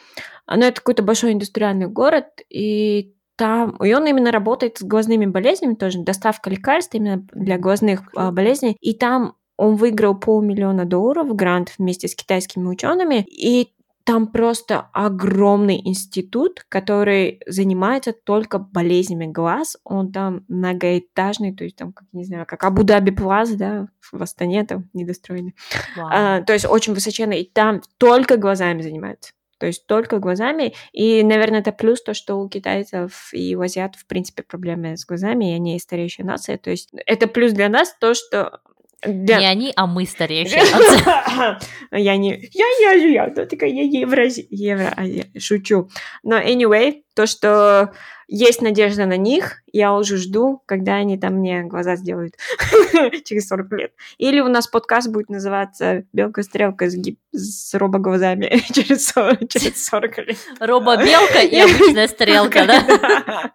но 0.47 0.65
это 0.65 0.77
какой-то 0.77 1.03
большой 1.03 1.33
индустриальный 1.33 1.89
город, 1.89 2.27
и 2.49 3.13
там, 3.35 3.77
и 3.85 3.93
он 3.93 4.07
именно 4.07 4.31
работает 4.31 4.79
с 4.79 4.83
глазными 4.83 5.27
болезнями 5.27 5.75
тоже, 5.75 5.99
доставка 5.99 6.49
лекарств 6.49 6.95
именно 6.95 7.27
для 7.33 7.59
глазных 7.59 8.03
а, 8.15 8.31
болезней, 8.31 8.77
и 8.81 8.95
там 8.95 9.35
он 9.57 9.75
выиграл 9.75 10.15
полмиллиона 10.15 10.85
долларов 10.85 11.35
грант 11.35 11.75
вместе 11.77 12.07
с 12.07 12.15
китайскими 12.15 12.69
учеными, 12.69 13.27
и 13.29 13.73
там 14.07 14.29
просто 14.29 14.89
огромный 14.93 15.81
институт, 15.85 16.65
который 16.69 17.41
занимается 17.47 18.13
только 18.13 18.61
болезнями 18.61 19.27
глаз. 19.27 19.77
Он 19.83 20.13
там 20.13 20.45
многоэтажный, 20.47 21.55
то 21.55 21.65
есть 21.65 21.75
там, 21.75 21.93
как 21.93 22.07
не 22.13 22.25
знаю, 22.25 22.47
как 22.47 22.63
Абу-Даби 22.63 23.11
Плаз, 23.11 23.51
да, 23.51 23.89
в 24.13 24.23
Астане 24.23 24.65
там 24.65 24.89
недостроенный. 24.93 25.57
Wow. 25.97 26.09
А, 26.13 26.41
то 26.43 26.53
есть 26.53 26.67
очень 26.67 26.95
высоченный, 26.95 27.41
и 27.41 27.51
там 27.51 27.83
только 27.99 28.37
глазами 28.37 28.81
занимаются 28.81 29.33
то 29.59 29.67
есть 29.67 29.87
только 29.87 30.19
глазами. 30.19 30.75
И, 30.93 31.23
наверное, 31.23 31.61
это 31.61 31.73
плюс 31.73 32.03
то, 32.03 32.13
что 32.13 32.37
у 32.37 32.47
китайцев 32.47 33.31
и 33.33 33.57
у 33.57 33.63
азиатов, 33.63 34.03
в 34.03 34.07
принципе, 34.07 34.43
проблемы 34.43 34.99
с 34.99 35.07
глазами, 35.07 35.53
и 35.53 35.55
они 35.55 35.79
стареющая 35.79 36.27
нация. 36.27 36.59
То 36.59 36.69
есть 36.71 36.91
это 37.07 37.27
плюс 37.27 37.53
для 37.53 37.71
нас 37.71 37.97
то, 37.99 38.13
что 38.13 38.61
для... 39.03 39.39
Не 39.39 39.47
они, 39.47 39.73
а 39.77 39.87
мы 39.87 40.07
стареющие. 40.07 40.63
Я 41.93 42.17
не... 42.17 42.49
Я, 42.53 42.67
я, 42.81 42.93
я, 42.93 43.27
я, 43.27 43.47
такая, 43.47 43.71
я 43.71 43.83
евро... 43.83 44.25
Евро... 44.51 44.95
Шучу. 45.39 45.89
Но 46.23 46.39
anyway, 46.39 47.03
то, 47.15 47.27
что 47.27 47.93
есть 48.29 48.61
надежда 48.61 49.07
на 49.07 49.17
них, 49.17 49.63
я 49.73 49.95
уже 49.95 50.17
жду, 50.17 50.63
когда 50.67 50.97
они 50.97 51.19
там 51.19 51.35
мне 51.35 51.63
глаза 51.63 51.97
сделают 51.97 52.35
через 53.25 53.47
40 53.49 53.73
лет. 53.73 53.93
Или 54.19 54.41
у 54.41 54.49
нас 54.49 54.67
подкаст 54.67 55.09
будет 55.09 55.29
называться 55.29 56.05
«Белка-стрелка 56.13 56.91
с, 56.91 56.97
гип... 56.97 57.21
с 57.33 57.75
робоглазами 57.75 58.61
через 58.73 59.07
40, 59.09 59.49
через 59.49 59.87
40 59.87 60.19
лет». 60.19 60.39
Робо-белка 60.59 61.41
и 61.41 61.59
обычная 61.59 62.09
стрелка, 62.09 62.67
да? 62.67 63.53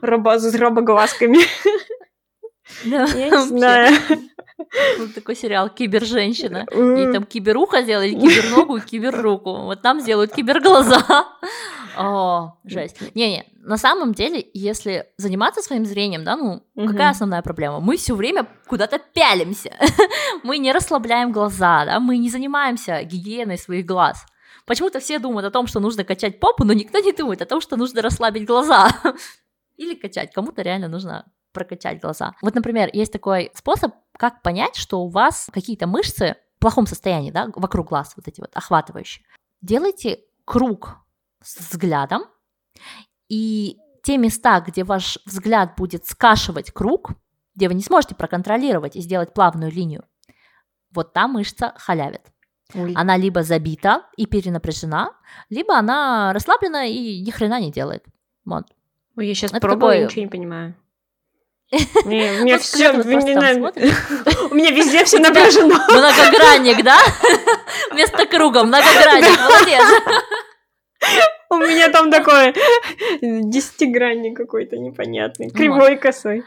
Робо 0.00 0.38
с 0.38 0.54
робоглазками. 0.54 1.40
Я 2.84 3.06
не 3.06 3.46
знаю. 3.46 3.96
Вот 4.98 5.14
такой 5.14 5.34
сериал 5.34 5.68
«Кибер-женщина». 5.68 6.64
И 6.70 7.12
там 7.12 7.24
киберуха 7.24 7.82
сделали, 7.82 8.10
киберногу 8.10 8.80
киберруку. 8.80 9.62
Вот 9.62 9.82
там 9.82 10.00
сделают 10.00 10.32
киберглаза. 10.32 11.04
О, 11.96 12.56
жесть. 12.64 12.96
Не-не, 13.14 13.44
на 13.56 13.76
самом 13.76 14.14
деле, 14.14 14.46
если 14.54 15.06
заниматься 15.16 15.60
своим 15.60 15.84
зрением, 15.84 16.24
да, 16.24 16.36
ну, 16.36 16.62
угу. 16.74 16.88
какая 16.88 17.10
основная 17.10 17.42
проблема? 17.42 17.80
Мы 17.80 17.96
все 17.96 18.14
время 18.14 18.46
куда-то 18.66 18.98
пялимся. 18.98 19.72
мы 20.42 20.58
не 20.58 20.72
расслабляем 20.72 21.32
глаза, 21.32 21.84
да, 21.84 22.00
мы 22.00 22.16
не 22.18 22.30
занимаемся 22.30 23.02
гигиеной 23.02 23.58
своих 23.58 23.86
глаз. 23.86 24.24
Почему-то 24.66 25.00
все 25.00 25.18
думают 25.18 25.46
о 25.46 25.50
том, 25.50 25.66
что 25.66 25.80
нужно 25.80 26.04
качать 26.04 26.40
попу, 26.40 26.64
но 26.64 26.72
никто 26.72 26.98
не 26.98 27.12
думает 27.12 27.42
о 27.42 27.46
том, 27.46 27.60
что 27.60 27.76
нужно 27.76 28.02
расслабить 28.02 28.46
глаза. 28.46 28.88
Или 29.76 29.94
качать. 29.94 30.32
Кому-то 30.32 30.62
реально 30.62 30.88
нужно 30.88 31.26
прокачать 31.54 32.00
глаза. 32.00 32.34
Вот, 32.42 32.54
например, 32.54 32.90
есть 32.92 33.12
такой 33.12 33.50
способ, 33.54 33.94
как 34.18 34.42
понять, 34.42 34.76
что 34.76 35.00
у 35.00 35.08
вас 35.08 35.48
какие-то 35.52 35.86
мышцы 35.86 36.36
в 36.56 36.60
плохом 36.60 36.86
состоянии, 36.86 37.30
да, 37.30 37.48
вокруг 37.54 37.88
глаз, 37.88 38.12
вот 38.16 38.28
эти 38.28 38.40
вот 38.40 38.50
охватывающие. 38.54 39.24
Делайте 39.62 40.20
круг 40.44 40.98
с 41.42 41.58
взглядом, 41.58 42.24
и 43.28 43.78
те 44.02 44.18
места, 44.18 44.60
где 44.60 44.84
ваш 44.84 45.18
взгляд 45.24 45.76
будет 45.76 46.06
скашивать 46.06 46.70
круг, 46.70 47.12
где 47.54 47.68
вы 47.68 47.74
не 47.74 47.82
сможете 47.82 48.14
проконтролировать 48.14 48.96
и 48.96 49.00
сделать 49.00 49.32
плавную 49.32 49.72
линию, 49.72 50.04
вот 50.92 51.12
та 51.12 51.26
мышца 51.26 51.72
халявит. 51.76 52.22
Ой. 52.74 52.92
Она 52.94 53.16
либо 53.16 53.42
забита 53.42 54.06
и 54.16 54.26
перенапряжена, 54.26 55.12
либо 55.48 55.76
она 55.76 56.32
расслаблена 56.32 56.86
и 56.86 57.20
ни 57.20 57.30
хрена 57.30 57.60
не 57.60 57.70
делает. 57.70 58.04
Вот. 58.44 58.64
Ой, 59.16 59.28
я 59.28 59.34
сейчас 59.34 59.52
Это 59.52 59.60
пробую, 59.60 59.92
такое... 59.92 60.04
ничего 60.04 60.22
не 60.22 60.30
понимаю. 60.30 60.74
Не, 61.70 62.40
у 62.40 62.44
меня 62.44 62.58
все, 62.58 62.92
у 64.50 64.54
меня 64.54 64.70
везде 64.70 65.04
все 65.04 65.18
напряжено. 65.18 65.74
Многогранник, 65.88 66.82
да? 66.84 66.98
Вместо 67.90 68.26
круга 68.26 68.62
многогранник, 68.64 69.38
молодец. 69.40 69.82
У 71.50 71.56
меня 71.56 71.88
там 71.90 72.10
такой 72.10 72.54
десятигранник 73.20 74.36
какой-то 74.36 74.76
непонятный, 74.76 75.50
кривой 75.50 75.96
косой. 75.96 76.44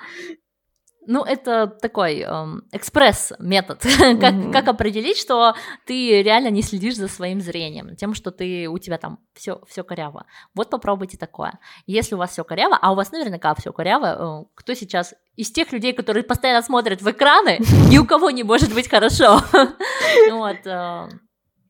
Ну, 1.10 1.24
это 1.24 1.68
такой 1.68 2.20
эм, 2.20 2.66
экспресс-метод, 2.74 3.80
как, 3.98 4.34
mm-hmm. 4.34 4.52
как 4.52 4.68
определить, 4.68 5.18
что 5.18 5.56
ты 5.86 6.22
реально 6.22 6.50
не 6.50 6.62
следишь 6.62 6.98
за 6.98 7.08
своим 7.08 7.40
зрением, 7.40 7.96
тем, 7.96 8.14
что 8.14 8.30
ты 8.30 8.68
у 8.68 8.78
тебя 8.78 8.98
там 8.98 9.20
все 9.34 9.62
все 9.68 9.86
коряво. 9.86 10.26
Вот 10.54 10.70
попробуйте 10.70 11.18
такое. 11.18 11.60
Если 11.86 12.14
у 12.14 12.18
вас 12.18 12.32
все 12.32 12.44
коряво, 12.44 12.78
а 12.82 12.92
у 12.92 12.96
вас 12.96 13.14
наверняка 13.14 13.56
все 13.56 13.72
коряво, 13.72 14.44
э, 14.44 14.46
кто 14.54 14.74
сейчас 14.74 15.16
из 15.38 15.50
тех 15.50 15.72
людей, 15.72 15.94
которые 15.94 16.24
постоянно 16.24 16.62
смотрят 16.62 17.02
в 17.02 17.10
экраны, 17.10 17.60
ни 17.90 17.98
у 17.98 18.06
кого 18.06 18.30
не 18.30 18.44
может 18.44 18.74
быть 18.74 18.90
хорошо, 18.90 19.42
вот, 20.32 20.58
э, 20.66 21.10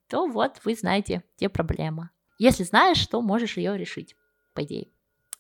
то 0.10 0.28
вот 0.28 0.60
вы 0.66 0.74
знаете 0.74 1.24
те 1.36 1.48
проблемы. 1.48 2.10
Если 2.40 2.64
знаешь, 2.64 3.06
то 3.06 3.22
можешь 3.22 3.58
ее 3.58 3.78
решить, 3.78 4.16
по 4.56 4.64
идее. 4.64 4.88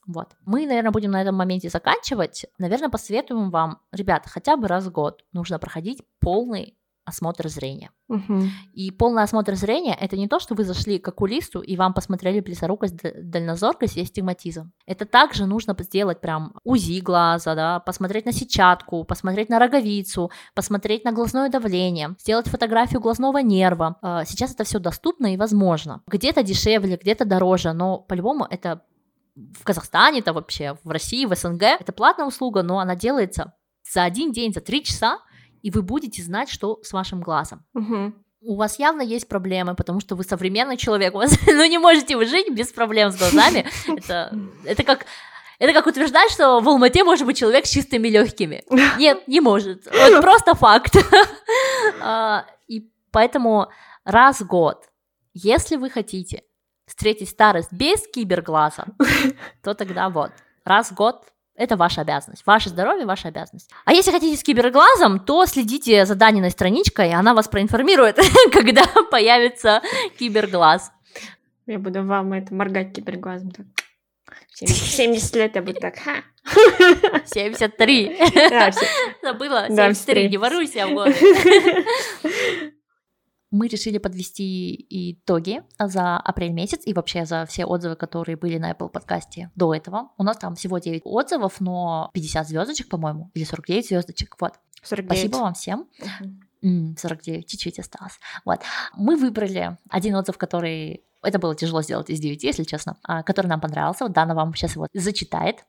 Вот. 0.07 0.35
Мы, 0.45 0.65
наверное, 0.65 0.91
будем 0.91 1.11
на 1.11 1.21
этом 1.21 1.35
моменте 1.35 1.69
заканчивать. 1.69 2.45
Наверное, 2.57 2.89
посоветуем 2.89 3.51
вам, 3.51 3.81
ребята, 3.91 4.29
хотя 4.29 4.55
бы 4.55 4.67
раз 4.67 4.85
в 4.85 4.91
год 4.91 5.23
нужно 5.33 5.59
проходить 5.59 6.01
полный 6.19 6.77
осмотр 7.07 7.47
зрения. 7.47 7.91
Угу. 8.09 8.43
И 8.73 8.91
полный 8.91 9.23
осмотр 9.23 9.55
зрения 9.55 9.97
это 9.99 10.17
не 10.17 10.27
то, 10.27 10.39
что 10.39 10.55
вы 10.55 10.65
зашли 10.65 10.99
к 10.99 11.07
окулисту 11.07 11.61
и 11.61 11.77
вам 11.77 11.93
посмотрели 11.93 12.41
близорукость, 12.41 12.97
дальнозоркость 13.01 13.95
и 13.95 14.01
астигматизм. 14.01 14.73
Это 14.85 15.05
также 15.05 15.45
нужно 15.45 15.75
сделать 15.79 16.19
прям 16.19 16.53
УЗИ 16.65 16.99
глаза, 16.99 17.55
да, 17.55 17.79
посмотреть 17.79 18.25
на 18.25 18.33
сетчатку, 18.33 19.05
посмотреть 19.05 19.47
на 19.47 19.57
роговицу, 19.57 20.31
посмотреть 20.53 21.05
на 21.05 21.13
глазное 21.13 21.49
давление, 21.49 22.15
сделать 22.19 22.49
фотографию 22.49 22.99
глазного 22.99 23.37
нерва. 23.37 23.95
А, 24.01 24.25
сейчас 24.25 24.53
это 24.53 24.65
все 24.65 24.79
доступно 24.79 25.33
и 25.33 25.37
возможно. 25.37 26.01
Где-то 26.07 26.43
дешевле, 26.43 26.97
где-то 27.01 27.23
дороже, 27.23 27.71
но 27.71 27.99
по-любому 27.99 28.45
это 28.49 28.81
в 29.59 29.63
Казахстане, 29.63 30.19
это 30.19 30.33
вообще 30.33 30.77
в 30.83 30.89
России, 30.89 31.25
в 31.25 31.35
СНГ. 31.35 31.63
Это 31.79 31.91
платная 31.91 32.25
услуга, 32.25 32.63
но 32.63 32.79
она 32.79 32.95
делается 32.95 33.53
за 33.89 34.03
один 34.03 34.31
день, 34.31 34.53
за 34.53 34.61
три 34.61 34.83
часа, 34.83 35.19
и 35.61 35.71
вы 35.71 35.81
будете 35.81 36.21
знать, 36.21 36.49
что 36.49 36.79
с 36.83 36.91
вашим 36.93 37.21
глазом. 37.21 37.65
Угу. 37.73 38.13
у 38.41 38.55
вас 38.55 38.79
явно 38.79 39.01
есть 39.01 39.27
проблемы, 39.27 39.75
потому 39.75 39.99
что 39.99 40.15
вы 40.15 40.23
современный 40.23 40.77
человек, 40.77 41.13
у 41.15 41.17
вас, 41.17 41.37
ну, 41.45 41.65
не 41.65 41.77
можете 41.77 42.17
вы 42.17 42.25
жить 42.25 42.49
без 42.51 42.71
проблем 42.71 43.11
с 43.11 43.17
глазами. 43.17 43.65
Это, 43.87 44.37
это 44.65 44.83
как 44.83 45.05
это 45.59 45.73
как 45.73 45.87
утверждать, 45.87 46.31
что 46.31 46.59
в 46.59 46.69
Алмате 46.69 47.03
может 47.03 47.25
быть 47.25 47.37
человек 47.37 47.65
с 47.65 47.71
чистыми 47.71 48.09
легкими. 48.09 48.63
Нет, 48.97 49.27
не 49.27 49.41
может. 49.41 49.85
Вот 49.85 50.21
просто 50.21 50.55
факт. 50.55 50.95
А, 52.01 52.45
и 52.67 52.91
поэтому 53.11 53.69
раз 54.03 54.41
в 54.41 54.47
год, 54.47 54.83
если 55.33 55.77
вы 55.77 55.89
хотите 55.89 56.43
встретить 56.87 57.29
старость 57.29 57.71
без 57.71 58.07
киберглаза, 58.07 58.85
то 59.63 59.75
тогда 59.75 60.09
вот, 60.09 60.31
раз 60.63 60.89
в 60.91 60.95
год 60.95 61.23
это 61.57 61.75
ваша 61.75 62.01
обязанность. 62.01 62.45
Ваше 62.45 62.69
здоровье– 62.69 63.05
ваша 63.07 63.29
обязанность. 63.29 63.69
А 63.83 63.91
если 63.91 64.11
хотите 64.11 64.37
с 64.37 64.43
киберглазом, 64.43 65.19
то 65.19 65.45
следите 65.47 66.05
за 66.05 66.15
Даниной 66.15 66.51
страничкой, 66.51 67.09
и 67.09 67.13
она 67.13 67.33
вас 67.33 67.47
проинформирует, 67.47 68.19
когда 68.51 68.83
появится 69.09 69.81
киберглаз. 70.19 70.91
Я 71.65 71.79
буду 71.79 72.03
вам 72.03 72.33
это 72.33 72.53
моргать 72.53 72.93
киберглазом. 72.93 73.51
Так. 73.51 73.65
70 74.67 75.35
лет 75.35 75.55
я 75.55 75.61
буду 75.61 75.79
так, 75.79 75.95
ха. 75.97 76.23
73. 77.25 78.17
Да, 78.49 78.71
все. 78.71 78.85
Забыла, 79.21 79.65
Да, 79.69 79.93
73, 79.93 80.29
не 80.29 80.37
воруйся 80.37 80.87
в 80.87 80.93
годы. 80.93 81.15
Мы 83.49 83.67
решили 83.67 83.97
подвести 83.97 84.85
итоги 84.89 85.63
за 85.79 86.17
апрель 86.17 86.51
месяц 86.51 86.81
и 86.85 86.93
вообще 86.93 87.25
за 87.25 87.45
все 87.45 87.65
отзывы, 87.65 87.95
которые 87.95 88.35
были 88.35 88.57
на 88.57 88.71
Apple 88.71 88.89
подкасте 88.89 89.51
до 89.55 89.73
этого. 89.73 90.09
У 90.17 90.23
нас 90.23 90.37
там 90.37 90.55
всего 90.55 90.79
9 90.79 91.03
отзывов, 91.05 91.61
но 91.61 92.09
50 92.13 92.47
звездочек, 92.47 92.89
по-моему, 92.89 93.31
или 93.33 93.45
49 93.45 93.87
звездочек. 93.87 94.35
Вот. 94.41 94.53
49. 94.83 95.09
Спасибо 95.09 95.37
вам 95.37 95.53
всем. 95.53 95.87
М, 96.61 96.97
49, 96.97 97.47
чуть-чуть 97.47 97.79
осталось. 97.79 98.19
Вот. 98.43 98.59
Мы 98.95 99.15
выбрали 99.15 99.77
один 99.89 100.15
отзыв, 100.15 100.37
который... 100.37 101.03
Это 101.23 101.39
было 101.39 101.55
тяжело 101.55 101.81
сделать 101.81 102.09
из 102.09 102.19
9, 102.19 102.43
если 102.43 102.63
честно, 102.63 102.97
а, 103.03 103.23
который 103.23 103.47
нам 103.47 103.61
понравился. 103.61 104.03
Вот 104.03 104.13
Дана 104.13 104.35
вам 104.35 104.53
сейчас 104.55 104.75
его 104.75 104.87
зачитает. 104.93 105.65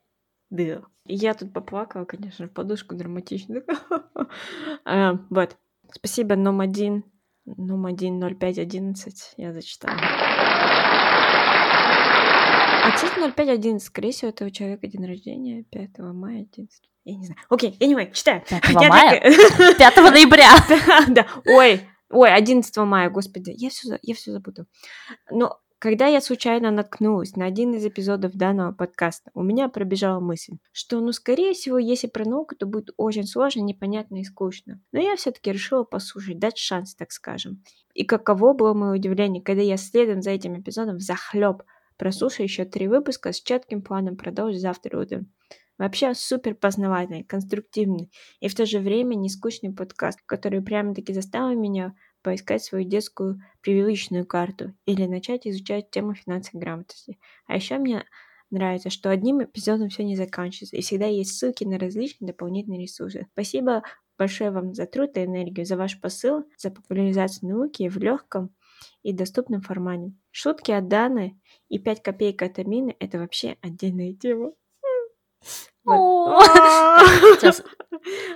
Да. 0.50 0.82
Я 1.04 1.34
тут 1.34 1.52
поплакала, 1.52 2.04
конечно, 2.04 2.48
в 2.48 2.52
подушку 2.52 2.96
драматично. 2.96 3.62
А, 4.84 5.18
Вот. 5.30 5.56
Спасибо, 5.90 6.36
ном 6.36 6.60
один, 6.60 7.04
пять 8.34 8.58
одиннадцать. 8.58 9.32
Я 9.36 9.52
зачитала. 9.52 9.96
А, 12.84 12.90
кстати, 12.92 13.12
0511, 13.18 13.86
скорее 13.86 14.12
всего, 14.12 14.30
это 14.30 14.44
у 14.46 14.50
человека 14.50 14.86
день 14.86 15.04
рождения 15.06 15.62
5 15.64 15.98
мая 16.14 16.46
11. 16.54 16.82
Я 17.04 17.16
не 17.16 17.26
знаю. 17.26 17.40
Окей, 17.50 17.76
anyway, 17.80 18.12
читаю. 18.12 18.42
5 18.48 18.68
Я 18.80 18.88
мая? 18.88 19.20
так- 19.20 19.76
5 19.78 19.96
ноября. 20.12 20.50
Да, 20.68 21.04
да. 21.08 21.26
Ой, 21.46 21.80
ой, 22.10 22.32
11 22.32 22.76
мая, 22.78 23.10
господи, 23.10 23.52
я 23.56 23.68
все, 23.70 23.98
я 24.02 24.14
все 24.14 24.32
забуду. 24.32 24.66
Но 25.30 25.58
когда 25.78 26.06
я 26.06 26.20
случайно 26.20 26.70
наткнулась 26.70 27.36
на 27.36 27.44
один 27.44 27.74
из 27.74 27.84
эпизодов 27.86 28.32
данного 28.32 28.72
подкаста, 28.72 29.30
у 29.34 29.42
меня 29.42 29.68
пробежала 29.68 30.18
мысль, 30.18 30.54
что, 30.72 31.00
ну, 31.00 31.12
скорее 31.12 31.52
всего, 31.52 31.78
если 31.78 32.08
про 32.08 32.24
науку, 32.24 32.56
то 32.56 32.66
будет 32.66 32.90
очень 32.96 33.24
сложно, 33.24 33.60
непонятно 33.60 34.20
и 34.20 34.24
скучно. 34.24 34.80
Но 34.92 35.00
я 35.00 35.14
все-таки 35.16 35.52
решила 35.52 35.84
послушать, 35.84 36.38
дать 36.38 36.58
шанс, 36.58 36.94
так 36.94 37.12
скажем. 37.12 37.62
И 37.94 38.04
каково 38.04 38.54
было 38.54 38.74
мое 38.74 38.94
удивление, 38.94 39.42
когда 39.42 39.62
я 39.62 39.76
следом 39.76 40.20
за 40.20 40.30
этим 40.30 40.58
эпизодом 40.60 40.98
захлеб 40.98 41.62
прослушаю 41.96 42.46
еще 42.46 42.64
три 42.64 42.88
выпуска 42.88 43.32
с 43.32 43.40
четким 43.40 43.82
планом 43.82 44.16
продолжить 44.16 44.60
завтра 44.60 45.00
утром. 45.00 45.32
Вообще 45.78 46.12
супер 46.14 46.56
познавательный, 46.56 47.22
конструктивный 47.22 48.10
и 48.40 48.48
в 48.48 48.54
то 48.56 48.66
же 48.66 48.80
время 48.80 49.14
не 49.14 49.28
скучный 49.28 49.72
подкаст, 49.72 50.18
который 50.26 50.60
прямо-таки 50.60 51.12
заставил 51.12 51.58
меня 51.58 51.94
поискать 52.22 52.62
свою 52.62 52.84
детскую 52.84 53.40
прививочную 53.60 54.26
карту 54.26 54.74
или 54.86 55.06
начать 55.06 55.46
изучать 55.46 55.90
тему 55.90 56.14
финансовой 56.14 56.62
грамотности. 56.62 57.18
А 57.46 57.56
еще 57.56 57.78
мне 57.78 58.04
нравится, 58.50 58.90
что 58.90 59.10
одним 59.10 59.42
эпизодом 59.42 59.88
все 59.88 60.04
не 60.04 60.16
заканчивается, 60.16 60.76
и 60.76 60.80
всегда 60.80 61.06
есть 61.06 61.36
ссылки 61.36 61.64
на 61.64 61.78
различные 61.78 62.28
дополнительные 62.28 62.82
ресурсы. 62.82 63.26
Спасибо 63.32 63.82
большое 64.18 64.50
вам 64.50 64.74
за 64.74 64.86
труд 64.86 65.16
и 65.16 65.24
энергию, 65.24 65.66
за 65.66 65.76
ваш 65.76 66.00
посыл, 66.00 66.44
за 66.56 66.70
популяризацию 66.70 67.50
науки 67.50 67.88
в 67.88 67.98
легком 67.98 68.54
и 69.02 69.12
доступном 69.12 69.60
формате. 69.60 70.12
Шутки 70.30 70.70
от 70.70 70.88
Даны 70.88 71.40
и 71.68 71.78
5 71.78 72.02
копеек 72.02 72.42
от 72.42 72.58
Амины– 72.58 72.96
это 73.00 73.18
вообще 73.18 73.56
отдельная 73.60 74.12
тема. 74.14 74.52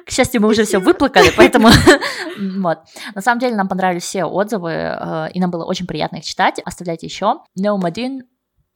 К 0.07 0.11
счастью, 0.11 0.41
мы 0.41 0.49
уже 0.49 0.65
все 0.65 0.79
выплакали, 0.79 1.31
поэтому 1.37 1.69
вот. 2.59 2.79
На 3.15 3.21
самом 3.21 3.41
деле 3.41 3.55
нам 3.55 3.69
понравились 3.69 4.03
все 4.03 4.25
отзывы, 4.25 4.71
э, 4.71 5.29
и 5.33 5.41
нам 5.41 5.51
было 5.51 5.65
очень 5.65 5.87
приятно 5.87 6.17
их 6.17 6.25
читать. 6.25 6.61
Оставляйте 6.65 7.07
еще. 7.07 7.41
Неум 7.55 7.85
1 7.85 8.23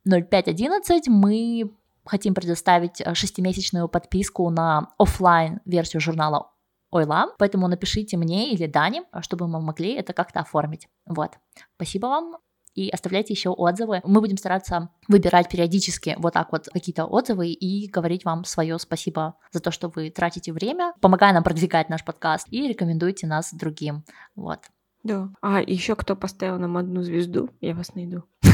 0511 0.05 1.09
мы 1.09 1.71
хотим 2.05 2.35
предоставить 2.35 3.01
э, 3.01 3.15
шестимесячную 3.15 3.89
подписку 3.89 4.49
на 4.51 4.91
оффлайн 4.99 5.61
версию 5.65 6.01
журнала 6.01 6.53
Ойла, 6.91 7.35
поэтому 7.39 7.67
напишите 7.69 8.17
мне 8.17 8.53
или 8.53 8.67
Дане, 8.67 9.05
чтобы 9.21 9.49
мы 9.49 9.61
могли 9.61 9.95
это 9.95 10.13
как-то 10.13 10.41
оформить. 10.41 10.89
Вот. 11.05 11.33
Спасибо 11.77 12.07
вам 12.07 12.37
и 12.77 12.91
оставляйте 12.91 13.33
еще 13.33 13.51
отзывы. 13.51 14.01
Мы 14.05 14.21
будем 14.21 14.37
стараться 14.37 14.91
выбирать 15.09 15.49
периодически 15.49 16.15
вот 16.19 16.35
так 16.35 16.53
вот 16.53 16.69
какие-то 16.73 17.07
отзывы 17.07 17.49
и 17.49 17.89
говорить 17.89 18.25
вам 18.25 18.45
свое 18.45 18.79
спасибо 18.79 19.37
за 19.51 19.61
то, 19.61 19.71
что 19.71 19.89
вы 19.89 20.11
тратите 20.11 20.53
время, 20.53 20.93
помогая 21.01 21.33
нам 21.33 21.43
продвигать 21.43 21.89
наш 21.89 22.05
подкаст 22.05 22.47
и 22.51 22.69
рекомендуйте 22.69 23.27
нас 23.27 23.53
другим. 23.53 24.05
Вот. 24.37 24.61
Да. 25.03 25.31
А 25.41 25.61
еще 25.61 25.97
кто 25.97 26.15
поставил 26.15 26.59
нам 26.59 26.77
одну 26.77 27.03
звезду, 27.03 27.51
я 27.61 27.75
вас 27.75 27.95
найду. 27.95 28.25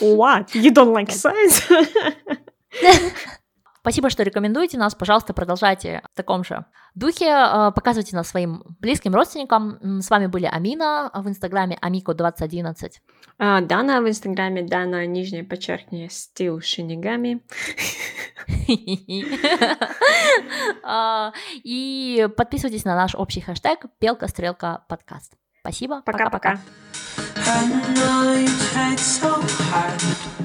What? 0.00 0.54
You 0.54 0.72
don't 0.72 0.92
like 0.92 1.10
science? 1.10 1.62
Спасибо, 3.84 4.08
что 4.08 4.22
рекомендуете 4.22 4.78
нас. 4.78 4.94
Пожалуйста, 4.94 5.34
продолжайте 5.34 6.00
в 6.10 6.16
таком 6.16 6.42
же 6.42 6.64
духе. 6.94 7.26
э, 7.26 7.70
Показывайте 7.74 8.16
нас 8.16 8.26
своим 8.26 8.64
близким 8.80 9.14
родственникам. 9.14 10.00
С 10.00 10.08
вами 10.08 10.26
были 10.26 10.46
Амина 10.46 11.10
в 11.12 11.28
инстаграме 11.28 11.76
Амико2011. 11.82 12.92
А, 13.38 13.60
Дана 13.60 14.00
в 14.00 14.08
инстаграме, 14.08 14.62
Дана, 14.62 15.04
нижнее 15.04 15.44
подчеркивание, 15.44 16.08
стил 16.08 16.62
шинигами. 16.62 17.42
А, 20.82 21.32
И 21.62 22.26
подписывайтесь 22.38 22.84
на 22.86 22.94
наш 22.96 23.14
общий 23.14 23.42
хэштег 23.42 23.84
Белка 24.00 24.28
Стрелка 24.28 24.84
подкаст. 24.88 25.34
Спасибо. 25.60 26.00
Пока-пока. 26.06 26.58
You 27.36 28.48
tried 28.72 28.98
so 28.98 29.40
hard 29.70 30.43